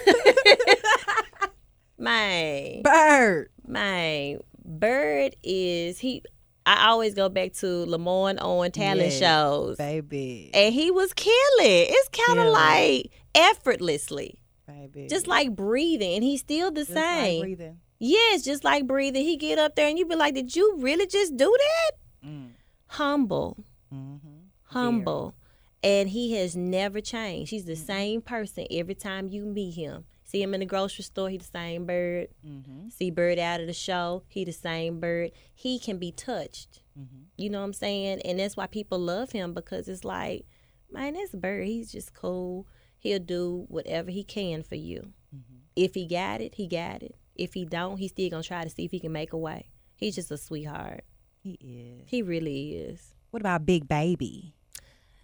man. 1.98 2.82
Bird. 2.82 3.48
Man, 3.66 4.38
Bird 4.64 5.36
is 5.42 5.98
he. 5.98 6.22
I 6.64 6.88
always 6.88 7.14
go 7.14 7.28
back 7.28 7.52
to 7.54 7.66
Lamorne 7.66 8.38
Owen 8.40 8.72
talent 8.72 9.00
Yes, 9.12 9.18
shows, 9.18 9.76
Baby. 9.76 10.50
and 10.52 10.74
he 10.74 10.90
was 10.90 11.12
killing. 11.12 11.36
It's 11.60 12.08
kind 12.08 12.40
of 12.40 12.52
like 12.52 13.10
effortlessly, 13.34 14.40
Baby. 14.66 15.06
just 15.08 15.28
like 15.28 15.54
breathing, 15.54 16.14
and 16.14 16.24
he's 16.24 16.40
still 16.40 16.72
the 16.72 16.84
Just 16.84 16.90
like 16.90 17.58
breathing. 17.98 18.14
yes, 18.14 18.42
just 18.42 18.64
like 18.64 18.86
breathing. 18.86 19.24
He 19.24 19.36
get 19.36 19.58
up 19.58 19.74
there, 19.76 19.88
and 19.88 19.98
you 19.98 20.06
be 20.06 20.16
like, 20.16 20.34
"Did 20.34 20.54
you 20.56 20.76
really 20.78 21.06
just 21.06 21.36
do 21.36 21.54
that?" 21.58 22.26
Mm. 22.28 22.50
Humble, 22.88 23.64
Mm-hmm. 23.92 24.28
humble, 24.64 25.34
and 25.82 26.08
he 26.08 26.34
has 26.34 26.56
never 26.56 27.00
changed. 27.00 27.50
He's 27.50 27.64
the 27.64 27.72
Mm-hmm. 27.72 27.86
same 27.86 28.20
person 28.22 28.66
every 28.70 28.94
time 28.94 29.28
you 29.28 29.44
meet 29.44 29.74
him. 29.74 30.04
See 30.24 30.42
him 30.42 30.54
in 30.54 30.60
the 30.60 30.66
grocery 30.66 31.04
store, 31.04 31.30
he 31.30 31.36
the 31.38 31.44
same 31.44 31.86
bird. 31.86 32.28
Mm-hmm. 32.44 32.88
See 32.88 33.10
Bird 33.12 33.38
out 33.38 33.60
of 33.60 33.68
the 33.68 33.72
show, 33.72 34.24
he 34.28 34.44
the 34.44 34.52
same 34.52 34.98
bird. 34.98 35.30
He 35.54 35.78
can 35.78 35.98
be 35.98 36.10
touched. 36.10 36.82
Mm-hmm. 36.98 37.22
You 37.36 37.50
know 37.50 37.60
what 37.60 37.66
I'm 37.66 37.72
saying? 37.72 38.22
And 38.22 38.40
that's 38.40 38.56
why 38.56 38.66
people 38.66 38.98
love 38.98 39.30
him 39.30 39.54
because 39.54 39.86
it's 39.86 40.04
like, 40.04 40.44
man, 40.90 41.14
this 41.14 41.30
Bird. 41.30 41.66
He's 41.68 41.92
just 41.92 42.12
cool. 42.12 42.66
He'll 42.98 43.20
do 43.20 43.66
whatever 43.68 44.10
he 44.10 44.24
can 44.24 44.64
for 44.64 44.74
you. 44.74 45.12
Mm-hmm. 45.34 45.58
If 45.76 45.94
he 45.94 46.06
got 46.08 46.40
it, 46.40 46.56
he 46.56 46.66
got 46.66 47.04
it. 47.04 47.14
If 47.38 47.54
he 47.54 47.64
don't, 47.64 47.98
he's 47.98 48.10
still 48.10 48.30
gonna 48.30 48.42
try 48.42 48.64
to 48.64 48.70
see 48.70 48.84
if 48.84 48.90
he 48.90 49.00
can 49.00 49.12
make 49.12 49.32
a 49.32 49.38
way. 49.38 49.70
He's 49.96 50.14
just 50.14 50.30
a 50.30 50.36
sweetheart. 50.36 51.04
He 51.40 51.52
is. 51.60 52.08
He 52.08 52.22
really 52.22 52.72
is. 52.72 53.14
What 53.30 53.42
about 53.42 53.66
Big 53.66 53.88
Baby? 53.88 54.54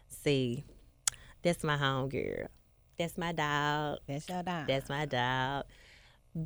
See, 0.08 0.64
that's 1.42 1.64
my 1.64 1.76
home 1.76 2.08
girl. 2.08 2.46
That's 2.98 3.18
my 3.18 3.32
dog. 3.32 3.98
That's 4.06 4.28
your 4.28 4.42
dog. 4.42 4.66
That's 4.66 4.88
my 4.88 5.06
dog. 5.06 5.64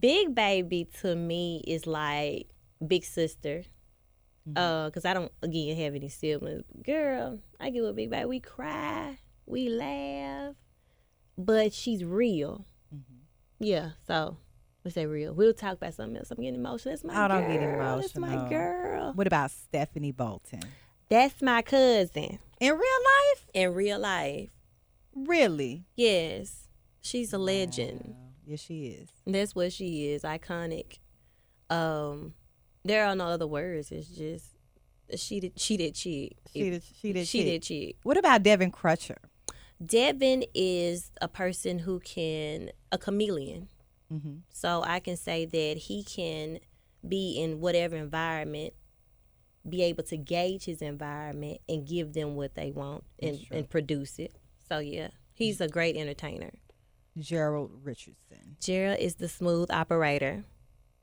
Big 0.00 0.34
baby 0.34 0.88
to 1.00 1.14
me 1.14 1.62
is 1.66 1.86
like 1.86 2.48
big 2.84 3.04
sister. 3.04 3.62
Uh, 4.54 4.90
cause 4.90 5.04
I 5.04 5.12
don't 5.12 5.32
again 5.42 5.76
have 5.76 5.94
any 5.96 6.08
siblings. 6.08 6.64
Girl, 6.84 7.40
I 7.58 7.70
get 7.70 7.82
with 7.82 7.96
big 7.96 8.10
baby. 8.10 8.26
We 8.26 8.40
cry, 8.40 9.18
we 9.44 9.68
laugh, 9.68 10.54
but 11.36 11.72
she's 11.72 12.04
real. 12.04 12.64
Yeah, 13.58 13.90
so 14.06 14.36
we 14.86 14.92
say 14.92 15.04
real. 15.04 15.34
We'll 15.34 15.52
talk 15.52 15.74
about 15.74 15.94
something 15.94 16.16
else. 16.16 16.30
I'm 16.30 16.36
getting 16.38 16.54
emotional. 16.54 16.92
That's 16.92 17.02
my 17.04 17.12
Oh, 17.12 17.28
girl. 17.28 17.40
don't 17.40 17.50
get 17.50 17.60
That's 18.00 18.16
my 18.16 18.48
girl. 18.48 19.12
What 19.14 19.26
about 19.26 19.50
Stephanie 19.50 20.12
Bolton? 20.12 20.62
That's 21.08 21.42
my 21.42 21.60
cousin 21.62 22.38
In 22.60 22.72
real 22.72 22.78
life? 22.78 23.46
in 23.52 23.74
real 23.74 23.98
life. 23.98 24.50
Really? 25.14 25.86
Yes, 25.96 26.68
she's 27.00 27.32
a 27.32 27.38
legend. 27.38 28.14
Wow. 28.16 28.16
Yes, 28.46 28.60
she 28.60 28.86
is. 28.86 29.08
That's 29.26 29.56
what 29.56 29.72
she 29.72 30.08
is, 30.10 30.22
iconic. 30.22 30.98
Um, 31.68 32.34
there 32.84 33.06
are 33.06 33.16
no 33.16 33.24
other 33.26 33.46
words. 33.46 33.90
It's 33.90 34.06
just 34.08 34.46
she 35.16 35.40
did 35.40 35.58
she 35.58 35.76
did 35.76 35.94
cheat. 35.96 36.36
She 36.52 36.70
did. 36.70 36.82
She 37.00 37.12
did. 37.12 37.26
she 37.26 37.38
cheat. 37.40 37.46
did 37.46 37.62
cheat. 37.62 37.96
What 38.04 38.16
about 38.16 38.44
Devin 38.44 38.70
Crutcher? 38.70 39.16
Devin 39.84 40.44
is 40.54 41.10
a 41.20 41.26
person 41.28 41.80
who 41.80 41.98
can 42.00 42.70
a 42.92 42.98
chameleon. 42.98 43.68
Mm-hmm. 44.12 44.36
So 44.52 44.82
I 44.86 45.00
can 45.00 45.16
say 45.16 45.44
that 45.46 45.76
he 45.78 46.04
can 46.04 46.60
be 47.06 47.40
in 47.40 47.60
whatever 47.60 47.96
environment, 47.96 48.74
be 49.68 49.82
able 49.82 50.04
to 50.04 50.16
gauge 50.16 50.64
his 50.64 50.82
environment 50.82 51.58
and 51.68 51.86
give 51.86 52.12
them 52.12 52.36
what 52.36 52.54
they 52.54 52.70
want 52.70 53.04
and, 53.20 53.38
and 53.50 53.68
produce 53.68 54.18
it. 54.18 54.34
So 54.68 54.78
yeah, 54.78 55.08
he's 55.34 55.60
a 55.60 55.68
great 55.68 55.96
entertainer. 55.96 56.50
Gerald 57.18 57.70
Richardson. 57.82 58.56
Gerald 58.60 58.98
is 58.98 59.16
the 59.16 59.28
smooth 59.28 59.70
operator. 59.70 60.44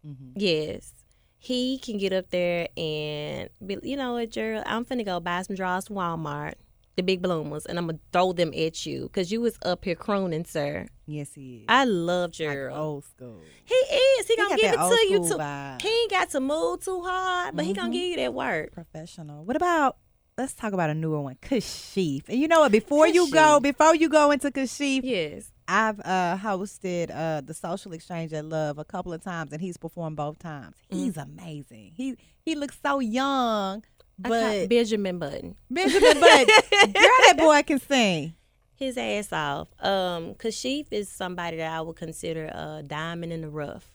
Mm-hmm. 0.06 0.32
Yes. 0.36 0.94
He 1.38 1.78
can 1.78 1.98
get 1.98 2.14
up 2.14 2.30
there 2.30 2.70
and 2.78 3.50
be, 3.66 3.78
you 3.84 3.98
know 3.98 4.14
what, 4.14 4.30
Gerald, 4.30 4.64
I'm 4.66 4.86
finna 4.86 5.04
go 5.04 5.20
buy 5.20 5.42
some 5.42 5.58
drawers 5.58 5.88
from 5.88 5.98
Walmart, 5.98 6.54
the 6.96 7.04
big 7.04 7.22
bloomers, 7.22 7.66
and 7.66 7.78
I'm 7.80 7.88
gonna 7.88 8.00
throw 8.12 8.34
them 8.34 8.54
at 8.56 8.86
you 8.86 9.04
because 9.04 9.32
you 9.32 9.42
was 9.42 9.58
up 9.64 9.84
here 9.86 9.96
crooning, 9.96 10.46
sir. 10.46 10.88
Yes, 11.08 11.34
he 11.34 11.58
is. 11.58 11.66
I 11.68 11.86
love 11.86 12.32
like 12.40 12.58
old 12.72 13.04
school. 13.06 13.42
he 13.66 13.74
is. 13.76 14.28
He, 14.28 14.34
He 14.34 14.38
gonna 14.38 14.56
give 14.56 14.74
it 14.74 14.78
to 14.78 15.08
you 15.10 15.18
too. 15.28 15.36
vibe. 15.38 15.82
He 15.82 15.90
ain't 15.90 16.12
got 16.12 16.30
to 16.32 16.40
move 16.40 16.84
too 16.84 17.02
hard, 17.02 17.56
but 17.56 17.66
he 17.66 17.74
gonna 17.74 17.90
Mhm. 17.90 17.94
give 17.94 18.02
you 18.04 18.16
that 18.18 18.34
work. 18.34 18.72
Professional. 18.74 19.44
What 19.44 19.56
about? 19.56 19.98
Let's 20.38 20.54
talk 20.54 20.74
about 20.74 20.90
a 20.90 20.96
newer 20.96 21.22
one, 21.22 21.36
Kashif. 21.42 22.28
And 22.28 22.40
you 22.40 22.48
know 22.48 22.62
what? 22.62 22.72
Before 22.72 23.08
you 23.08 23.30
go, 23.32 23.60
before 23.60 23.96
you 23.96 24.10
go 24.10 24.32
into 24.32 24.50
Kashif, 24.52 25.02
Yes. 25.04 25.52
I've 25.68 26.00
uh, 26.02 26.38
hosted 26.38 27.10
uh, 27.16 27.42
the 27.42 27.54
social 27.54 27.94
exchange 27.94 28.34
at 28.34 28.44
Love 28.44 28.78
a 28.80 28.84
couple 28.84 29.14
of 29.14 29.24
times, 29.24 29.54
and 29.54 29.62
he's 29.62 29.78
performed 29.78 30.18
both 30.18 30.38
times. 30.40 30.76
Mm. 30.92 30.98
He's 30.98 31.18
amazing. 31.18 31.94
He 31.96 32.16
he 32.42 32.56
looks 32.56 32.78
so 32.84 33.00
young, 33.00 33.84
But 34.20 34.70
Benjamin 34.70 35.20
Button. 35.20 35.56
Benjamin, 35.70 36.20
but 36.20 36.48
girl, 36.72 36.94
that 36.94 37.36
boy 37.38 37.62
can 37.64 37.80
sing. 37.80 38.36
his 38.76 38.98
ass 38.98 39.32
off. 39.34 39.68
Um, 39.80 40.36
Kashif 40.36 40.88
is 40.92 41.10
somebody 41.10 41.58
that 41.58 41.72
I 41.72 41.82
would 41.82 41.96
consider 41.96 42.46
a 42.46 42.84
diamond 42.86 43.34
in 43.34 43.42
the 43.42 43.50
rough. 43.50 43.90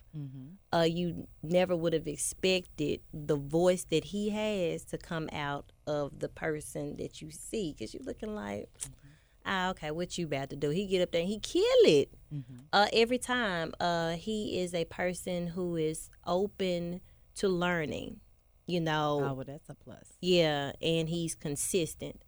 Uh, 0.75 0.81
you 0.81 1.29
never 1.45 1.77
would 1.77 1.93
have 1.93 2.09
expected 2.09 3.01
the 3.15 3.37
voice 3.37 3.85
that 3.91 4.07
he 4.07 4.31
has 4.31 4.83
to 4.87 4.99
come 4.99 5.29
out 5.33 5.71
of 5.87 6.19
the 6.19 6.29
person 6.29 6.97
that 6.97 7.23
you 7.23 7.31
see, 7.31 7.73
because 7.73 7.95
you're 7.95 8.03
looking 8.03 8.35
like, 8.35 8.69
ah, 9.47 9.69
okay, 9.71 9.93
what 9.93 10.19
you 10.19 10.27
about 10.27 10.51
to 10.51 10.57
do? 10.57 10.71
He 10.71 10.87
get 10.89 11.03
up 11.03 11.13
there 11.13 11.21
and 11.21 11.31
he 11.31 11.39
kill 11.39 11.63
it. 11.85 12.11
Uh, 12.73 12.87
every 12.93 13.19
time. 13.19 13.73
Uh, 13.79 14.13
he 14.17 14.59
is 14.61 14.75
a 14.75 14.85
person 14.87 15.47
who 15.49 15.77
is 15.77 16.11
open 16.27 17.01
to 17.37 17.49
learning. 17.49 18.19
You 18.69 18.81
know, 18.83 19.25
Oh, 19.25 19.33
well, 19.33 19.45
that's 19.47 19.71
a 19.71 19.75
plus. 19.75 20.13
yeah, 20.21 20.73
and 20.83 21.09
he's 21.09 21.35
consistent. 21.35 22.21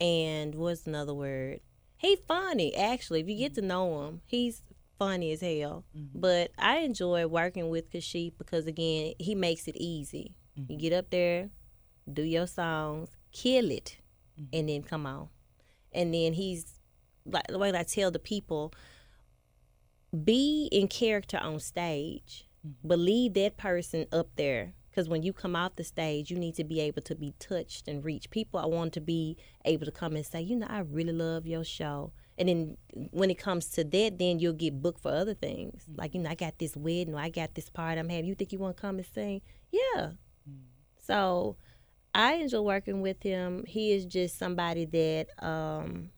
And 0.00 0.54
what's 0.54 0.86
another 0.86 1.12
word? 1.12 1.60
He 1.98 2.16
funny, 2.16 2.74
actually. 2.74 3.20
If 3.20 3.28
you 3.28 3.36
get 3.36 3.54
to 3.56 3.60
mm-hmm. 3.60 3.68
know 3.68 4.06
him, 4.06 4.22
he's 4.24 4.62
funny 4.98 5.30
as 5.32 5.42
hell. 5.42 5.84
Mm-hmm. 5.94 6.20
But 6.20 6.52
I 6.58 6.78
enjoy 6.78 7.26
working 7.26 7.68
with 7.68 7.92
Kashif 7.92 8.32
because 8.38 8.66
again, 8.66 9.12
he 9.18 9.34
makes 9.34 9.68
it 9.68 9.76
easy. 9.76 10.34
You 10.54 10.62
mm-hmm. 10.62 10.76
get 10.78 10.92
up 10.94 11.10
there, 11.10 11.50
do 12.10 12.22
your 12.22 12.46
songs, 12.46 13.10
kill 13.30 13.70
it, 13.70 13.98
and 14.52 14.70
then 14.70 14.82
come 14.82 15.04
on. 15.04 15.28
And 15.92 16.14
then 16.14 16.32
he's 16.32 16.80
like 17.26 17.46
the 17.48 17.58
way 17.58 17.76
I 17.76 17.82
tell 17.82 18.10
the 18.10 18.18
people, 18.18 18.72
be 20.24 20.70
in 20.72 20.88
character 20.88 21.36
on 21.36 21.60
stage. 21.60 22.48
Believe 22.86 23.34
that 23.34 23.56
person 23.56 24.06
up 24.10 24.30
there. 24.36 24.72
Because 24.98 25.08
when 25.08 25.22
you 25.22 25.32
come 25.32 25.54
off 25.54 25.76
the 25.76 25.84
stage, 25.84 26.28
you 26.28 26.36
need 26.36 26.56
to 26.56 26.64
be 26.64 26.80
able 26.80 27.02
to 27.02 27.14
be 27.14 27.32
touched 27.38 27.86
and 27.86 28.04
reach. 28.04 28.30
People 28.30 28.58
I 28.58 28.66
want 28.66 28.92
to 28.94 29.00
be 29.00 29.36
able 29.64 29.86
to 29.86 29.92
come 29.92 30.16
and 30.16 30.26
say, 30.26 30.40
you 30.40 30.56
know, 30.56 30.66
I 30.68 30.80
really 30.80 31.12
love 31.12 31.46
your 31.46 31.62
show. 31.62 32.12
And 32.36 32.48
then 32.48 32.76
when 33.12 33.30
it 33.30 33.38
comes 33.38 33.68
to 33.70 33.84
that, 33.84 34.18
then 34.18 34.40
you'll 34.40 34.54
get 34.54 34.82
booked 34.82 35.00
for 35.00 35.12
other 35.12 35.34
things. 35.34 35.84
Mm-hmm. 35.84 36.00
Like, 36.00 36.14
you 36.16 36.20
know, 36.20 36.30
I 36.30 36.34
got 36.34 36.58
this 36.58 36.76
wedding 36.76 37.14
or 37.14 37.20
I 37.20 37.28
got 37.28 37.54
this 37.54 37.70
part 37.70 37.96
I'm 37.96 38.08
having. 38.08 38.24
You 38.24 38.34
think 38.34 38.50
you 38.50 38.58
want 38.58 38.76
to 38.76 38.80
come 38.80 38.96
and 38.96 39.06
sing? 39.06 39.40
Yeah. 39.70 40.14
Mm-hmm. 40.50 40.64
So 40.98 41.54
I 42.12 42.32
enjoy 42.32 42.62
working 42.62 43.00
with 43.00 43.22
him. 43.22 43.62
He 43.68 43.92
is 43.92 44.04
just 44.04 44.36
somebody 44.36 44.84
that 44.84 45.28
um 45.46 46.10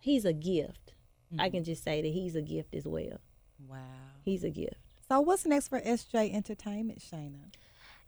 he's 0.00 0.24
a 0.24 0.32
gift. 0.32 0.94
I 1.38 1.44
mm-hmm. 1.44 1.58
can 1.58 1.62
just 1.64 1.84
say 1.84 2.02
that 2.02 2.08
he's 2.08 2.34
a 2.34 2.42
gift 2.42 2.74
as 2.74 2.88
well. 2.88 3.20
Wow. 3.68 3.76
He's 4.24 4.42
a 4.42 4.50
gift. 4.50 4.80
So 5.12 5.20
what's 5.20 5.44
next 5.44 5.68
for 5.68 5.78
SJ 5.78 6.32
Entertainment, 6.32 7.00
Shayna? 7.00 7.52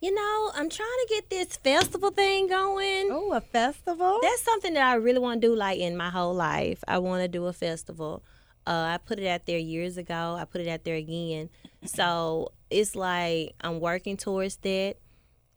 You 0.00 0.14
know, 0.14 0.52
I'm 0.54 0.70
trying 0.70 0.88
to 0.88 1.06
get 1.10 1.28
this 1.28 1.54
festival 1.58 2.08
thing 2.08 2.48
going. 2.48 3.10
Oh, 3.10 3.30
a 3.34 3.42
festival? 3.42 4.20
That's 4.22 4.40
something 4.40 4.72
that 4.72 4.86
I 4.86 4.94
really 4.94 5.18
want 5.18 5.42
to 5.42 5.48
do 5.48 5.54
like 5.54 5.78
in 5.80 5.98
my 5.98 6.08
whole 6.08 6.32
life. 6.32 6.82
I 6.88 6.96
want 6.96 7.20
to 7.20 7.28
do 7.28 7.44
a 7.44 7.52
festival. 7.52 8.22
Uh, 8.66 8.94
I 8.94 8.96
put 9.04 9.18
it 9.18 9.26
out 9.26 9.44
there 9.44 9.58
years 9.58 9.98
ago. 9.98 10.34
I 10.40 10.46
put 10.46 10.62
it 10.62 10.66
out 10.66 10.84
there 10.84 10.94
again. 10.94 11.50
So 11.84 12.52
it's 12.70 12.96
like 12.96 13.54
I'm 13.60 13.80
working 13.80 14.16
towards 14.16 14.56
that, 14.62 14.96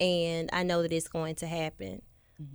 and 0.01 0.49
I 0.51 0.63
know 0.63 0.81
that 0.81 0.91
it's 0.91 1.07
going 1.07 1.35
to 1.35 1.47
happen. 1.47 2.01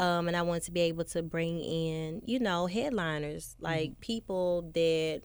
Um, 0.01 0.29
and 0.29 0.37
I 0.37 0.43
want 0.43 0.65
to 0.65 0.71
be 0.71 0.83
able 0.83 1.05
to 1.07 1.23
bring 1.23 1.61
in, 1.61 2.21
you 2.27 2.41
know, 2.41 2.67
headliners 2.67 3.57
like 3.59 3.99
people 4.01 4.71
that 4.75 5.23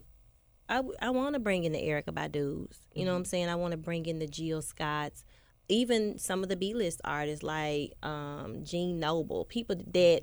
I, 0.69 0.81
I 1.01 1.09
want 1.11 1.33
to 1.33 1.39
bring 1.39 1.63
in 1.63 1.71
the 1.71 1.79
Erykah 1.81 2.13
Badu's. 2.13 2.77
You 2.93 3.05
know 3.05 3.11
what 3.11 3.17
I'm 3.19 3.25
saying? 3.25 3.49
I 3.49 3.55
want 3.55 3.71
to 3.71 3.77
bring 3.77 4.05
in 4.05 4.19
the 4.19 4.27
Jill 4.27 4.61
Scotts, 4.61 5.23
even 5.69 6.17
some 6.17 6.43
of 6.43 6.49
the 6.49 6.55
B 6.55 6.73
list 6.73 7.01
artists 7.03 7.43
like 7.43 7.93
um, 8.03 8.63
Gene 8.63 8.99
Noble, 8.99 9.45
people 9.45 9.75
that 9.93 10.21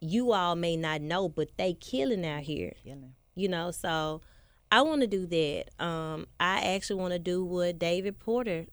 you 0.00 0.32
all 0.32 0.56
may 0.56 0.76
not 0.76 1.00
know, 1.00 1.28
but 1.28 1.50
they 1.56 1.74
killing 1.74 2.24
out 2.26 2.42
here. 2.42 2.72
Killing. 2.84 3.14
You 3.34 3.48
know, 3.48 3.70
so 3.70 4.22
I 4.72 4.82
want 4.82 5.02
to 5.02 5.06
do 5.06 5.26
that. 5.26 5.84
Um, 5.84 6.26
I 6.40 6.74
actually 6.74 7.00
want 7.00 7.12
to 7.12 7.18
do 7.18 7.44
what 7.44 7.78
David 7.78 8.18
Porter, 8.18 8.66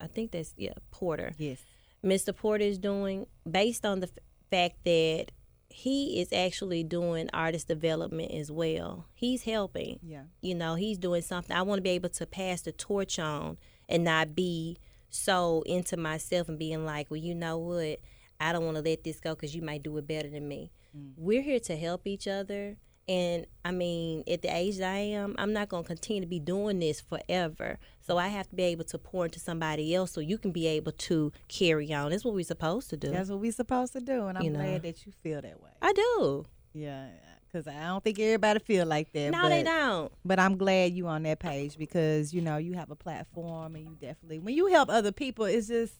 I 0.00 0.06
think 0.06 0.30
that's 0.32 0.54
yeah 0.56 0.72
Porter, 0.90 1.32
Yes. 1.38 1.58
Mr. 2.04 2.34
Porter 2.34 2.64
is 2.64 2.78
doing 2.78 3.26
based 3.50 3.84
on 3.84 4.00
the 4.00 4.06
f- 4.06 4.18
fact 4.50 4.84
that 4.84 5.32
he 5.70 6.20
is 6.20 6.32
actually 6.32 6.82
doing 6.82 7.30
artist 7.32 7.68
development 7.68 8.32
as 8.32 8.50
well. 8.50 9.06
He's 9.14 9.44
helping. 9.44 10.00
Yeah. 10.02 10.24
you 10.40 10.54
know 10.54 10.74
he's 10.74 10.98
doing 10.98 11.22
something. 11.22 11.56
I 11.56 11.62
want 11.62 11.78
to 11.78 11.82
be 11.82 11.90
able 11.90 12.08
to 12.10 12.26
pass 12.26 12.62
the 12.62 12.72
torch 12.72 13.18
on 13.18 13.56
and 13.88 14.04
not 14.04 14.34
be 14.34 14.76
so 15.08 15.62
into 15.66 15.96
myself 15.96 16.48
and 16.48 16.58
being 16.58 16.84
like 16.84 17.10
well 17.10 17.18
you 17.18 17.34
know 17.34 17.58
what? 17.58 18.00
I 18.40 18.52
don't 18.52 18.64
want 18.64 18.76
to 18.76 18.82
let 18.82 19.04
this 19.04 19.20
go 19.20 19.34
because 19.34 19.54
you 19.54 19.62
might 19.62 19.82
do 19.82 19.96
it 19.98 20.06
better 20.06 20.28
than 20.28 20.48
me. 20.48 20.72
Mm. 20.96 21.12
We're 21.16 21.42
here 21.42 21.60
to 21.60 21.76
help 21.76 22.06
each 22.06 22.26
other 22.26 22.76
and 23.10 23.46
i 23.64 23.70
mean 23.72 24.22
at 24.30 24.40
the 24.42 24.48
age 24.48 24.76
that 24.78 24.92
i 24.94 24.98
am 24.98 25.34
i'm 25.38 25.52
not 25.52 25.68
going 25.68 25.82
to 25.82 25.86
continue 25.88 26.20
to 26.22 26.26
be 26.26 26.38
doing 26.38 26.78
this 26.78 27.00
forever 27.00 27.78
so 28.00 28.16
i 28.16 28.28
have 28.28 28.48
to 28.48 28.54
be 28.54 28.62
able 28.62 28.84
to 28.84 28.96
pour 28.98 29.24
into 29.26 29.40
somebody 29.40 29.94
else 29.94 30.12
so 30.12 30.20
you 30.20 30.38
can 30.38 30.52
be 30.52 30.66
able 30.66 30.92
to 30.92 31.32
carry 31.48 31.92
on 31.92 32.10
that's 32.10 32.24
what 32.24 32.34
we're 32.34 32.44
supposed 32.44 32.88
to 32.88 32.96
do 32.96 33.10
That's 33.10 33.28
what 33.30 33.40
we're 33.40 33.52
supposed 33.52 33.92
to 33.94 34.00
do, 34.00 34.26
and 34.26 34.38
I'm 34.38 34.44
You 34.44 34.50
know. 34.50 34.60
glad 34.60 34.82
that 34.82 35.04
you 35.04 35.12
feel 35.12 35.40
that 35.42 35.60
way. 35.60 35.70
i 35.82 35.92
do 35.92 36.44
Yeah, 36.72 37.08
because 37.46 37.66
I 37.66 37.86
don't 37.88 38.02
think 38.04 38.18
everybody 38.20 38.60
feel 38.60 38.86
like 38.86 39.12
that. 39.14 39.32
no 39.32 39.42
but, 39.42 39.48
they 39.48 39.62
don't 39.64 40.12
But 40.24 40.38
I'm 40.38 40.56
glad 40.56 40.92
you 40.92 41.08
on 41.08 41.24
that 41.24 41.40
page 41.40 41.76
because 41.76 42.32
you 42.32 42.40
know 42.42 42.58
you 42.58 42.74
have 42.74 42.90
a 42.90 42.96
platform 42.96 43.74
and 43.74 43.84
you 43.88 43.96
definitely 44.00 44.38
when 44.38 44.54
you 44.54 44.66
help 44.68 44.88
other 44.88 45.10
people, 45.12 45.46
it's 45.46 45.66
just 45.68 45.94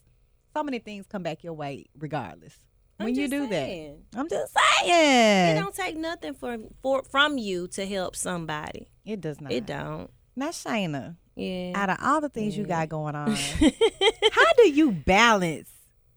so 0.53 0.63
many 0.63 0.79
things 0.79 1.05
come 1.07 1.23
back 1.23 1.43
your 1.43 1.53
way 1.53 1.85
regardless. 1.97 2.55
I'm 3.01 3.05
when 3.05 3.15
you 3.15 3.27
do 3.27 3.47
saying. 3.49 4.03
that, 4.11 4.19
I'm 4.19 4.29
just 4.29 4.53
saying. 4.81 5.57
it 5.57 5.59
don't 5.59 5.75
take 5.75 5.97
nothing 5.97 6.33
from 6.33 6.67
for 6.81 7.03
from 7.03 7.37
you 7.37 7.67
to 7.69 7.85
help 7.85 8.15
somebody 8.15 8.87
it 9.05 9.19
does 9.21 9.39
not. 9.41 9.51
It 9.51 9.65
don't. 9.65 10.09
Now, 10.35 10.49
Shayna, 10.49 11.17
Yeah. 11.35 11.73
out 11.75 11.89
of 11.89 11.97
all 12.01 12.21
the 12.21 12.29
things 12.29 12.55
you 12.55 12.65
got 12.65 12.87
going 12.89 13.15
on, 13.15 13.31
how 14.31 14.53
do 14.57 14.69
you 14.69 14.91
balance 14.91 15.69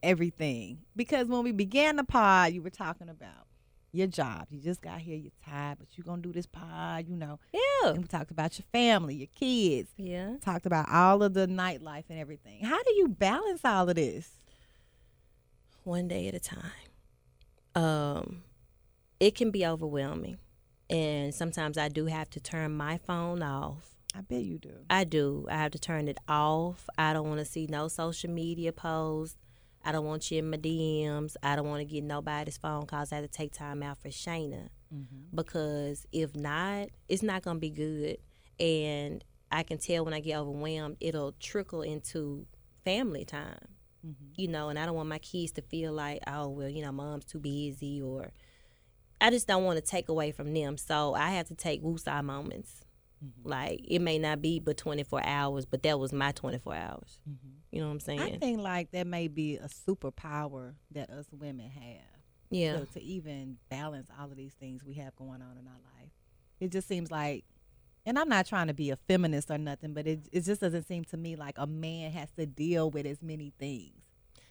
everything? 0.02 0.78
Because 0.94 1.26
when 1.28 1.42
we 1.42 1.52
began 1.52 1.96
the 1.96 2.04
pod, 2.04 2.52
you 2.52 2.62
were 2.62 2.70
talking 2.70 3.08
about 3.08 3.46
your 3.92 4.06
job. 4.06 4.46
You 4.50 4.60
just 4.60 4.80
got 4.82 4.98
here, 5.00 5.16
you're 5.16 5.32
tired, 5.44 5.78
but 5.78 5.88
you're 5.96 6.04
gonna 6.04 6.22
do 6.22 6.32
this 6.32 6.46
pod, 6.46 7.06
you 7.08 7.16
know. 7.16 7.38
yeah. 7.52 7.90
And 7.90 7.98
we 7.98 8.04
talked 8.04 8.30
about 8.30 8.58
your 8.58 8.66
family, 8.72 9.14
your 9.14 9.28
kids. 9.34 9.88
Yeah. 9.96 10.34
Talked 10.40 10.66
about 10.66 10.88
all 10.90 11.22
of 11.22 11.34
the 11.34 11.46
nightlife 11.46 12.04
and 12.10 12.18
everything. 12.18 12.62
How 12.64 12.82
do 12.82 12.92
you 12.94 13.08
balance 13.08 13.60
all 13.64 13.88
of 13.88 13.94
this? 13.96 14.30
One 15.84 16.08
day 16.08 16.28
at 16.28 16.34
a 16.34 16.40
time. 16.40 16.60
Um, 17.74 18.42
it 19.20 19.34
can 19.34 19.50
be 19.50 19.66
overwhelming, 19.66 20.38
and 20.88 21.34
sometimes 21.34 21.76
I 21.76 21.88
do 21.88 22.06
have 22.06 22.30
to 22.30 22.40
turn 22.40 22.76
my 22.76 22.98
phone 22.98 23.42
off. 23.42 23.94
I 24.16 24.20
bet 24.20 24.42
you 24.42 24.58
do. 24.58 24.70
I 24.88 25.04
do. 25.04 25.46
I 25.50 25.56
have 25.56 25.72
to 25.72 25.78
turn 25.78 26.08
it 26.08 26.18
off. 26.28 26.88
I 26.96 27.12
don't 27.12 27.28
want 27.28 27.40
to 27.40 27.44
see 27.44 27.66
no 27.68 27.88
social 27.88 28.30
media 28.30 28.72
posts. 28.72 29.36
I 29.84 29.92
don't 29.92 30.06
want 30.06 30.30
you 30.30 30.38
in 30.38 30.50
my 30.50 30.56
DMs. 30.56 31.36
I 31.42 31.56
don't 31.56 31.68
want 31.68 31.80
to 31.80 31.84
get 31.84 32.04
nobody's 32.04 32.56
phone 32.56 32.86
calls. 32.86 33.12
I 33.12 33.16
have 33.16 33.24
to 33.24 33.30
take 33.30 33.52
time 33.52 33.82
out 33.82 33.98
for 34.00 34.08
Shayna 34.08 34.68
because 35.34 36.06
if 36.12 36.34
not, 36.34 36.88
it's 37.08 37.22
not 37.22 37.42
gonna 37.42 37.58
be 37.58 37.70
good. 37.70 38.18
And 38.58 39.24
I 39.50 39.62
can 39.62 39.78
tell 39.78 40.04
when 40.04 40.14
I 40.14 40.20
get 40.20 40.38
overwhelmed, 40.38 40.96
it'll 41.00 41.32
trickle 41.32 41.82
into 41.82 42.46
family 42.84 43.24
time. 43.24 43.73
Mm-hmm. 44.04 44.32
You 44.36 44.48
know, 44.48 44.68
and 44.68 44.78
I 44.78 44.86
don't 44.86 44.94
want 44.94 45.08
my 45.08 45.18
kids 45.18 45.52
to 45.52 45.62
feel 45.62 45.92
like, 45.92 46.20
oh 46.26 46.48
well, 46.48 46.68
you 46.68 46.82
know, 46.82 46.92
mom's 46.92 47.24
too 47.24 47.38
busy, 47.38 48.02
or 48.02 48.32
I 49.20 49.30
just 49.30 49.46
don't 49.46 49.64
want 49.64 49.76
to 49.76 49.82
take 49.84 50.08
away 50.08 50.32
from 50.32 50.52
them. 50.52 50.76
So 50.76 51.14
I 51.14 51.30
have 51.30 51.48
to 51.48 51.54
take 51.54 51.82
woosah 51.82 52.22
moments. 52.24 52.82
Mm-hmm. 53.24 53.48
Like 53.48 53.80
it 53.88 54.00
may 54.00 54.18
not 54.18 54.42
be 54.42 54.60
but 54.60 54.76
24 54.76 55.24
hours, 55.24 55.64
but 55.64 55.82
that 55.84 55.98
was 55.98 56.12
my 56.12 56.32
24 56.32 56.74
hours. 56.74 57.18
Mm-hmm. 57.28 57.48
You 57.70 57.80
know 57.80 57.86
what 57.86 57.92
I'm 57.94 58.00
saying? 58.00 58.20
I 58.20 58.36
think 58.36 58.60
like 58.60 58.90
that 58.90 59.06
may 59.06 59.28
be 59.28 59.56
a 59.56 59.68
superpower 59.68 60.74
that 60.92 61.10
us 61.10 61.26
women 61.32 61.70
have. 61.70 62.20
yeah. 62.50 62.78
to, 62.78 62.86
to 62.86 63.02
even 63.02 63.56
balance 63.70 64.08
all 64.20 64.30
of 64.30 64.36
these 64.36 64.52
things 64.54 64.84
we 64.84 64.94
have 64.94 65.16
going 65.16 65.42
on 65.42 65.56
in 65.58 65.66
our 65.66 65.80
life. 65.98 66.10
It 66.60 66.70
just 66.70 66.86
seems 66.86 67.10
like, 67.10 67.44
and 68.06 68.18
I'm 68.18 68.28
not 68.28 68.46
trying 68.46 68.66
to 68.68 68.74
be 68.74 68.90
a 68.90 68.96
feminist 68.96 69.50
or 69.50 69.58
nothing, 69.58 69.94
but 69.94 70.06
it, 70.06 70.28
it 70.32 70.40
just 70.42 70.60
doesn't 70.60 70.86
seem 70.86 71.04
to 71.06 71.16
me 71.16 71.36
like 71.36 71.56
a 71.58 71.66
man 71.66 72.10
has 72.12 72.30
to 72.32 72.46
deal 72.46 72.90
with 72.90 73.06
as 73.06 73.22
many 73.22 73.52
things. 73.58 73.92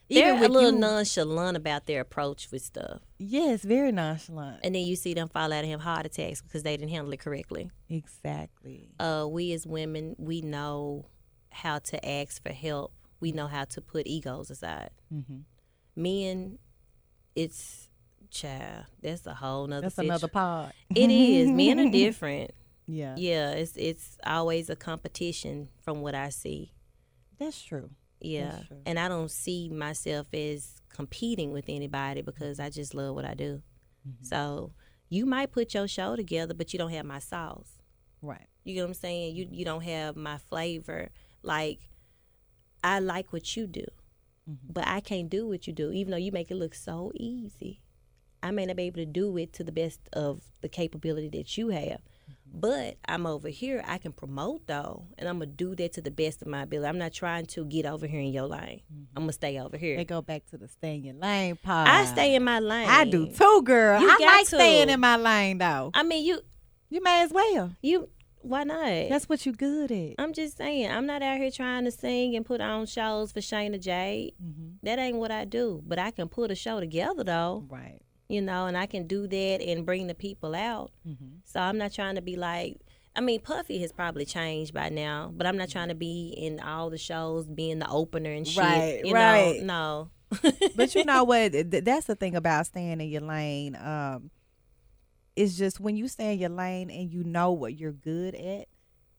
They're 0.10 0.36
a 0.36 0.48
little 0.48 0.72
you- 0.72 0.80
nonchalant 0.80 1.58
about 1.58 1.86
their 1.86 2.02
approach 2.02 2.50
with 2.52 2.62
stuff. 2.62 3.02
Yes, 3.18 3.64
very 3.64 3.92
nonchalant. 3.92 4.60
And 4.64 4.76
then 4.76 4.84
you 4.84 4.96
see 4.96 5.14
them 5.14 5.30
fall 5.30 5.52
out 5.52 5.64
of 5.64 5.70
him 5.70 5.80
heart 5.80 6.06
attacks 6.06 6.42
because 6.42 6.64
they 6.64 6.76
didn't 6.78 6.92
handle 6.92 7.12
it 7.14 7.20
correctly. 7.20 7.72
Exactly. 7.90 8.90
Uh, 9.00 9.26
we 9.30 9.54
as 9.54 9.66
women, 9.66 10.16
we 10.20 10.42
know 10.42 11.06
how 11.52 11.80
to 11.80 12.08
ask 12.08 12.44
for 12.44 12.52
help. 12.52 12.94
We 13.20 13.32
know 13.32 13.48
how 13.48 13.64
to 13.66 13.82
put 13.82 14.06
egos 14.06 14.52
aside. 14.52 14.90
Mm-hmm. 15.14 15.38
Men, 15.96 16.60
it's 17.36 17.90
child, 18.30 18.86
that's 19.02 19.26
a 19.26 19.34
whole 19.34 19.68
nother. 19.68 19.84
That's 19.84 19.98
another 20.00 20.28
pod. 20.28 20.74
It 20.94 21.10
is. 21.10 21.48
Men 21.50 21.80
are 21.80 21.92
different. 21.92 22.52
Yeah, 22.88 23.16
Yeah, 23.18 23.52
it's 23.52 23.74
it's 23.78 24.18
always 24.26 24.70
a 24.70 24.76
competition 24.76 25.70
from 25.84 26.02
what 26.02 26.16
I 26.16 26.30
see. 26.30 26.74
that's 27.40 27.62
true. 27.62 27.90
Yeah, 28.20 28.60
true. 28.68 28.78
and 28.86 28.98
I 28.98 29.10
don't 29.10 29.30
see 29.32 29.68
myself 29.70 30.28
as 30.34 30.82
competing 30.90 31.52
with 31.52 31.66
anybody 31.68 32.22
because 32.22 32.60
I 32.60 32.70
just 32.70 32.94
love 32.94 33.16
what 33.16 33.26
I 33.26 33.34
do. 33.34 33.62
Mm-hmm. 34.08 34.24
So 34.24 34.72
you 35.10 35.26
might 35.26 35.52
put 35.52 35.74
your 35.74 35.88
show 35.88 36.16
together, 36.16 36.54
but 36.54 36.72
you 36.72 36.80
don't 36.80 36.92
have 36.92 37.06
my 37.06 37.20
sauce. 37.20 37.72
Right. 38.22 38.48
You 38.64 38.76
get 38.76 38.82
what 38.84 38.88
I'm 38.88 38.94
saying? 38.94 39.36
You 39.36 39.48
you 39.52 39.66
don't 39.66 39.84
have 39.84 40.16
my 40.16 40.38
flavor. 40.38 41.10
Like 41.42 41.90
I 42.84 43.00
like 43.00 43.32
what 43.34 43.56
you 43.58 43.68
do, 43.68 43.86
Mm-hmm. 44.50 44.74
but 44.74 44.86
I 44.88 45.00
can't 45.00 45.30
do 45.30 45.48
what 45.48 45.68
you 45.68 45.74
do, 45.74 45.92
even 45.92 46.12
though 46.12 46.18
you 46.18 46.32
make 46.34 46.52
it 46.52 46.56
look 46.56 46.76
so 46.76 47.12
easy. 47.16 47.80
I 48.42 48.52
may 48.52 48.66
not 48.66 48.76
be 48.76 48.84
able 48.84 48.98
to 48.98 49.06
do 49.06 49.38
it 49.38 49.54
to 49.54 49.64
the 49.64 49.72
best 49.72 50.02
of 50.12 50.44
the 50.62 50.68
capability 50.68 51.30
that 51.30 51.58
you 51.58 51.70
have. 51.70 52.02
Mm-hmm. 52.54 52.60
But 52.60 52.98
I'm 53.08 53.26
over 53.26 53.50
here. 53.50 53.84
I 53.88 53.98
can 53.98 54.12
promote 54.12 54.68
though, 54.68 55.06
and 55.18 55.28
I'm 55.28 55.40
gonna 55.40 55.48
do 55.48 55.76
that 55.76 55.94
to 55.94 56.02
the 56.02 56.12
best 56.12 56.42
of 56.42 56.48
my 56.48 56.62
ability. 56.64 56.88
I'm 56.88 56.98
not 56.98 57.14
trying 57.14 57.46
to 57.48 57.66
get 57.66 57.86
over 57.86 58.06
here 58.08 58.20
in 58.22 58.32
your 58.32 58.48
lane. 58.48 58.82
I'm 59.16 59.24
gonna 59.24 59.34
stay 59.34 59.60
over 59.60 59.78
here. 59.78 59.98
They 59.98 60.06
go 60.06 60.22
back 60.22 60.46
to 60.52 60.58
the 60.58 60.68
stay 60.68 60.96
in 60.96 61.04
your 61.04 61.16
lane 61.16 61.58
pod. 61.62 61.88
I 61.88 62.06
stay 62.06 62.36
in 62.36 62.44
my 62.44 62.60
lane. 62.60 62.88
I 62.90 63.06
do 63.06 63.28
too, 63.28 63.62
girl. 63.64 64.00
You 64.02 64.10
I 64.10 64.18
like 64.20 64.48
to. 64.50 64.56
staying 64.56 64.90
in 64.90 65.00
my 65.00 65.18
lane 65.18 65.58
though. 65.58 65.92
I 65.94 66.04
mean, 66.04 66.26
you 66.26 66.42
You 66.90 67.02
may 67.02 67.24
as 67.24 67.32
well. 67.32 67.72
you 67.82 68.10
why 68.46 68.66
not? 68.66 68.84
That's 69.10 69.30
what 69.30 69.46
you're 69.46 69.56
good 69.56 69.90
at. 69.90 70.16
I'm 70.20 70.34
just 70.34 70.58
saying, 70.58 70.92
I'm 70.92 71.06
not 71.06 71.22
out 71.24 71.38
here 71.38 71.50
trying 71.50 71.86
to 71.86 71.92
sing 71.92 72.36
and 72.36 72.46
put 72.46 72.60
on 72.60 72.86
shows 72.88 73.32
for 73.32 73.40
Shayna 73.40 73.80
Jade. 73.80 74.34
That 74.84 75.00
ain't 75.00 75.16
what 75.18 75.32
I 75.32 75.46
do. 75.46 75.82
But 75.88 75.98
I 75.98 76.12
can 76.12 76.28
put 76.28 76.52
a 76.52 76.56
show 76.56 76.82
together 76.82 77.24
though, 77.24 77.64
Right. 77.70 78.02
You 78.34 78.42
know, 78.42 78.66
and 78.66 78.76
I 78.76 78.88
can 78.88 79.06
do 79.06 79.28
that 79.28 79.62
and 79.62 79.86
bring 79.86 80.08
the 80.08 80.16
people 80.16 80.56
out. 80.56 80.92
So 81.46 81.60
I'm 81.60 81.78
not 81.78 81.94
trying 81.94 82.16
to 82.16 82.22
be 82.22 82.36
like. 82.36 82.78
I 83.16 83.22
mean, 83.22 83.42
Puffy 83.42 83.80
has 83.82 83.92
probably 83.92 84.26
changed 84.26 84.74
by 84.74 84.90
now, 84.90 85.32
but 85.38 85.46
I'm 85.46 85.56
not 85.56 85.70
trying 85.70 85.90
to 85.90 85.96
be 85.96 86.34
in 86.36 86.60
all 86.60 86.90
the 86.90 86.98
shows, 86.98 87.46
being 87.46 87.78
the 87.78 87.88
opener 87.88 88.32
and 88.32 88.48
shit. 88.48 88.64
Right, 88.64 89.02
you 89.04 89.14
right. 89.14 89.62
Know? 89.62 90.10
No. 90.32 90.52
but 90.76 90.96
you 90.96 91.06
know 91.06 91.24
what? 91.26 91.52
That's 91.54 92.08
the 92.08 92.16
thing 92.16 92.36
about 92.36 92.66
staying 92.66 93.00
in 93.02 93.08
your 93.10 93.22
lane. 93.22 93.76
Um, 93.76 94.32
it's 95.36 95.56
just 95.56 95.80
when 95.80 95.96
you 95.96 96.08
stay 96.08 96.34
in 96.34 96.40
your 96.40 96.50
lane 96.50 96.90
and 96.90 97.12
you 97.12 97.24
know 97.24 97.52
what 97.52 97.78
you're 97.78 97.92
good 97.92 98.34
at. 98.34 98.68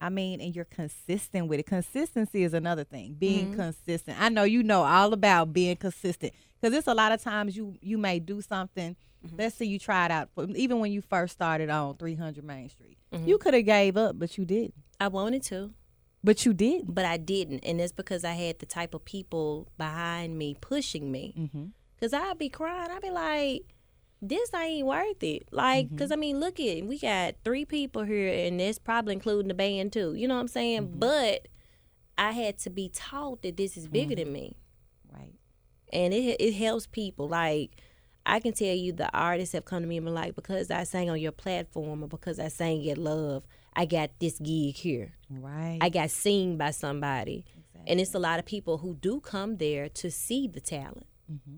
I 0.01 0.09
mean, 0.09 0.41
and 0.41 0.53
you're 0.53 0.65
consistent 0.65 1.47
with 1.47 1.61
it. 1.61 1.65
Consistency 1.65 2.43
is 2.43 2.53
another 2.53 2.83
thing. 2.83 3.15
Being 3.17 3.55
consistent. 3.55 4.21
I 4.21 4.27
know 4.27 4.43
you 4.43 4.61
know 4.61 4.83
all 4.83 5.13
about 5.13 5.53
being 5.53 5.77
consistent 5.77 6.33
because 6.61 6.75
it's 6.75 6.87
a 6.87 6.93
lot 6.93 7.11
of 7.11 7.21
times 7.21 7.55
you 7.55 7.75
you 7.81 7.97
may 7.97 8.19
do 8.19 8.41
something. 8.41 8.95
Let's 9.35 9.55
say 9.55 9.65
you 9.65 9.79
tried 9.79 10.11
out, 10.11 10.29
for, 10.35 10.45
even 10.55 10.79
when 10.79 10.91
you 10.91 11.01
first 11.01 11.33
started 11.33 11.69
on 11.71 11.95
300 11.97 12.43
Main 12.43 12.69
Street. 12.69 12.97
You 13.11 13.37
could 13.39 13.55
have 13.55 13.65
gave 13.65 13.97
up, 13.97 14.19
but 14.19 14.37
you 14.37 14.45
didn't. 14.45 14.75
I 14.99 15.07
wanted 15.07 15.41
to. 15.43 15.71
But 16.23 16.45
you 16.45 16.53
didn't. 16.53 16.93
but 16.93 17.05
I 17.05 17.17
didn't, 17.17 17.59
and 17.65 17.79
it's 17.81 17.91
because 17.93 18.23
I 18.23 18.33
had 18.33 18.59
the 18.59 18.65
type 18.65 18.93
of 18.93 19.03
people 19.05 19.67
behind 19.77 20.37
me 20.37 20.55
pushing 20.59 21.11
me. 21.11 21.33
Mm-hmm. 21.37 21.65
Cause 21.99 22.13
I'd 22.13 22.37
be 22.37 22.49
crying, 22.49 22.91
I'd 22.91 23.01
be 23.01 23.09
like, 23.11 23.61
"This 24.21 24.53
ain't 24.53 24.85
worth 24.85 25.23
it." 25.23 25.47
Like, 25.51 25.87
Mm-hmm. 25.87 25.97
cause 25.97 26.11
I 26.11 26.15
mean, 26.17 26.39
look 26.39 26.59
at 26.59 26.83
we 26.85 26.99
got 26.99 27.35
three 27.43 27.63
people 27.65 28.03
here, 28.03 28.31
and 28.47 28.59
that's 28.59 28.79
probably 28.79 29.13
including 29.13 29.47
the 29.47 29.53
band 29.53 29.93
too. 29.93 30.13
You 30.13 30.27
know 30.27 30.35
what 30.35 30.41
I'm 30.41 30.47
saying? 30.49 30.81
Mm-hmm. 30.87 30.99
But 30.99 31.47
I 32.17 32.31
had 32.31 32.57
to 32.59 32.69
be 32.69 32.89
taught 32.89 33.41
that 33.43 33.55
this 33.57 33.75
is 33.77 33.87
bigger 33.87 34.15
than 34.15 34.31
me. 34.33 34.55
And 35.95 36.13
it 36.13 36.37
it 36.39 36.53
helps 36.53 36.85
people. 36.87 37.27
Like, 37.27 37.71
I 38.25 38.39
can 38.39 38.53
tell 38.53 38.75
you, 38.75 38.91
the 38.91 39.09
artists 39.17 39.53
have 39.53 39.65
come 39.65 39.81
to 39.81 39.87
me 39.87 39.97
and 39.97 40.05
been 40.05 40.13
like, 40.15 40.35
because 40.35 40.69
I 40.69 40.83
sang 40.83 41.09
on 41.09 41.19
your 41.19 41.31
platform, 41.31 42.03
or 42.03 42.07
because 42.07 42.39
I 42.39 42.49
sang 42.49 42.87
at 42.89 42.97
Love, 42.97 43.43
I 43.75 43.85
got 43.85 44.11
this 44.19 44.39
gig 44.39 44.75
here. 44.75 45.13
Right. 45.29 45.79
I 45.81 45.89
got 45.89 46.09
seen 46.11 46.57
by 46.57 46.71
somebody. 46.71 47.45
And 47.87 47.99
it's 47.99 48.15
a 48.15 48.19
lot 48.19 48.39
of 48.39 48.45
people 48.45 48.79
who 48.79 48.95
do 48.95 49.19
come 49.19 49.57
there 49.57 49.89
to 49.89 50.09
see 50.09 50.47
the 50.47 50.59
talent. 50.59 51.05
Mm-hmm. 51.31 51.57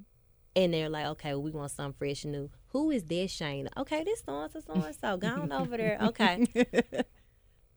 And 0.58 0.74
they're 0.74 0.90
like, 0.90 1.06
okay, 1.06 1.30
well, 1.34 1.44
we 1.44 1.52
want 1.52 1.72
something 1.72 1.96
fresh 1.98 2.24
and 2.26 2.34
new. 2.34 2.50
Who 2.72 2.92
is 2.92 3.06
this 3.06 3.34
Shayna? 3.34 3.70
Okay, 3.78 4.04
this 4.04 4.24
so 4.26 4.42
and 4.42 4.52
so, 4.52 4.60
so 4.60 4.74
and 4.74 4.96
so. 4.96 5.18
Go 5.18 5.28
on 5.28 5.52
over 5.54 5.78
there. 5.78 5.98
Okay. 6.02 6.46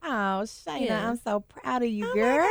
Oh, 0.02 0.42
Shayna, 0.44 0.86
Yeah. 0.86 1.10
I'm 1.10 1.16
so 1.16 1.40
proud 1.40 1.82
of 1.82 1.90
you, 1.90 2.08
Oh, 2.10 2.14
girl. 2.14 2.48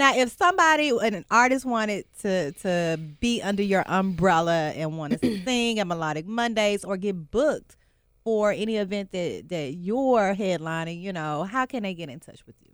Now, 0.00 0.16
if 0.16 0.34
somebody, 0.34 0.88
an 0.88 1.26
artist 1.30 1.66
wanted 1.66 2.06
to 2.20 2.52
to 2.52 2.98
be 3.20 3.42
under 3.42 3.62
your 3.62 3.84
umbrella 3.86 4.70
and 4.70 4.96
want 4.96 5.12
to 5.20 5.44
sing 5.44 5.78
at 5.78 5.86
Melodic 5.86 6.26
Mondays 6.26 6.86
or 6.86 6.96
get 6.96 7.30
booked 7.30 7.76
for 8.24 8.50
any 8.50 8.78
event 8.78 9.12
that 9.12 9.50
that 9.50 9.74
you're 9.74 10.34
headlining, 10.34 11.02
you 11.02 11.12
know, 11.12 11.44
how 11.44 11.66
can 11.66 11.82
they 11.82 11.92
get 11.92 12.08
in 12.08 12.18
touch 12.18 12.46
with 12.46 12.56
you? 12.62 12.72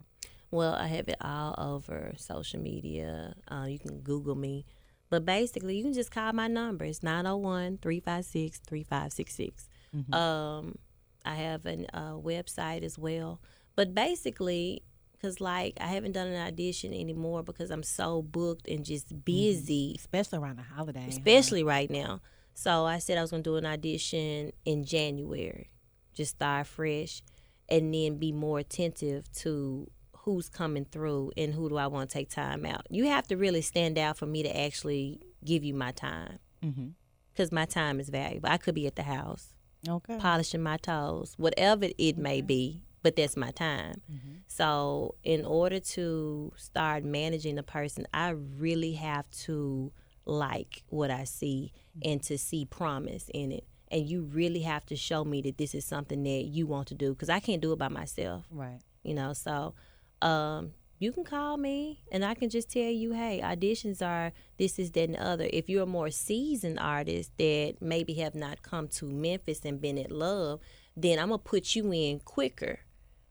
Well, 0.52 0.74
I 0.74 0.86
have 0.86 1.08
it 1.08 1.16
all 1.20 1.56
over 1.58 2.12
social 2.16 2.60
media. 2.60 3.34
Uh, 3.48 3.66
you 3.68 3.80
can 3.80 4.02
Google 4.02 4.36
me. 4.36 4.64
But 5.10 5.26
basically, 5.26 5.76
you 5.76 5.82
can 5.82 5.94
just 5.94 6.12
call 6.12 6.32
my 6.32 6.46
number. 6.46 6.84
It's 6.84 7.02
901 7.02 7.78
356 7.78 8.60
3566. 8.60 9.68
Um, 10.12 10.76
I 11.24 11.34
have 11.34 11.66
a 11.66 11.86
uh, 11.92 12.12
website 12.12 12.84
as 12.84 12.96
well. 12.96 13.40
But 13.74 13.96
basically, 13.96 14.82
because 15.26 15.40
like 15.40 15.76
I 15.80 15.88
haven't 15.88 16.12
done 16.12 16.28
an 16.28 16.46
audition 16.46 16.94
anymore 16.94 17.42
because 17.42 17.70
I'm 17.70 17.82
so 17.82 18.22
booked 18.22 18.68
and 18.68 18.84
just 18.84 19.24
busy 19.24 19.96
Especially 19.98 20.38
around 20.38 20.56
the 20.58 20.62
holiday. 20.62 21.00
huh? 21.02 21.08
especially 21.08 21.62
right 21.64 21.90
now. 21.90 22.20
So 22.54 22.84
I 22.86 22.98
said 22.98 23.18
I 23.18 23.22
was 23.22 23.30
gonna 23.30 23.42
do 23.42 23.56
an 23.56 23.66
audition 23.66 24.52
in 24.64 24.84
January, 24.84 25.70
just 26.14 26.32
start 26.36 26.66
fresh, 26.66 27.22
and 27.68 27.92
then 27.92 28.16
be 28.18 28.32
more 28.32 28.58
attentive 28.60 29.30
to 29.34 29.90
who's 30.18 30.48
coming 30.48 30.84
through 30.84 31.32
and 31.36 31.52
who 31.54 31.68
do 31.68 31.76
I 31.76 31.86
want 31.88 32.08
to 32.10 32.14
take 32.14 32.30
time 32.30 32.64
out. 32.64 32.86
You 32.90 33.06
have 33.06 33.26
to 33.28 33.36
really 33.36 33.62
stand 33.62 33.98
out 33.98 34.16
for 34.16 34.26
me 34.26 34.42
to 34.42 34.60
actually 34.60 35.20
give 35.44 35.62
you 35.64 35.74
my 35.74 35.92
time, 35.92 36.38
Mhm. 36.64 36.92
because 37.32 37.52
my 37.52 37.64
time 37.64 38.00
is 38.00 38.08
valuable. 38.08 38.48
I 38.48 38.56
could 38.56 38.74
be 38.74 38.86
at 38.86 38.96
the 38.96 39.02
house 39.04 39.52
Okay. 39.88 40.16
polishing 40.18 40.62
my 40.62 40.78
toes, 40.78 41.34
whatever 41.36 41.88
it 41.98 42.16
may 42.18 42.40
be, 42.40 42.82
but 43.07 43.14
that's 43.14 43.36
my 43.36 43.52
time. 43.52 44.00
So, 44.48 45.14
in 45.22 45.44
order 45.44 45.78
to 45.96 46.52
start 46.57 47.04
managing 47.04 47.57
a 47.59 47.62
person, 47.62 48.04
I 48.12 48.30
really 48.30 48.94
have 48.94 49.30
to 49.46 49.92
like 50.24 50.82
what 50.88 51.11
I 51.11 51.22
see 51.24 51.72
and 52.02 52.20
to 52.24 52.36
see 52.36 52.64
promise 52.64 53.30
in 53.32 53.52
it. 53.52 53.64
And 53.92 54.09
you 54.11 54.22
really 54.22 54.62
have 54.72 54.84
to 54.86 54.96
show 54.96 55.24
me 55.24 55.40
that 55.42 55.57
this 55.57 55.72
is 55.72 55.84
something 55.84 56.22
that 56.24 56.44
you 56.57 56.66
want 56.66 56.88
to 56.88 56.94
do 56.94 57.12
because 57.14 57.28
I 57.30 57.38
can't 57.38 57.62
do 57.62 57.72
it 57.72 57.78
by 57.78 57.88
myself 57.88 58.44
Right. 58.50 58.80
you 59.04 59.14
know 59.14 59.32
so 59.34 59.74
um 60.22 60.72
you 60.98 61.12
can 61.12 61.24
call 61.24 61.57
me 61.59 62.00
and 62.11 62.24
i 62.24 62.34
can 62.34 62.48
just 62.57 62.68
tell 62.70 62.90
you 63.02 63.12
hey 63.12 63.40
auditions 63.44 64.00
are 64.04 64.32
this 64.57 64.78
is 64.78 64.90
that 64.92 65.04
and 65.11 65.14
the 65.14 65.22
other 65.32 65.46
if 65.52 65.68
you're 65.68 65.82
a 65.84 65.86
more 65.98 66.11
seasoned 66.11 66.78
artist 66.80 67.30
that 67.38 67.74
maybe 67.80 68.14
have 68.14 68.34
not 68.34 68.62
come 68.62 68.88
to 68.88 69.04
memphis 69.04 69.61
and 69.64 69.80
been 69.80 69.98
at 69.98 70.11
love 70.11 70.59
then 70.96 71.18
i'm 71.20 71.28
gonna 71.28 71.38
put 71.38 71.76
you 71.76 71.92
in 71.92 72.18
quicker 72.20 72.80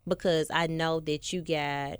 because 0.08 0.50
i 0.54 0.68
know 0.68 1.00
that 1.00 1.32
you 1.34 1.42
got 1.42 2.00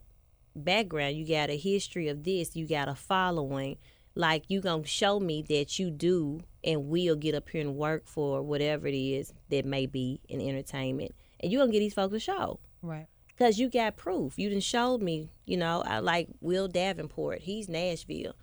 background 0.56 1.16
you 1.16 1.28
got 1.28 1.50
a 1.50 1.58
history 1.58 2.08
of 2.08 2.24
this 2.24 2.56
you 2.56 2.68
got 2.68 2.88
a 2.88 2.96
following 2.96 3.78
like 4.16 4.44
you 4.48 4.62
gonna 4.62 4.86
show 4.86 5.20
me 5.20 5.44
that 5.50 5.78
you 5.78 5.90
do 5.92 6.40
and 6.64 6.88
will 6.88 7.16
get 7.16 7.36
up 7.36 7.50
here 7.50 7.62
and 7.62 7.76
work 7.76 8.08
for 8.08 8.42
whatever 8.42 8.88
it 8.88 8.96
is 8.96 9.34
that 9.50 9.66
may 9.66 9.86
be 9.86 10.22
in 10.30 10.40
entertainment 10.40 11.14
and 11.42 11.52
you 11.52 11.60
gonna 11.60 11.72
get 11.72 11.80
these 11.80 11.94
folks 11.94 12.14
a 12.16 12.20
show 12.20 12.60
Right. 12.82 13.08
Cause 13.38 13.58
you 13.58 13.68
got 13.68 13.98
proof. 13.98 14.38
You 14.38 14.50
done 14.50 14.62
showed 14.62 15.02
me, 15.02 15.32
you 15.46 15.58
know, 15.58 15.84
I 15.86 16.00
like 16.00 16.30
Will 16.40 16.68
Davenport. 16.70 17.42
He's 17.42 17.68
Nashville. 17.68 18.34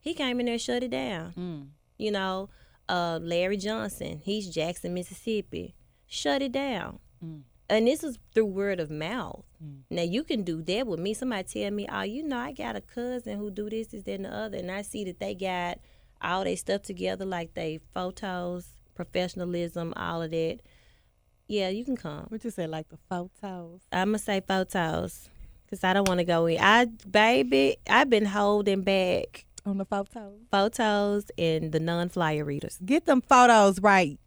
He 0.00 0.12
came 0.14 0.40
in 0.40 0.46
there 0.46 0.58
shut 0.58 0.82
it 0.82 0.90
down. 0.90 1.70
You 1.98 2.10
know, 2.10 2.48
uh, 2.88 3.20
Larry 3.22 3.58
Johnson, 3.58 4.20
he's 4.24 4.48
Jackson, 4.48 4.92
Mississippi. 4.94 5.76
Shut 6.08 6.42
it 6.42 6.50
down. 6.50 6.98
And 7.70 7.86
this 7.86 8.02
is 8.02 8.18
through 8.34 8.46
word 8.46 8.80
of 8.80 8.90
mouth. 8.90 9.44
Hmm. 9.62 9.80
Now 9.90 10.02
you 10.02 10.24
can 10.24 10.42
do 10.42 10.60
that 10.62 10.86
with 10.86 10.98
me. 11.00 11.14
Somebody 11.14 11.44
tell 11.44 11.70
me, 11.70 11.86
oh, 11.90 12.02
you 12.02 12.22
know, 12.24 12.38
I 12.38 12.52
got 12.52 12.74
a 12.76 12.80
cousin 12.80 13.38
who 13.38 13.50
do 13.50 13.70
this, 13.70 13.86
this, 13.88 14.02
that, 14.02 14.14
and 14.14 14.24
the 14.24 14.34
other, 14.34 14.58
and 14.58 14.70
I 14.70 14.82
see 14.82 15.04
that 15.04 15.20
they 15.20 15.34
got 15.34 15.78
all 16.20 16.44
their 16.44 16.56
stuff 16.56 16.82
together, 16.82 17.24
like 17.24 17.54
they 17.54 17.78
photos, 17.94 18.66
professionalism, 18.94 19.94
all 19.96 20.20
of 20.22 20.30
that. 20.32 20.58
Yeah, 21.46 21.68
you 21.68 21.84
can 21.84 21.96
come. 21.96 22.26
What 22.28 22.44
you 22.44 22.50
say, 22.50 22.66
like 22.66 22.88
the 22.88 22.98
photos? 23.08 23.80
I'm 23.92 24.08
gonna 24.08 24.18
say 24.18 24.40
photos 24.40 25.28
because 25.64 25.82
I 25.84 25.92
don't 25.92 26.08
want 26.08 26.18
to 26.18 26.24
go 26.24 26.46
in. 26.46 26.58
I 26.60 26.86
baby, 26.86 27.76
I've 27.88 28.10
been 28.10 28.26
holding 28.26 28.82
back 28.82 29.46
On 29.64 29.78
the 29.78 29.84
photos. 29.84 30.38
photos 30.50 31.30
and 31.38 31.72
the 31.72 31.80
non-flyer 31.80 32.44
readers. 32.44 32.78
Get 32.84 33.06
them 33.06 33.20
photos 33.20 33.80
right. 33.80 34.18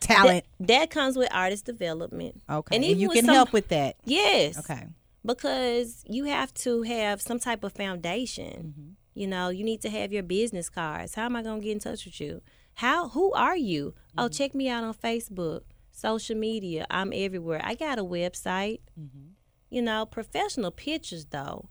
Talent. 0.00 0.44
That, 0.60 0.66
that 0.68 0.90
comes 0.90 1.16
with 1.16 1.28
artist 1.32 1.64
development. 1.64 2.42
okay. 2.48 2.76
and 2.76 2.84
And, 2.84 3.00
you 3.00 3.08
can 3.08 3.24
some- 3.24 3.34
help 3.34 3.52
with 3.52 3.68
that. 3.68 3.96
Yes. 4.04 4.58
Okay. 4.58 4.86
Because 5.24 6.04
you 6.08 6.24
have 6.24 6.54
to 6.54 6.82
have 6.82 7.20
some 7.20 7.38
type 7.40 7.64
of 7.64 7.72
foundation. 7.72 8.96
You 9.14 9.26
know, 9.26 9.48
you 9.48 9.64
need 9.64 9.80
to 9.82 9.90
have 9.90 10.12
your 10.12 10.22
business 10.22 10.68
cards. 10.68 11.14
How 11.14 11.24
am 11.24 11.36
I 11.36 11.42
gonna 11.42 11.60
get 11.60 11.72
in 11.72 11.78
touch 11.80 12.04
with 12.04 12.20
you? 12.20 12.42
How? 12.74 13.08
Who 13.08 13.32
are 13.32 13.56
you? 13.56 13.94
Oh, 14.16 14.24
Mm-hmm. 14.24 14.32
check 14.32 14.54
me 14.54 14.68
out 14.68 14.84
on 14.84 14.94
Facebook, 14.94 15.62
social 15.90 16.36
media. 16.36 16.86
I'm 16.90 17.12
everywhere. 17.14 17.60
I 17.64 17.74
got 17.74 17.98
a 17.98 18.04
website. 18.04 18.80
Mm-hmm. 19.00 19.30
You 19.70 19.82
know, 19.82 20.06
professional 20.06 20.70
pictures 20.70 21.26
though. 21.26 21.70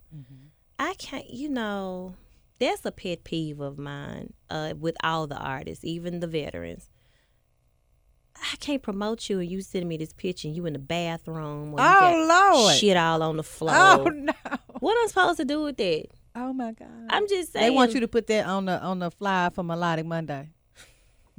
I 0.77 0.95
can't. 0.95 1.29
You 1.29 1.47
know, 1.49 2.15
that's 2.59 2.83
a 2.85 2.91
pet 2.91 3.23
peeve 3.23 3.59
of 3.61 3.77
mine. 3.77 4.33
Uh, 4.49 4.73
with 4.77 4.97
all 5.03 5.27
the 5.27 5.37
artists, 5.37 5.85
even 5.85 6.19
the 6.19 6.27
veterans. 6.27 6.89
I 8.37 8.55
can't 8.57 8.81
promote 8.81 9.29
you 9.29 9.39
and 9.39 9.49
you 9.49 9.61
sending 9.61 9.87
me 9.87 9.97
this 9.97 10.13
picture 10.13 10.47
and 10.47 10.55
you 10.55 10.65
in 10.65 10.73
the 10.73 10.79
bathroom. 10.79 11.73
Or 11.73 11.79
you 11.79 11.85
Oh, 11.87 12.53
Lord. 12.59 12.75
Shit 12.75 12.97
all 12.97 13.23
on 13.23 13.37
the 13.37 13.43
floor. 13.43 13.73
Oh 13.75 14.03
no! 14.13 14.33
What 14.79 14.95
I'm 15.01 15.07
supposed 15.07 15.37
to 15.37 15.45
do 15.45 15.61
with 15.63 15.77
that? 15.77 16.05
Oh 16.35 16.51
my 16.53 16.73
God! 16.73 16.87
I'm 17.09 17.27
just 17.27 17.53
saying. 17.53 17.65
They 17.65 17.69
want 17.69 17.93
you 17.93 18.01
to 18.01 18.07
put 18.07 18.27
that 18.27 18.45
on 18.45 18.65
the 18.65 18.81
on 18.81 18.99
the 18.99 19.09
flyer 19.09 19.49
for 19.49 19.63
Melodic 19.63 20.05
Monday. 20.05 20.49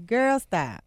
Girl, 0.04 0.40
stop! 0.40 0.82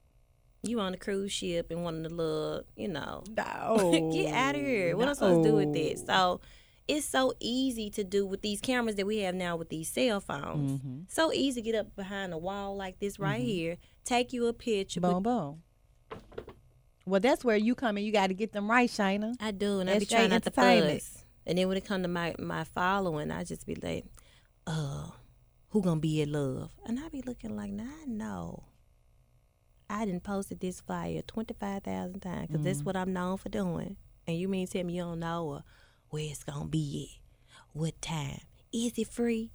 You 0.61 0.79
on 0.81 0.93
a 0.93 0.97
cruise 0.97 1.31
ship 1.31 1.71
and 1.71 1.87
of 1.87 2.03
the 2.03 2.09
little, 2.09 2.63
you 2.75 2.89
know, 2.89 3.23
No, 3.37 4.11
get 4.13 4.33
out 4.33 4.55
of 4.55 4.61
here. 4.61 4.97
What 4.97 5.07
I'm 5.07 5.13
supposed 5.15 5.43
to 5.43 5.49
do 5.49 5.55
with 5.55 5.69
No. 5.69 5.79
it? 5.79 5.99
So 6.05 6.41
it's 6.87 7.05
so 7.05 7.33
easy 7.39 7.89
to 7.91 8.03
do 8.03 8.25
with 8.25 8.41
these 8.41 8.59
cameras 8.59 8.95
that 8.97 9.05
we 9.05 9.19
have 9.19 9.35
now 9.35 9.55
with 9.55 9.69
these 9.69 9.87
cell 9.89 10.19
phones. 10.19 10.81
Mm-hmm. 10.81 10.97
So 11.07 11.31
easy 11.31 11.61
to 11.61 11.65
get 11.65 11.75
up 11.75 11.95
behind 11.95 12.33
a 12.33 12.37
wall 12.37 12.75
like 12.75 12.99
this 12.99 13.19
right 13.19 13.39
here, 13.41 13.77
take 14.03 14.33
you 14.33 14.47
a 14.47 14.53
picture. 14.53 14.99
Boom, 14.99 15.23
boom. 15.23 15.61
Well, 17.05 17.19
that's 17.19 17.43
where 17.43 17.55
you 17.57 17.73
come 17.75 17.97
in. 17.97 18.03
You 18.03 18.11
got 18.11 18.27
to 18.27 18.33
get 18.33 18.51
them 18.51 18.69
right, 18.69 18.89
Shayna. 18.89 19.35
I 19.39 19.51
do, 19.51 19.79
and 19.79 19.89
I 19.89 19.97
be 19.99 20.05
trying 20.05 20.29
not 20.29 20.43
to 20.43 20.51
fuss. 20.51 21.23
And 21.47 21.57
then 21.57 21.67
when 21.67 21.77
it 21.77 21.85
come 21.85 22.03
to 22.03 22.07
my 22.07 22.35
my 22.37 22.63
following, 22.63 23.31
I 23.31 23.43
just 23.43 23.65
be 23.65 23.75
like, 23.75 24.05
uh, 24.67 25.07
who 25.69 25.81
gonna 25.81 25.99
be 25.99 26.21
in 26.21 26.31
love? 26.31 26.71
And 26.85 26.99
I 26.99 27.09
be 27.09 27.21
looking 27.23 27.55
like, 27.55 27.71
nah, 27.71 27.83
I 27.83 28.05
know. 28.05 28.65
I 29.89 30.05
didn't 30.05 30.23
posted 30.23 30.59
this 30.59 30.81
flyer 30.81 31.23
twenty 31.25 31.55
five 31.59 31.83
thousand 31.83 32.19
times 32.19 32.47
because 32.47 32.59
Mm-hmm. 32.59 32.63
that's 32.65 32.83
what 32.83 32.95
I'm 32.95 33.11
known 33.13 33.37
for 33.37 33.49
doing. 33.49 33.97
And 34.27 34.37
you 34.37 34.47
mean 34.47 34.67
tell 34.67 34.83
me 34.83 34.93
you 34.93 35.01
don't 35.03 35.19
know 35.19 35.51
uh, 35.51 35.61
where 36.09 36.25
it's 36.29 36.43
gonna 36.43 36.65
be 36.65 37.09
at, 37.17 37.55
what 37.73 37.99
time, 38.01 38.41
is 38.71 38.99
it 38.99 39.07
free? 39.07 39.51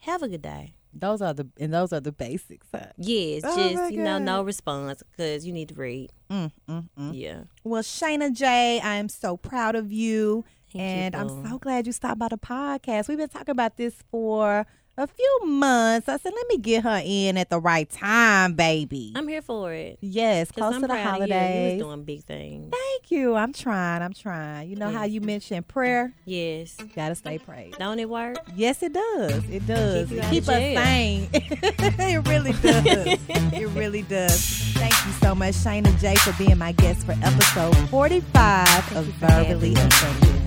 Have 0.00 0.22
a 0.22 0.28
good 0.28 0.40
day. 0.42 0.74
Those 0.94 1.20
are 1.20 1.34
the 1.34 1.48
and 1.58 1.72
those 1.74 1.92
are 1.92 2.00
the 2.00 2.12
basics. 2.12 2.66
Huh? 2.74 2.86
Yeah, 2.96 3.36
it's 3.36 3.46
Oh 3.46 3.56
just 3.56 3.92
you 3.92 3.98
know 3.98 4.18
no 4.18 4.42
response 4.42 5.02
because 5.10 5.46
you 5.46 5.52
need 5.52 5.68
to 5.70 5.74
read. 5.74 6.10
Mm, 6.30 6.52
mm, 6.68 6.88
mm. 6.98 7.10
Yeah, 7.14 7.44
Well, 7.64 7.82
Shayna 7.82 8.32
J, 8.32 8.80
I 8.80 8.94
am 8.96 9.08
so 9.08 9.36
proud 9.36 9.74
of 9.74 9.92
you. 9.92 10.44
Thank 10.72 10.74
you, 10.74 10.80
and 10.80 11.16
I'm 11.16 11.28
so 11.28 11.58
glad 11.58 11.86
you 11.86 11.92
stopped 11.92 12.18
by 12.18 12.28
the 12.28 12.38
podcast. 12.38 13.08
We've 13.08 13.18
been 13.18 13.28
talking 13.28 13.52
about 13.52 13.76
this 13.76 13.94
for 14.10 14.66
a 14.96 15.06
few 15.06 15.40
months. 15.46 16.08
I 16.08 16.16
said, 16.18 16.32
let 16.34 16.48
me 16.48 16.58
get 16.58 16.84
her 16.84 17.00
in 17.04 17.36
at 17.36 17.50
the 17.50 17.58
right 17.58 17.88
time, 17.88 18.54
baby. 18.54 19.12
I'm 19.16 19.26
here 19.28 19.42
for 19.42 19.72
it. 19.72 19.98
yes, 20.00 20.50
close 20.52 20.74
I'm 20.74 20.80
to 20.82 20.86
the 20.86 20.94
of 20.94 20.98
you. 20.98 21.04
You 21.04 21.10
holidays. 21.10 21.82
was 21.82 21.86
doing 21.88 22.04
big 22.04 22.24
things. 22.24 22.72
Thank 22.72 23.10
you. 23.10 23.34
I'm 23.34 23.52
trying. 23.52 24.02
I'm 24.02 24.12
trying. 24.12 24.68
You 24.68 24.76
know 24.76 24.90
how 24.90 25.04
you 25.04 25.20
mentioned 25.20 25.66
prayer? 25.68 26.12
Yes. 26.24 26.76
Gotta 26.94 27.14
stay 27.14 27.38
prayed. 27.38 27.76
Don't 27.78 27.98
it 27.98 28.08
work? 28.08 28.36
Yes, 28.54 28.82
it 28.82 28.92
does. 28.92 29.44
It 29.50 29.66
does. 29.66 30.08
Keep 30.08 30.18
It 30.18 30.30
keep 30.30 30.42
us 30.44 30.48
sane. 30.48 31.28
it 31.32 32.28
really 32.28 32.52
does. 32.52 32.84
it 32.86 33.68
really 33.70 34.02
does. 34.02 34.40
Thank 34.74 34.94
you 35.06 35.12
so 35.12 35.34
much, 35.34 35.54
Shayna 35.54 35.98
J, 36.00 36.14
for 36.16 36.32
being 36.34 36.58
my 36.58 36.72
guest 36.72 37.04
for 37.06 37.12
episode 37.22 37.76
45 37.88 38.96
of 38.96 39.06
you 39.06 39.12
for 39.14 39.26
having 39.26 39.46
Verbally. 39.58 39.74
Offended. 39.74 40.43